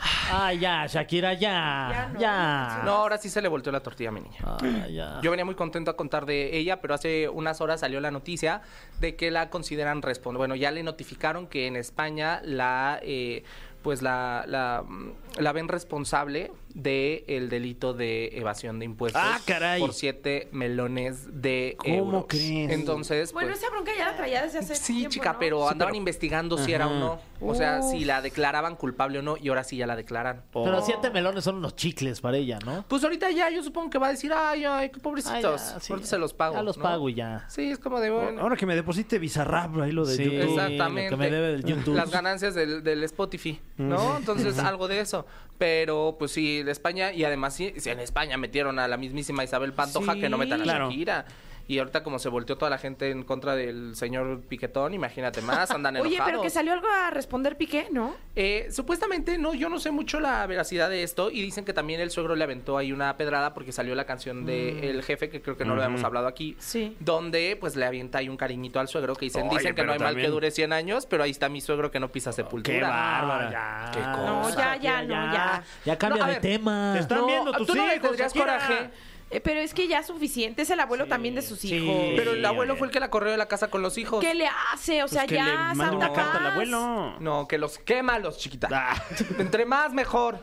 Ah, 0.00 0.52
ya, 0.52 0.86
Shakira, 0.86 1.32
ya. 1.34 2.10
Ya 2.12 2.18
Ya. 2.20 2.78
no. 2.78 2.84
No, 2.84 2.90
ahora 2.98 3.18
sí 3.18 3.28
se 3.30 3.40
le 3.40 3.48
volteó 3.48 3.72
la 3.72 3.80
tortilla 3.80 4.08
a 4.10 4.12
mi 4.12 4.20
niña. 4.20 4.38
Ah, 4.44 4.58
ya. 4.88 5.20
Yo 5.22 5.30
venía 5.30 5.44
muy 5.44 5.54
contento 5.54 5.90
a 5.90 5.96
contar 5.96 6.26
de 6.26 6.56
ella, 6.56 6.80
pero 6.80 6.94
hace 6.94 7.28
unas 7.28 7.60
horas 7.60 7.80
salió 7.80 8.00
la 8.00 8.10
noticia 8.10 8.62
de 9.00 9.16
que 9.16 9.30
la 9.30 9.50
consideran 9.50 10.02
responsable. 10.02 10.38
Bueno, 10.38 10.54
ya 10.56 10.70
le 10.70 10.82
notificaron 10.82 11.46
que 11.46 11.66
en 11.66 11.76
España 11.76 12.40
la, 12.44 12.98
eh, 13.02 13.44
pues 13.82 14.00
la, 14.02 14.44
la, 14.48 14.82
mm, 14.86 15.12
la 15.38 15.52
ven 15.52 15.68
responsable 15.68 16.50
de 16.74 17.24
el 17.28 17.48
delito 17.50 17.92
de 17.92 18.28
evasión 18.38 18.78
de 18.78 18.86
impuestos. 18.86 19.22
Ah, 19.24 19.38
caray. 19.46 19.80
Por 19.80 19.92
siete 19.92 20.48
melones 20.52 21.40
de 21.42 21.76
¿Cómo 21.78 21.94
euros. 21.94 22.24
crees? 22.28 22.70
Entonces, 22.72 23.32
Bueno, 23.32 23.50
pues, 23.50 23.60
esa 23.60 23.70
bronca 23.70 23.92
ya 23.96 24.06
la 24.10 24.16
traía 24.16 24.42
desde 24.42 24.58
hace 24.60 24.74
Sí, 24.74 24.94
tiempo, 24.94 25.10
chica, 25.12 25.32
¿no? 25.34 25.38
pero 25.38 25.68
andaban 25.68 25.92
pero- 25.92 25.98
investigando 25.98 26.58
si 26.58 26.72
era 26.72 26.88
o 26.88 26.94
no. 26.98 27.20
O 27.46 27.54
sea, 27.54 27.80
Uf. 27.82 27.90
si 27.90 28.04
la 28.04 28.20
declaraban 28.22 28.76
culpable 28.76 29.18
o 29.18 29.22
no, 29.22 29.36
y 29.36 29.48
ahora 29.48 29.64
sí 29.64 29.76
ya 29.76 29.86
la 29.86 29.96
declaran. 29.96 30.42
Pero 30.52 30.80
siete 30.82 31.10
melones 31.10 31.44
son 31.44 31.56
unos 31.56 31.76
chicles 31.76 32.20
para 32.20 32.36
ella, 32.36 32.58
¿no? 32.64 32.84
Pues 32.88 33.04
ahorita 33.04 33.30
ya 33.30 33.50
yo 33.50 33.62
supongo 33.62 33.90
que 33.90 33.98
va 33.98 34.08
a 34.08 34.10
decir, 34.10 34.32
ay, 34.32 34.64
ay, 34.64 34.90
qué 34.90 35.00
pobrecitos. 35.00 35.72
ya, 35.74 35.80
sí. 35.80 35.92
ahorita 35.92 36.08
se 36.08 36.18
los 36.18 36.32
pago. 36.34 36.54
Ya 36.54 36.62
los 36.62 36.76
¿no? 36.78 36.82
pago 36.82 37.08
y 37.08 37.14
ya. 37.14 37.44
Sí, 37.48 37.70
es 37.70 37.78
como 37.78 38.00
de 38.00 38.10
bueno. 38.10 38.40
Ahora 38.40 38.56
que 38.56 38.66
me 38.66 38.74
deposite 38.74 39.18
Bizarrap, 39.18 39.76
ahí 39.80 39.92
lo 39.92 40.04
de 40.04 40.16
Sí. 40.16 40.24
YouTube. 40.24 40.50
Exactamente. 40.54 41.10
lo 41.10 41.16
que 41.18 41.24
me 41.24 41.30
debe 41.30 41.48
del 41.52 41.64
YouTube. 41.64 41.94
Las 41.96 42.10
ganancias 42.10 42.54
del, 42.54 42.82
del 42.82 43.02
Spotify, 43.04 43.60
¿no? 43.76 44.16
Entonces, 44.16 44.58
algo 44.60 44.88
de 44.88 45.00
eso. 45.00 45.26
Pero, 45.58 46.16
pues 46.18 46.32
sí, 46.32 46.62
de 46.62 46.72
España, 46.72 47.12
y 47.12 47.24
además, 47.24 47.54
sí, 47.54 47.74
sí, 47.76 47.88
en 47.90 48.00
España 48.00 48.36
metieron 48.36 48.78
a 48.78 48.88
la 48.88 48.96
mismísima 48.96 49.44
Isabel 49.44 49.72
Pantoja 49.72 50.14
Sí, 50.14 50.20
que 50.20 50.28
no 50.28 50.36
metan 50.36 50.60
a 50.60 50.64
claro. 50.64 50.90
Shakira. 50.90 51.24
Y 51.66 51.78
ahorita, 51.78 52.02
como 52.02 52.18
se 52.18 52.28
volteó 52.28 52.58
toda 52.58 52.68
la 52.70 52.76
gente 52.78 53.10
en 53.10 53.22
contra 53.22 53.54
del 53.56 53.96
señor 53.96 54.42
Piquetón, 54.42 54.92
imagínate 54.92 55.40
más, 55.40 55.70
andan 55.70 55.96
enojados. 55.96 56.20
Oye, 56.20 56.22
pero 56.30 56.42
que 56.42 56.50
salió 56.50 56.72
algo 56.74 56.88
a 56.88 57.10
responder 57.10 57.56
Piqué, 57.56 57.88
¿no? 57.90 58.14
Eh, 58.36 58.68
supuestamente, 58.70 59.38
no, 59.38 59.54
yo 59.54 59.68
no 59.70 59.78
sé 59.78 59.90
mucho 59.90 60.20
la 60.20 60.46
veracidad 60.46 60.90
de 60.90 61.02
esto 61.02 61.30
y 61.30 61.40
dicen 61.40 61.64
que 61.64 61.72
también 61.72 62.00
el 62.00 62.10
suegro 62.10 62.36
le 62.36 62.44
aventó 62.44 62.76
ahí 62.76 62.92
una 62.92 63.16
pedrada 63.16 63.54
porque 63.54 63.72
salió 63.72 63.94
la 63.94 64.04
canción 64.04 64.44
de 64.44 64.90
El 64.90 65.02
Jefe, 65.02 65.30
que 65.30 65.40
creo 65.40 65.56
que 65.56 65.64
no 65.64 65.74
lo 65.74 65.82
habíamos 65.82 66.04
hablado 66.04 66.26
aquí, 66.26 66.54
Sí. 66.58 66.96
donde 67.00 67.56
pues 67.58 67.76
le 67.76 67.86
avienta 67.86 68.18
ahí 68.18 68.28
un 68.28 68.36
cariñito 68.36 68.78
al 68.78 68.88
suegro 68.88 69.14
que 69.16 69.24
dicen, 69.26 69.48
Oye, 69.48 69.58
dicen 69.58 69.74
que 69.74 69.84
no 69.84 69.92
hay 69.92 69.98
mal 69.98 70.16
que 70.16 70.28
dure 70.28 70.50
100 70.50 70.72
años, 70.74 71.06
pero 71.06 71.22
ahí 71.22 71.30
está 71.30 71.48
mi 71.48 71.60
suegro 71.62 71.90
que 71.90 71.98
no 72.00 72.12
pisa 72.12 72.30
sepultura. 72.32 72.76
qué 72.76 72.82
bárbara. 72.82 73.50
Ya. 73.50 73.90
Qué 73.92 74.00
No, 74.00 74.42
cosa. 74.42 74.76
ya, 74.76 74.76
ya, 74.76 75.02
no, 75.02 75.32
ya. 75.32 75.64
Ya 75.86 75.96
cambia 75.98 76.20
No, 76.22 76.26
de 76.26 76.32
ver, 76.32 76.42
tema. 76.42 76.90
te 76.94 77.00
están 77.00 77.26
viendo 77.26 77.52
tus 77.52 77.66
tú 77.66 77.74
no 77.74 77.86
le 77.86 77.94
hijos, 77.96 78.08
tendrías 78.08 78.34
Shakira. 78.34 78.58
coraje. 78.58 78.90
Eh, 79.34 79.40
pero 79.40 79.60
es 79.60 79.74
que 79.74 79.88
ya 79.88 79.98
es 79.98 80.06
suficiente, 80.06 80.62
es 80.62 80.70
el 80.70 80.78
abuelo 80.80 81.06
también 81.06 81.34
de 81.34 81.42
sus 81.42 81.58
sí. 81.58 81.74
hijos. 81.74 81.96
Pero 82.16 82.32
el 82.32 82.44
abuelo 82.44 82.76
fue 82.76 82.86
el 82.86 82.92
que 82.92 83.00
la 83.00 83.10
corrió 83.10 83.32
de 83.32 83.36
la 83.36 83.46
casa 83.46 83.68
con 83.68 83.82
los 83.82 83.98
hijos. 83.98 84.20
¿Qué 84.24 84.34
le 84.34 84.48
hace? 84.72 85.02
O 85.02 85.06
Pues 85.06 85.12
sea, 85.12 85.26
que 85.26 85.34
ya 85.34 85.70
le 85.72 85.76
Santa 85.76 85.90
una 85.96 86.12
carta 86.12 86.38
al 86.38 86.46
abuelo. 86.52 87.16
No, 87.20 87.48
que 87.48 87.58
los 87.58 87.78
quema 87.78 88.18
los 88.18 88.38
chiquita. 88.38 88.68
Ah. 88.72 89.02
Entre 89.38 89.66
más 89.66 89.92
mejor. 89.92 90.38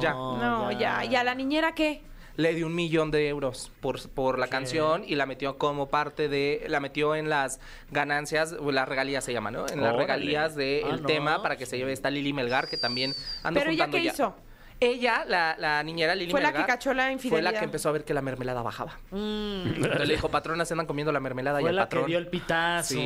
ya. 0.00 0.12
No, 0.12 0.70
ya. 0.72 1.04
¿Y 1.04 1.16
a 1.16 1.24
la 1.24 1.34
niñera 1.34 1.74
qué? 1.74 2.02
le 2.36 2.54
dio 2.54 2.66
un 2.68 2.74
millón 2.76 3.10
de 3.10 3.26
euros 3.26 3.72
por, 3.80 4.08
por 4.10 4.38
la 4.38 4.46
canción 4.46 5.02
y 5.04 5.16
la 5.16 5.26
metió 5.26 5.58
como 5.58 5.88
parte 5.88 6.28
de, 6.28 6.64
la 6.68 6.78
metió 6.78 7.16
en 7.16 7.28
las 7.28 7.58
ganancias, 7.90 8.52
o 8.60 8.70
las 8.70 8.88
regalías 8.88 9.24
se 9.24 9.32
llama, 9.32 9.50
¿no? 9.50 9.62
En 9.68 9.80
las 9.80 9.88
Órale. 9.88 9.98
regalías 9.98 10.54
del 10.54 10.84
Ah, 10.84 10.96
no. 11.00 11.06
tema 11.08 11.42
para 11.42 11.56
que 11.56 11.66
se 11.66 11.76
lleve 11.78 11.92
esta 11.92 12.10
Lili 12.10 12.32
Melgar, 12.32 12.68
que 12.68 12.76
también 12.76 13.12
anda 13.42 13.58
Pero 13.60 13.72
ella 13.72 13.86
juntando 13.86 13.96
qué 13.98 14.04
ya. 14.04 14.12
hizo? 14.12 14.36
Ella, 14.80 15.24
la, 15.26 15.56
la 15.58 15.82
niñera 15.82 16.14
Lili 16.14 16.30
Fue 16.30 16.40
la 16.40 16.52
que 16.52 16.64
cachó 16.64 16.90
la 16.94 17.02
Fue 17.02 17.06
la 17.08 17.12
infidelidad. 17.12 17.58
que 17.58 17.64
empezó 17.64 17.88
a 17.88 17.92
ver 17.92 18.04
que 18.04 18.14
la 18.14 18.22
mermelada 18.22 18.62
bajaba. 18.62 18.96
Entonces 19.12 20.06
le 20.08 20.14
dijo, 20.14 20.28
patrona, 20.30 20.64
se 20.64 20.74
andan 20.74 20.86
comiendo 20.86 21.10
la 21.12 21.18
mermelada 21.20 21.60
y 21.60 21.62
Fue 21.62 21.70
el 21.70 21.76
la 21.76 21.82
patrón. 21.82 22.04
que 22.04 22.08
dio 22.10 22.18
el 22.18 22.28
pitazo. 22.28 22.94
Sí. 22.94 23.00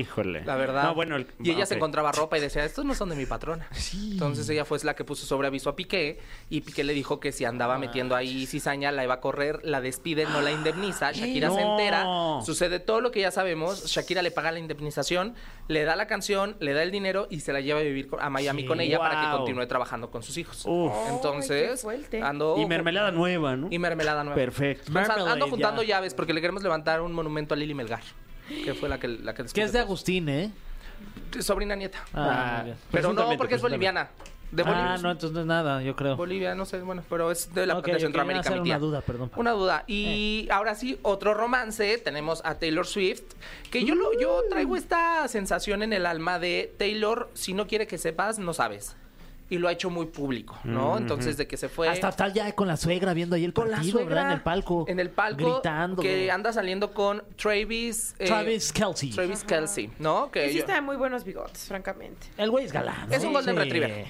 Híjole. 0.00 0.44
La 0.44 0.56
verdad. 0.56 0.84
No, 0.84 0.94
bueno, 0.94 1.16
el- 1.16 1.26
y 1.42 1.50
ella 1.50 1.64
se 1.66 1.76
encontraba 1.76 2.12
ropa 2.12 2.36
y 2.36 2.40
decía, 2.42 2.64
estos 2.64 2.84
no 2.84 2.94
son 2.94 3.08
de 3.08 3.16
mi 3.16 3.24
patrona. 3.26 3.66
Entonces 3.94 4.48
ella 4.50 4.64
fue 4.64 4.78
la 4.84 4.94
que 4.94 5.04
puso 5.04 5.24
sobre 5.24 5.48
aviso 5.48 5.70
a 5.70 5.76
Piqué 5.76 6.18
y 6.50 6.60
Piqué 6.60 6.84
le 6.84 6.92
dijo 6.92 7.20
que 7.20 7.32
si 7.32 7.44
andaba 7.46 7.78
metiendo 7.78 8.16
ahí 8.16 8.44
cizaña 8.46 8.92
la 8.92 9.04
iba 9.04 9.14
a 9.14 9.20
correr, 9.20 9.60
la 9.62 9.80
despide, 9.80 10.24
no 10.26 10.42
la 10.42 10.50
indemniza. 10.52 11.12
Shakira 11.12 11.50
se 11.50 11.62
entera, 11.62 12.04
sucede 12.44 12.80
todo 12.80 13.00
lo 13.00 13.10
que 13.10 13.20
ya 13.20 13.30
sabemos. 13.30 13.86
Shakira 13.86 14.20
le 14.20 14.30
paga 14.30 14.52
la 14.52 14.58
indemnización, 14.58 15.34
le 15.68 15.84
da 15.84 15.96
la 15.96 16.06
canción, 16.06 16.56
le 16.60 16.74
da 16.74 16.82
el 16.82 16.90
dinero 16.90 17.28
y 17.30 17.40
se 17.40 17.52
la 17.54 17.60
lleva 17.60 17.80
a 17.80 17.82
vivir 17.82 18.08
a 18.20 18.28
Miami 18.28 18.62
Sí, 18.62 18.68
con 18.68 18.80
ella 18.80 18.98
para 18.98 19.22
que 19.22 19.36
continúe 19.38 19.66
trabajando 19.66 20.10
con 20.10 20.22
sus 20.22 20.36
hijos. 20.36 20.64
Uf. 20.66 20.92
Entonces, 21.16 21.86
ando 22.22 22.56
Y 22.58 22.66
mermelada 22.66 23.10
nueva, 23.10 23.56
¿no? 23.56 23.68
y 23.70 23.78
mermelada 23.78 24.24
nueva. 24.24 24.36
Perfecto. 24.36 24.92
Ando 24.96 25.48
juntando 25.48 25.82
ya. 25.82 25.96
llaves 25.96 26.14
porque 26.14 26.32
le 26.32 26.40
queremos 26.40 26.62
levantar 26.62 27.00
un 27.00 27.12
monumento 27.12 27.54
a 27.54 27.56
Lili 27.56 27.74
Melgar, 27.74 28.02
que 28.64 28.74
fue 28.74 28.88
la 28.88 28.98
que 28.98 29.08
la 29.08 29.34
que 29.34 29.44
Que 29.44 29.62
es 29.62 29.72
de. 29.72 29.78
Agustín, 29.80 30.28
¿eh? 30.28 30.50
sobrina 31.40 31.74
nieta. 31.74 32.04
Ah, 32.14 32.62
bien. 32.64 32.76
Pero 32.90 33.12
no, 33.12 33.36
porque 33.36 33.56
es 33.56 33.62
boliviana. 33.62 34.08
De 34.50 34.62
Bolivia. 34.62 34.94
Ah, 34.94 34.98
no, 34.98 35.10
entonces 35.10 35.34
no 35.34 35.40
es 35.40 35.46
nada, 35.46 35.82
yo 35.82 35.96
creo. 35.96 36.16
Bolivia, 36.16 36.54
no 36.54 36.64
sé, 36.64 36.80
bueno, 36.80 37.02
pero 37.10 37.32
es 37.32 37.52
de 37.54 37.66
la 37.66 37.76
Ok, 37.76 37.86
de 37.86 37.98
Centroamérica, 37.98 38.46
iba 38.46 38.50
a 38.50 38.52
hacer 38.52 38.60
mi 38.60 38.68
tía. 38.68 38.76
una 38.76 38.86
duda, 38.86 39.00
perdón. 39.00 39.30
Una 39.34 39.50
duda. 39.50 39.82
Y 39.88 40.46
ahora 40.48 40.76
sí, 40.76 40.96
otro 41.02 41.34
romance, 41.34 41.98
tenemos 41.98 42.40
a 42.44 42.54
Taylor 42.54 42.86
Swift, 42.86 43.22
que 43.72 43.84
yo, 43.84 43.96
lo, 43.96 44.16
yo 44.16 44.42
traigo 44.48 44.76
esta 44.76 45.26
sensación 45.26 45.82
en 45.82 45.92
el 45.92 46.06
alma 46.06 46.38
de 46.38 46.72
Taylor, 46.78 47.30
si 47.34 47.52
no 47.52 47.66
quiere 47.66 47.88
que 47.88 47.98
sepas, 47.98 48.38
no 48.38 48.54
sabes. 48.54 48.94
Y 49.50 49.58
lo 49.58 49.68
ha 49.68 49.72
hecho 49.72 49.90
muy 49.90 50.06
público, 50.06 50.58
¿no? 50.64 50.96
Entonces, 50.96 51.36
de 51.36 51.46
que 51.46 51.56
se 51.58 51.68
fue... 51.68 51.88
Hasta 51.88 52.08
está 52.08 52.28
ya 52.28 52.50
con 52.54 52.66
la 52.66 52.76
suegra 52.78 53.12
viendo 53.12 53.36
ahí 53.36 53.44
el 53.44 53.52
con 53.52 53.70
la 53.70 53.76
partido, 53.76 53.98
suegra 53.98 54.14
¿verdad? 54.14 54.30
En 54.32 54.36
el 54.38 54.42
palco. 54.42 54.84
En 54.88 55.00
el 55.00 55.10
palco. 55.10 55.52
Gritando. 55.54 56.02
Que 56.02 56.30
anda 56.30 56.52
saliendo 56.52 56.92
con 56.94 57.22
Travis... 57.36 58.14
eh, 58.18 58.24
Travis 58.24 58.72
Kelsey. 58.72 59.10
Travis 59.10 59.44
Kelsey, 59.44 59.90
¿no? 59.98 60.30
Que 60.30 60.48
sí 60.48 60.54
yo- 60.54 60.60
está 60.60 60.74
de 60.74 60.80
muy 60.80 60.96
buenos 60.96 61.24
bigotes, 61.24 61.66
francamente. 61.66 62.26
El 62.38 62.50
güey 62.50 62.64
es 62.64 62.72
galán. 62.72 63.12
Es 63.12 63.20
un 63.22 63.32
¿no? 63.32 63.38
golden 63.38 63.54
Sí. 63.56 63.60
retriever. 63.62 64.06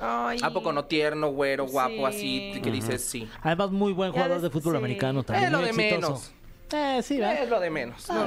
Ay. 0.00 0.38
¿A 0.42 0.50
poco 0.50 0.72
no 0.72 0.86
tierno, 0.86 1.28
güero, 1.30 1.66
guapo, 1.66 2.10
Sí. 2.10 2.50
así? 2.54 2.60
Que 2.62 2.70
dices 2.70 3.04
sí. 3.04 3.28
Además, 3.42 3.70
muy 3.70 3.92
buen 3.92 4.12
jugador 4.12 4.40
de 4.40 4.48
fútbol 4.50 4.72
sí. 4.72 4.78
americano 4.78 5.22
también. 5.22 5.46
Es 5.46 5.52
lo 5.52 5.58
muy 5.58 5.66
de 5.66 5.70
exitoso. 5.72 6.08
menos. 6.08 6.32
Eh, 6.72 7.00
sí, 7.02 7.18
¿verdad? 7.18 7.42
Es 7.42 7.48
lo 7.50 7.60
de 7.60 7.70
menos. 7.70 7.98
Está 8.00 8.14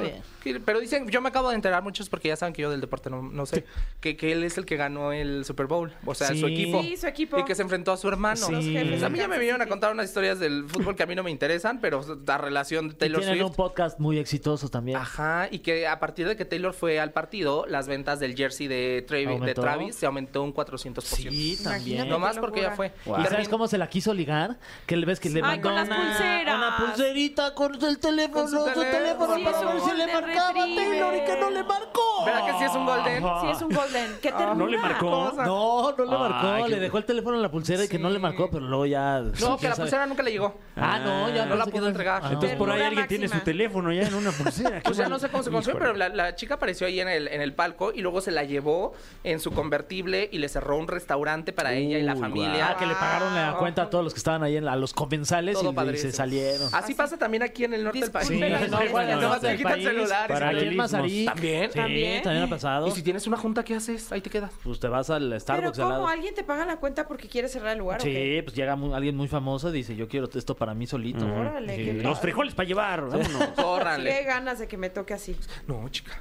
Pero 0.64 0.78
dicen, 0.80 1.08
yo 1.08 1.20
me 1.20 1.28
acabo 1.30 1.48
de 1.50 1.56
enterar 1.56 1.82
muchos 1.82 2.08
porque 2.08 2.28
ya 2.28 2.36
saben 2.36 2.52
que 2.54 2.62
yo 2.62 2.70
del 2.70 2.80
deporte 2.80 3.10
no, 3.10 3.20
no 3.22 3.46
sé, 3.46 3.64
que, 4.00 4.16
que 4.16 4.30
él 4.32 4.44
es 4.44 4.56
el 4.58 4.64
que 4.64 4.76
ganó 4.76 5.12
el 5.12 5.44
Super 5.44 5.66
Bowl, 5.66 5.92
o 6.04 6.14
sea, 6.14 6.28
Sí. 6.28 6.38
su 6.40 6.46
equipo. 6.46 6.82
Sí, 6.82 6.96
su 6.96 7.06
equipo. 7.08 7.38
Y 7.38 7.44
que 7.44 7.54
se 7.54 7.62
enfrentó 7.62 7.90
a 7.92 7.96
su 7.96 8.06
hermano. 8.08 8.46
Sí. 8.46 8.52
Los 8.52 8.64
jefes 8.64 9.02
a 9.02 9.08
mí 9.08 9.18
ya 9.18 9.26
me 9.28 9.38
vinieron 9.38 9.60
a 9.62 9.66
contar 9.66 9.92
unas 9.92 10.06
historias 10.06 10.38
del 10.38 10.64
fútbol 10.68 10.94
que 10.94 11.02
a 11.02 11.06
mí 11.06 11.14
no 11.16 11.22
me 11.24 11.30
interesan, 11.30 11.80
pero 11.80 12.04
la 12.26 12.38
relación 12.38 12.88
de 12.88 12.94
Y 12.94 12.98
Taylor 12.98 13.20
tienen 13.22 13.38
Swift. 13.38 13.50
un 13.50 13.56
podcast 13.56 13.98
muy 13.98 14.18
exitoso 14.18 14.68
también. 14.68 14.98
Ajá, 14.98 15.48
y 15.50 15.58
que 15.60 15.86
a 15.88 15.98
partir 15.98 16.28
de 16.28 16.36
que 16.36 16.44
Taylor 16.44 16.72
fue 16.74 17.00
al 17.00 17.10
partido, 17.12 17.66
las 17.66 17.88
ventas 17.88 18.20
del 18.20 18.36
jersey 18.36 18.68
de, 18.68 19.04
Travis, 19.06 19.40
de. 19.40 19.54
Travis 19.54 19.96
se 19.96 20.06
aumentó 20.06 20.42
un 20.44 20.54
400%. 20.54 21.00
Sí, 21.02 21.58
también. 21.64 22.08
Nomás 22.08 22.38
porque 22.38 22.60
ya 22.62 22.70
fue. 22.72 22.92
¿Y 23.04 23.24
sabes 23.26 23.48
cómo 23.48 23.66
se 23.66 23.78
la 23.78 23.88
quiso 23.88 24.14
ligar? 24.14 24.58
Que 24.86 24.96
le 24.96 25.06
ves 25.06 25.18
que 25.18 25.28
le 25.30 25.36
Ay, 25.40 25.42
mandó 25.42 25.62
con 25.68 25.74
las 25.74 25.86
una, 25.88 25.96
pulseras. 25.96 26.56
una 26.56 26.76
pulserita 26.76 27.54
con 27.54 27.84
el 27.84 27.98
teléfono 27.98 28.35
con 28.36 28.48
su 28.48 28.64
teléfono. 28.74 29.34
Sí, 29.36 29.42
es 29.42 29.62
un 29.62 29.78
golden 29.80 30.08
retriever. 30.08 31.64
marcó. 31.66 32.24
¿Verdad 32.24 32.46
que 32.46 32.52
sí 32.58 32.64
es 32.64 32.74
un 32.74 32.86
golden? 32.86 33.22
Sí, 33.22 33.48
es 33.50 33.62
un 33.62 33.74
golden. 33.74 34.18
¿Qué 34.22 34.32
ternura. 34.32 34.54
¿No 34.54 34.66
le 34.66 34.78
marcó? 34.78 35.32
No, 35.36 35.92
no 35.96 36.04
le 36.04 36.10
marcó. 36.18 36.68
Le 36.68 36.80
dejó 36.80 36.98
el 36.98 37.04
teléfono 37.04 37.36
en 37.36 37.42
la 37.42 37.50
pulsera 37.50 37.84
y 37.84 37.88
que 37.88 37.98
no 37.98 38.10
le 38.10 38.18
marcó, 38.18 38.48
pero 38.50 38.66
luego 38.66 38.86
ya. 38.86 39.20
No, 39.40 39.56
que 39.56 39.68
la 39.68 39.74
sabe. 39.74 39.86
pulsera 39.86 40.06
nunca 40.06 40.22
le 40.22 40.32
llegó. 40.32 40.54
Ah, 40.76 40.98
no, 40.98 41.30
ya 41.34 41.46
No 41.46 41.56
la 41.56 41.66
pudo 41.66 41.88
entregar. 41.88 42.22
Ah. 42.24 42.28
Entonces 42.32 42.56
por 42.56 42.70
ahí 42.70 42.82
alguien 42.82 43.06
tiene 43.06 43.28
su 43.28 43.38
teléfono 43.40 43.92
ya 43.92 44.02
en 44.02 44.14
una 44.14 44.30
pulsera. 44.32 44.80
Pues 44.86 44.96
ya 44.98 45.08
no 45.08 45.18
sé 45.18 45.28
cómo 45.28 45.42
se 45.42 45.50
consiguió, 45.50 45.78
Híjole. 45.78 45.92
pero 45.94 45.96
la, 45.96 46.08
la 46.08 46.34
chica 46.36 46.54
apareció 46.54 46.86
ahí 46.86 47.00
en 47.00 47.08
el, 47.08 47.28
en 47.28 47.40
el 47.40 47.52
palco 47.54 47.92
y 47.92 48.00
luego 48.02 48.20
se 48.20 48.30
la 48.30 48.44
llevó 48.44 48.94
en 49.24 49.40
su 49.40 49.50
convertible 49.52 50.28
y 50.32 50.38
le 50.38 50.48
cerró 50.48 50.76
un 50.76 50.86
restaurante 50.88 51.52
para 51.52 51.72
ella 51.74 51.98
y 51.98 52.02
la 52.02 52.14
familia. 52.16 52.70
Ah, 52.70 52.76
que 52.76 52.86
le 52.86 52.94
pagaron 52.94 53.34
la 53.34 53.54
cuenta 53.58 53.82
a 53.82 53.90
todos 53.90 54.04
los 54.04 54.12
que 54.14 54.18
estaban 54.18 54.42
ahí 54.42 54.56
en 54.56 54.64
la- 54.64 54.72
a 54.72 54.76
los 54.76 54.92
comensales 54.92 55.58
y- 55.62 55.66
y, 55.90 55.96
se 55.98 56.12
salieron. 56.12 56.68
Así 56.72 56.94
pasa 56.94 57.16
también 57.16 57.42
aquí 57.42 57.64
en 57.64 57.74
el 57.74 57.84
norte 57.84 58.00
del 58.00 58.10
país. 58.10 58.25
Sí, 58.26 58.38
no, 58.40 58.78
Pero 58.78 58.90
bueno, 58.92 59.20
no, 59.20 59.40
te 59.40 59.56
quitan 59.56 59.80
celulares. 59.82 60.28
para 60.28 60.48
Aquí 60.48 60.58
en. 60.68 60.76
¿También? 60.76 61.70
Sí, 61.70 61.78
¿También? 61.78 62.22
también 62.22 62.44
ha 62.44 62.48
pasado. 62.48 62.88
Y 62.88 62.90
si 62.92 63.02
tienes 63.02 63.26
una 63.26 63.36
junta, 63.36 63.64
¿qué 63.64 63.74
haces? 63.74 64.10
Ahí 64.12 64.20
te 64.20 64.30
quedas. 64.30 64.52
Pues 64.62 64.80
te 64.80 64.88
vas 64.88 65.10
al 65.10 65.28
Pero 65.28 65.40
Starbucks 65.40 65.78
lado. 65.78 65.90
¿cómo? 65.96 66.08
¿Alguien 66.08 66.34
te 66.34 66.44
paga 66.44 66.64
la 66.66 66.76
cuenta 66.76 67.06
porque 67.06 67.28
quiere 67.28 67.48
cerrar 67.48 67.72
el 67.72 67.78
lugar 67.78 68.00
o 68.00 68.04
qué? 68.04 68.36
Sí, 68.38 68.42
pues 68.42 68.54
llega 68.56 68.72
alguien 68.72 69.16
muy 69.16 69.28
famoso 69.28 69.68
y 69.70 69.72
dice, 69.72 69.94
yo 69.96 70.08
quiero 70.08 70.28
esto 70.34 70.56
para 70.56 70.74
mí 70.74 70.86
solito. 70.86 71.24
Órale, 71.26 71.76
Sí. 71.76 71.92
Los 71.92 72.20
frijoles 72.20 72.54
para 72.54 72.66
llevar, 72.68 73.02
vámonos. 73.06 73.48
Qué 74.04 74.24
ganas 74.24 74.58
de 74.58 74.68
que 74.68 74.76
me 74.76 74.90
toque 74.90 75.14
así. 75.14 75.36
No, 75.66 75.88
chica. 75.88 76.12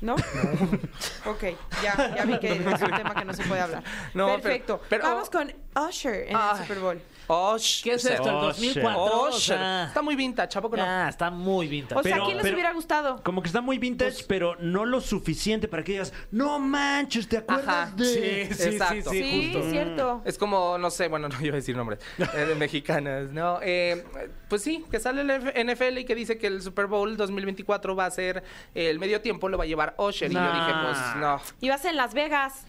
¿No? 0.00 0.14
ok, 1.26 1.42
ya, 1.82 2.14
ya 2.16 2.24
vi 2.26 2.38
que 2.38 2.52
es 2.52 2.58
un 2.82 2.90
tema 2.90 3.14
que 3.14 3.24
no 3.24 3.32
se 3.32 3.42
puede 3.44 3.60
hablar. 3.62 3.82
No, 4.12 4.26
pero- 4.26 4.42
Perfecto. 4.42 4.80
pero- 4.88 5.04
Vamos 5.04 5.30
con 5.30 5.52
Usher 5.88 6.28
en 6.28 6.36
Ay. 6.36 6.50
el 6.56 6.62
Super 6.62 6.78
Bowl. 6.80 7.00
Osh. 7.26 7.82
¿Qué 7.82 7.94
es 7.94 8.04
esto? 8.04 8.28
¿El 8.28 8.34
Oh, 8.36 8.40
2004? 8.46 9.02
O 9.02 9.28
Osher. 9.28 9.56
sea, 9.58 9.84
Está 9.88 10.02
muy 10.02 10.16
vintage, 10.16 10.58
¿a 10.58 10.62
poco 10.62 10.76
no? 10.76 10.82
ah, 10.86 11.06
está 11.08 11.30
muy 11.30 11.66
vintage. 11.68 11.98
O 12.00 12.02
sea, 12.02 12.12
Pero- 12.12 12.22
¿a 12.22 12.26
quién 12.26 12.36
les 12.36 12.44
pero- 12.44 12.56
hubiera 12.56 12.72
gustado? 12.72 13.22
Como 13.22 13.42
que 13.42 13.48
está 13.48 13.60
muy 13.60 13.78
vintage, 13.78 14.24
pero 14.28 14.56
no 14.60 14.84
lo 14.84 15.00
suficiente 15.00 15.68
para 15.68 15.82
que 15.84 15.92
digas, 15.92 16.12
no 16.30 16.58
manches, 16.58 17.28
¿te 17.28 17.38
acuerdas 17.38 17.88
Ajá. 17.88 17.96
de...? 17.96 18.48
Sí, 18.48 18.54
sí, 18.54 18.68
Exacto. 18.70 19.10
Sí, 19.10 19.50
justo. 19.54 19.70
cierto. 19.70 20.22
Es 20.24 20.38
como, 20.38 20.78
no 20.78 20.90
sé, 20.90 21.08
bueno, 21.08 21.28
no 21.28 21.40
iba 21.40 21.54
a 21.54 21.56
decir 21.56 21.76
nombres, 21.76 21.98
eh, 22.18 22.38
de 22.46 22.54
mexicanas, 22.54 23.30
¿no? 23.30 23.58
Eh, 23.62 24.04
pues 24.48 24.62
sí, 24.62 24.84
que 24.90 25.00
sale 25.00 25.22
el 25.22 25.30
F- 25.30 25.64
NFL 25.64 25.98
y 25.98 26.04
que 26.04 26.14
dice 26.14 26.38
que 26.38 26.46
el 26.46 26.62
Super 26.62 26.86
Bowl 26.86 27.16
2024 27.16 27.96
va 27.96 28.06
a 28.06 28.10
ser 28.10 28.42
eh, 28.74 28.90
el 28.90 28.98
medio 28.98 29.20
tiempo, 29.20 29.48
lo 29.48 29.58
va 29.58 29.64
a 29.64 29.66
llevar 29.66 29.94
Osher. 29.96 30.30
Y 30.30 30.34
yo 30.34 30.40
dije, 30.40 30.72
pues 30.84 30.98
no. 31.16 31.40
Ibas 31.60 31.84
en 31.84 31.96
Las 31.96 32.14
Vegas. 32.14 32.66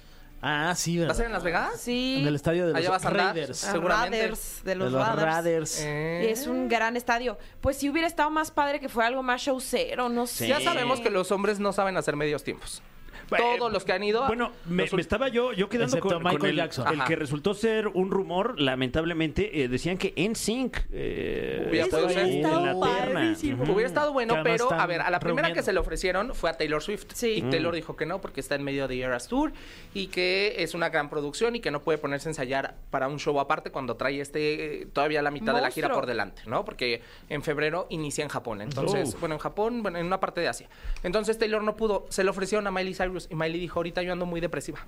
Ah, 0.47 0.75
sí, 0.75 0.97
¿Va 0.97 1.01
¿verdad? 1.01 1.15
a 1.15 1.17
ser 1.17 1.25
en 1.25 1.31
Las 1.31 1.43
Vegas? 1.43 1.81
Sí. 1.81 2.17
En 2.21 2.27
el 2.27 2.35
estadio 2.35 2.67
de 2.67 2.77
Allá 2.77 2.89
los 2.89 2.89
vas 2.89 3.05
a. 3.05 3.09
Raiders. 3.09 3.63
Ah, 3.63 3.71
seguramente. 3.71 4.17
Raiders, 4.21 4.61
de 4.63 4.69
De 4.69 4.75
los, 4.75 4.91
los 4.91 5.07
Raiders. 5.07 5.25
Raiders. 5.25 5.81
Eh. 5.81 6.29
Es 6.29 6.45
un 6.45 6.69
gran 6.69 6.95
estadio. 6.95 7.39
Pues 7.61 7.77
si 7.77 7.89
hubiera 7.89 8.07
estado 8.07 8.29
más 8.29 8.51
padre 8.51 8.79
que 8.79 8.87
fue 8.87 9.03
algo 9.03 9.23
más 9.23 9.41
showcero, 9.41 10.07
no 10.07 10.27
sé. 10.27 10.47
Ya 10.47 10.59
sabemos 10.59 10.99
que 10.99 11.09
los 11.09 11.31
hombres 11.31 11.59
no 11.59 11.73
saben 11.73 11.97
hacer 11.97 12.15
medios 12.15 12.43
tiempos. 12.43 12.83
Todos 13.29 13.71
los 13.71 13.83
que 13.85 13.93
han 13.93 14.03
ido. 14.03 14.25
Bueno, 14.27 14.51
me, 14.65 14.83
los 14.83 14.93
me 14.93 15.01
estaba 15.01 15.27
yo, 15.29 15.53
yo 15.53 15.69
quedando 15.69 15.97
Excepto 15.97 16.15
con, 16.15 16.23
con 16.23 16.33
Michael 16.33 16.51
el, 16.51 16.55
Jackson. 16.57 16.87
el 16.87 16.99
Ajá. 16.99 17.07
que 17.07 17.15
resultó 17.15 17.53
ser 17.53 17.87
un 17.87 18.11
rumor, 18.11 18.59
lamentablemente, 18.59 19.63
eh, 19.63 19.67
decían 19.67 19.97
que 19.97 20.13
NSYNC 20.17 20.77
eh, 20.91 21.65
Hubiera 21.69 21.85
estaba 21.85 22.03
podido 22.03 22.21
ahí 22.21 22.25
ser. 22.27 22.35
en 22.35 22.41
la 22.43 22.71
Estaba 22.71 22.95
terna. 22.97 23.13
padrísimo. 23.19 23.63
Ujú. 23.63 23.71
Hubiera 23.73 23.87
estado 23.87 24.13
bueno, 24.13 24.33
Que 24.33 24.39
además 24.39 24.57
pero 24.61 24.71
a 24.71 24.75
están 24.75 24.87
ver, 24.89 25.01
a 25.01 25.09
la 25.09 25.19
primera 25.19 25.41
reuniendo. 25.47 25.59
que 25.61 25.65
se 25.65 25.73
le 25.73 25.79
ofrecieron 25.79 26.35
fue 26.35 26.49
a 26.49 26.53
Taylor 26.57 26.81
Swift. 26.81 27.05
Sí. 27.13 27.27
Y 27.37 27.41
Taylor 27.43 27.73
dijo 27.73 27.95
que 27.95 28.05
no 28.05 28.21
porque 28.21 28.39
está 28.39 28.55
en 28.55 28.63
medio 28.63 28.87
de 28.87 28.99
Eras 29.01 29.27
Tour 29.27 29.51
y 29.93 30.07
que 30.07 30.55
es 30.59 30.73
una 30.73 30.89
gran 30.89 31.09
producción 31.09 31.55
y 31.55 31.59
que 31.59 31.71
no 31.71 31.81
puede 31.81 31.97
ponerse 31.97 32.29
a 32.29 32.31
ensayar 32.31 32.75
para 32.89 33.07
un 33.07 33.19
show 33.19 33.39
aparte 33.39 33.71
cuando 33.71 33.95
trae 33.95 34.19
este 34.21 34.81
eh, 34.81 34.87
todavía 34.91 35.21
la 35.21 35.31
mitad 35.31 35.53
de 35.53 35.61
la 35.61 35.71
gira 35.71 35.87
Monstruo. 35.87 36.01
por 36.01 36.07
delante, 36.07 36.41
¿no? 36.47 36.63
Porque 36.65 37.01
en 37.29 37.41
febrero 37.43 37.87
inicia 37.89 38.23
en 38.23 38.29
Japón. 38.29 38.61
Entonces, 38.61 39.13
Oh. 39.15 39.19
bueno, 39.19 39.35
en 39.35 39.39
Japón, 39.39 39.81
bueno, 39.83 39.97
en 39.99 40.05
una 40.05 40.19
parte 40.19 40.41
de 40.41 40.47
Asia. 40.47 40.67
Entonces 41.03 41.37
Taylor 41.37 41.61
no 41.63 41.75
pudo, 41.75 42.05
se 42.09 42.23
le 42.23 42.29
ofrecieron 42.29 42.65
a 42.67 42.71
Miley 42.71 42.93
Cyrus 42.93 43.14
y 43.29 43.35
Miley 43.35 43.59
dijo, 43.59 43.79
ahorita 43.79 44.01
yo 44.03 44.11
ando 44.13 44.25
muy 44.25 44.41
depresiva. 44.41 44.79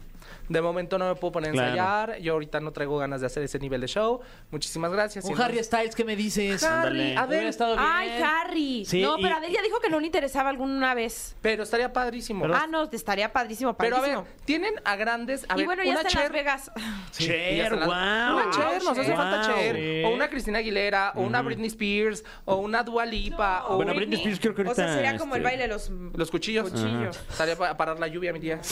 De 0.50 0.62
momento 0.62 0.98
no 0.98 1.08
me 1.08 1.16
puedo 1.16 1.32
poner 1.34 1.50
a 1.52 1.54
Claro. 1.54 1.68
ensayar, 1.70 2.18
yo 2.22 2.34
ahorita 2.34 2.60
no 2.60 2.72
traigo 2.72 2.98
ganas 2.98 3.22
de 3.22 3.28
hacer 3.28 3.44
ese 3.44 3.60
nivel 3.60 3.82
de 3.82 3.88
show. 3.88 4.20
Muchísimas 4.52 4.92
gracias. 4.92 5.26
Y 5.26 5.28
Un 5.34 5.36
Harry 5.42 5.52
entonces- 5.60 5.68
Styles, 5.68 5.96
¿qué 5.96 6.04
me 6.06 6.16
dices? 6.16 6.64
Harry, 6.64 6.88
Ándale. 7.14 7.18
a 7.18 7.22
ver, 7.26 7.30
Hubiera 7.38 7.50
estado 7.50 7.76
bien. 7.76 7.88
Ay, 7.90 8.10
Harry. 8.24 8.86
Sí, 8.86 9.02
no, 9.02 9.18
y- 9.18 9.22
pero 9.24 9.36
Adel 9.38 9.52
ya 9.52 9.62
dijo 9.62 9.80
que 9.80 9.90
no 9.90 10.00
le 10.00 10.06
interesaba 10.06 10.50
alguna 10.50 10.94
vez. 10.94 11.36
pero 11.42 11.64
estaría 11.64 11.92
padrísimo. 11.94 12.46
Ah, 12.54 12.68
no, 12.70 12.90
estaría 12.92 13.32
padrísimo, 13.32 13.76
Pero 13.78 13.96
a 13.96 14.00
padrísimo. 14.00 14.24
ver, 14.24 14.32
tienen 14.46 14.74
a 14.84 14.96
grandes. 14.96 15.46
A 15.50 15.54
y 15.54 15.58
ver, 15.58 15.66
bueno, 15.66 15.84
ya 15.84 15.92
una 15.92 16.02
está 16.02 16.10
en 16.10 16.16
Las 16.16 16.24
Cher. 16.24 16.32
Vegas. 16.32 16.72
Cher, 17.12 17.74
wow. 17.76 17.86
Una 17.86 18.50
Cher, 18.52 18.84
nos 18.84 18.98
hace 18.98 19.12
Wow. 19.12 19.18
falta 19.18 19.42
Cher. 19.54 19.76
Sí. 19.76 20.04
O 20.06 20.10
una 20.10 20.30
Cristina 20.30 20.60
Aguilera, 20.60 21.14
o 21.16 21.22
una 21.22 21.42
Britney 21.42 21.68
Spears, 21.68 22.24
o 22.46 22.56
una 22.58 22.84
Dua 22.84 23.06
Lipa, 23.06 23.66
o 23.68 23.76
Bueno, 23.78 23.94
Britney 23.94 24.18
Spears 24.18 24.40
creo 24.40 24.54
que 24.56 24.62
O 24.64 24.74
sea, 24.76 24.94
sería 24.94 25.18
como 25.18 25.36
el 25.36 25.42
este, 25.42 25.50
baile 25.50 25.64
de 25.64 25.68
los... 25.70 25.90
los 25.90 26.32
cuchillos. 26.32 26.70
Cuchillos. 26.70 27.18
Estaría 27.30 27.56
para 27.56 27.76
parar 27.78 28.00
la 28.00 28.08
lluvia, 28.08 28.17
mi 28.20 28.40
tía. 28.40 28.60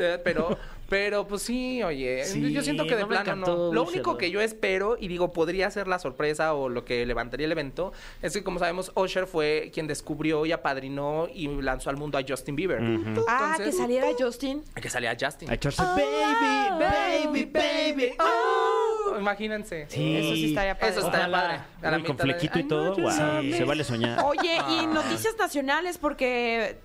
Eh, 0.00 0.18
pero, 0.24 0.56
pero 0.88 1.26
pues 1.26 1.42
sí, 1.42 1.82
oye, 1.82 2.24
Sí, 2.24 2.50
yo 2.52 2.62
siento 2.62 2.86
que 2.86 2.94
de 2.96 3.02
no 3.02 3.08
plano 3.08 3.22
encantó 3.22 3.56
no. 3.66 3.72
Lo 3.74 3.82
único 3.84 4.16
que 4.16 4.30
yo 4.30 4.40
espero, 4.40 4.96
y 4.98 5.08
digo, 5.08 5.30
podría 5.30 5.70
ser 5.70 5.86
la 5.88 5.98
sorpresa 5.98 6.54
o 6.54 6.70
lo 6.70 6.86
que 6.86 7.04
levantaría 7.04 7.44
el 7.44 7.52
evento, 7.52 7.92
es 8.22 8.32
que 8.32 8.42
como 8.42 8.58
sabemos, 8.58 8.92
Usher 8.96 9.26
fue 9.26 9.70
quien 9.74 9.86
descubrió 9.86 10.46
y 10.46 10.52
apadrinó 10.52 11.28
y 11.32 11.48
lanzó 11.60 11.90
al 11.90 11.98
mundo 11.98 12.16
a 12.16 12.22
Justin 12.26 12.56
Bieber. 12.56 12.80
Ah, 13.28 13.56
que 13.58 13.72
saliera 13.72 14.06
Justin. 14.18 14.64
Que 14.80 14.88
salía 14.88 15.14
Justin. 15.20 15.50
A 15.50 15.54
echarse 15.54 15.82
Ah, 15.84 16.78
baby, 16.80 17.44
baby, 17.44 18.12
oh. 18.18 19.18
Imagínense. 19.18 19.84
Sí. 19.90 20.16
Eso 20.16 20.34
sí 20.34 20.46
estaría 20.48 20.78
padre. 20.78 20.94
Eso 20.96 21.06
estaría 21.06 21.30
padre. 21.30 21.60
A 21.82 21.90
la 21.90 21.96
Uy, 21.98 22.04
con 22.04 22.16
de- 22.16 22.22
flequito 22.22 22.58
y 22.58 22.62
Ay, 22.62 22.68
todo, 22.68 22.96
wow, 22.96 23.10
sé. 23.10 23.52
se 23.52 23.64
vale 23.64 23.84
soñar. 23.84 24.18
Oye, 24.24 24.56
Ah. 24.58 24.80
y 24.82 24.86
noticias 24.86 25.36
nacionales 25.38 25.98
porque 25.98 26.78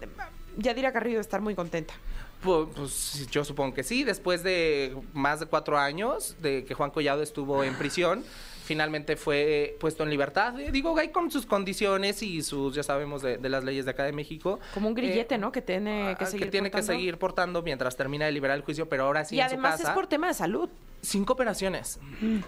Yadira 0.58 0.92
Carrillo 0.92 1.20
está 1.20 1.40
muy 1.40 1.56
contenta. 1.56 1.94
Pues, 2.42 2.68
pues, 2.76 3.28
yo 3.32 3.44
supongo 3.44 3.74
que 3.74 3.84
sí. 3.84 4.04
Después 4.04 4.44
de 4.44 4.96
más 5.14 5.40
de 5.42 5.46
cuatro 5.46 5.78
años 5.78 6.36
de 6.42 6.64
que 6.64 6.74
Juan 6.74 6.90
Collado 6.92 7.22
estuvo 7.22 7.64
en 7.66 7.76
prisión, 7.76 8.24
finalmente 8.64 9.18
fue 9.18 9.76
puesto 9.80 10.04
en 10.04 10.10
libertad. 10.10 10.58
Eh, 10.60 10.72
Digo, 10.72 10.98
hay 10.98 11.10
con 11.10 11.30
sus 11.32 11.46
condiciones 11.46 12.24
y 12.24 12.42
sus, 12.42 12.74
ya 12.76 12.84
sabemos, 12.84 13.22
de, 13.22 13.38
de 13.38 13.50
las 13.50 13.64
leyes 13.66 13.84
de 13.84 13.92
acá 13.92 14.04
de 14.06 14.14
México. 14.14 14.60
Como 14.74 14.88
un 14.88 14.94
grillete, 14.94 15.36
Eh, 15.36 15.38
¿no? 15.38 15.52
Que 15.52 15.62
tiene 15.62 16.16
que 16.18 16.24
ah, 16.24 16.28
seguir 16.28 16.50
tiene 16.50 16.70
que 16.70 16.78
portando. 16.78 16.94
seguir 16.94 17.18
portando 17.18 17.62
mientras 17.62 17.98
termina 17.98 18.26
de 18.26 18.32
liberar 18.32 18.56
el 18.58 18.64
juicio, 18.64 18.88
pero 18.88 19.04
ahora 19.04 19.26
sí 19.26 19.36
y 19.36 19.40
en 19.42 19.48
su 19.50 19.54
además 19.56 19.78
casa. 19.78 19.90
es 19.90 19.96
por 19.96 20.08
tema 20.08 20.28
de 20.28 20.34
salud. 20.34 20.70
Cinco 21.02 21.32
operaciones. 21.34 21.98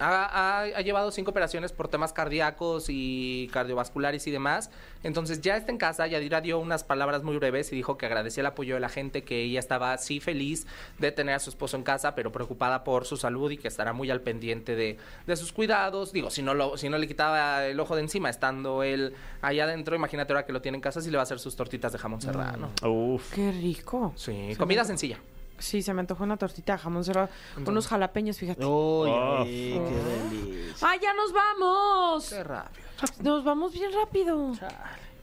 Ha, 0.01 0.25
ha- 0.25 0.61
ha 0.63 0.81
llevado 0.81 1.11
cinco 1.11 1.31
operaciones 1.31 1.71
por 1.71 1.87
temas 1.87 2.11
cardíacos 2.11 2.87
y 2.89 3.49
cardiovasculares 3.53 4.27
y 4.27 4.31
demás. 4.31 4.69
Entonces 5.03 5.39
ya 5.41 5.55
está 5.55 5.71
en 5.71 5.77
casa. 5.77 6.05
Yadira 6.07 6.41
dio 6.41 6.59
unas 6.59 6.83
palabras 6.83 7.23
muy 7.23 7.37
breves 7.37 7.71
y 7.71 7.75
dijo 7.77 7.97
que 7.97 8.05
agradecía 8.07 8.41
el 8.41 8.47
apoyo 8.47 8.73
de 8.75 8.81
la 8.81 8.89
gente, 8.89 9.23
que 9.23 9.41
ella 9.43 9.59
estaba 9.59 9.97
sí 9.97 10.19
feliz 10.19 10.67
de 10.99 11.11
tener 11.13 11.35
a 11.35 11.39
su 11.39 11.49
esposo 11.49 11.77
en 11.77 11.83
casa, 11.83 12.13
pero 12.13 12.31
preocupada 12.33 12.83
por 12.83 13.05
su 13.05 13.15
salud 13.15 13.49
y 13.51 13.57
que 13.57 13.69
estará 13.69 13.93
muy 13.93 14.11
al 14.11 14.19
pendiente 14.21 14.75
de, 14.75 14.97
de 15.25 15.35
sus 15.37 15.53
cuidados. 15.53 16.11
Digo, 16.11 16.29
si 16.29 16.41
no, 16.41 16.53
lo, 16.53 16.77
si 16.77 16.89
no 16.89 16.97
le 16.97 17.07
quitaba 17.07 17.65
el 17.65 17.79
ojo 17.79 17.95
de 17.95 18.01
encima 18.01 18.29
estando 18.29 18.83
él 18.83 19.13
allá 19.41 19.63
adentro, 19.63 19.95
imagínate 19.95 20.33
ahora 20.33 20.45
que 20.45 20.51
lo 20.51 20.61
tiene 20.61 20.75
en 20.75 20.81
casa, 20.81 20.99
si 21.01 21.09
le 21.09 21.15
va 21.17 21.21
a 21.21 21.23
hacer 21.23 21.39
sus 21.39 21.55
tortitas 21.55 21.93
de 21.93 21.99
jamón 21.99 22.19
serrano. 22.21 22.69
Uf. 22.83 23.33
Qué 23.33 23.51
rico. 23.53 24.13
Sí, 24.17 24.55
comida 24.57 24.83
sencilla. 24.83 25.19
Sí, 25.61 25.81
se 25.81 25.93
me 25.93 26.01
antojó 26.01 26.23
una 26.23 26.37
tortita 26.37 26.73
de 26.73 26.79
jamón 26.79 27.03
serrano 27.03 27.29
con 27.55 27.69
unos 27.69 27.87
jalapeños, 27.87 28.37
fíjate. 28.37 28.65
Uy, 28.65 29.09
Oh. 29.09 29.37
ay, 29.43 29.79
qué 29.87 29.95
delicia. 30.39 30.87
¡Ay, 30.89 30.99
ya 31.01 31.13
nos 31.13 31.31
vamos! 31.31 32.29
Qué 32.29 32.43
rápido. 32.43 32.85
Nos 33.21 33.43
vamos 33.43 33.73
bien 33.73 33.91
rápido. 33.93 34.51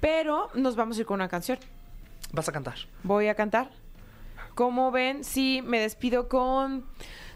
Pero 0.00 0.50
nos 0.54 0.76
vamos 0.76 0.96
a 0.96 1.00
ir 1.00 1.06
con 1.06 1.16
una 1.16 1.28
canción. 1.28 1.58
Vas 2.32 2.48
a 2.48 2.52
cantar. 2.52 2.76
Voy 3.02 3.28
a 3.28 3.34
cantar. 3.34 3.70
Como 4.54 4.90
ven, 4.90 5.24
sí, 5.24 5.62
me 5.64 5.80
despido 5.80 6.28
con 6.28 6.84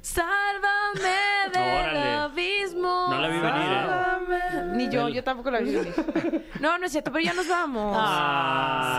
Sálvame 0.02 1.00
del 1.52 1.62
Órale. 1.62 2.14
abismo. 2.16 3.06
No 3.08 3.18
la 3.20 3.28
vi 3.28 3.38
venir, 3.38 3.62
¿eh? 3.72 3.86
Sálvame. 3.88 4.76
Ni 4.76 4.88
yo, 4.90 5.08
yo 5.08 5.22
tampoco 5.24 5.50
la 5.50 5.60
vi 5.60 5.74
venir. 5.76 6.48
No, 6.62 6.78
no 6.78 6.86
es 6.86 6.92
cierto, 6.92 7.10
pero 7.10 7.24
ya 7.24 7.32
nos 7.34 7.48
vamos. 7.48 7.96
Ay, 7.98 8.92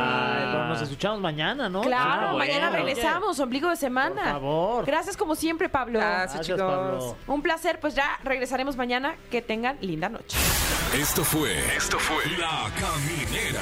Sí. 0.43 0.47
pero 0.51 0.65
nos 0.67 0.81
escuchamos 0.81 1.21
mañana, 1.21 1.69
¿no? 1.69 1.79
Claro, 1.81 2.29
Ah, 2.31 2.33
mañana 2.33 2.69
regresamos, 2.71 3.39
ombligo 3.39 3.69
de 3.69 3.77
semana. 3.77 4.21
Por 4.21 4.31
favor. 4.33 4.85
Gracias 4.85 5.15
como 5.15 5.33
siempre, 5.33 5.69
Pablo. 5.69 5.99
Gracias, 5.99 6.33
Gracias, 6.35 6.57
chicos. 6.57 6.59
Pablo. 6.73 7.17
Un 7.27 7.41
placer, 7.41 7.79
pues 7.79 7.95
ya 7.95 8.19
regresaremos 8.23 8.75
mañana. 8.75 9.15
Que 9.31 9.41
tengan 9.41 9.77
linda 9.79 10.09
noche. 10.09 10.37
Esto 10.93 11.23
fue. 11.23 11.57
Esto 11.77 11.97
fue. 11.99 12.25
La 12.37 12.69
Caminera. 12.77 13.61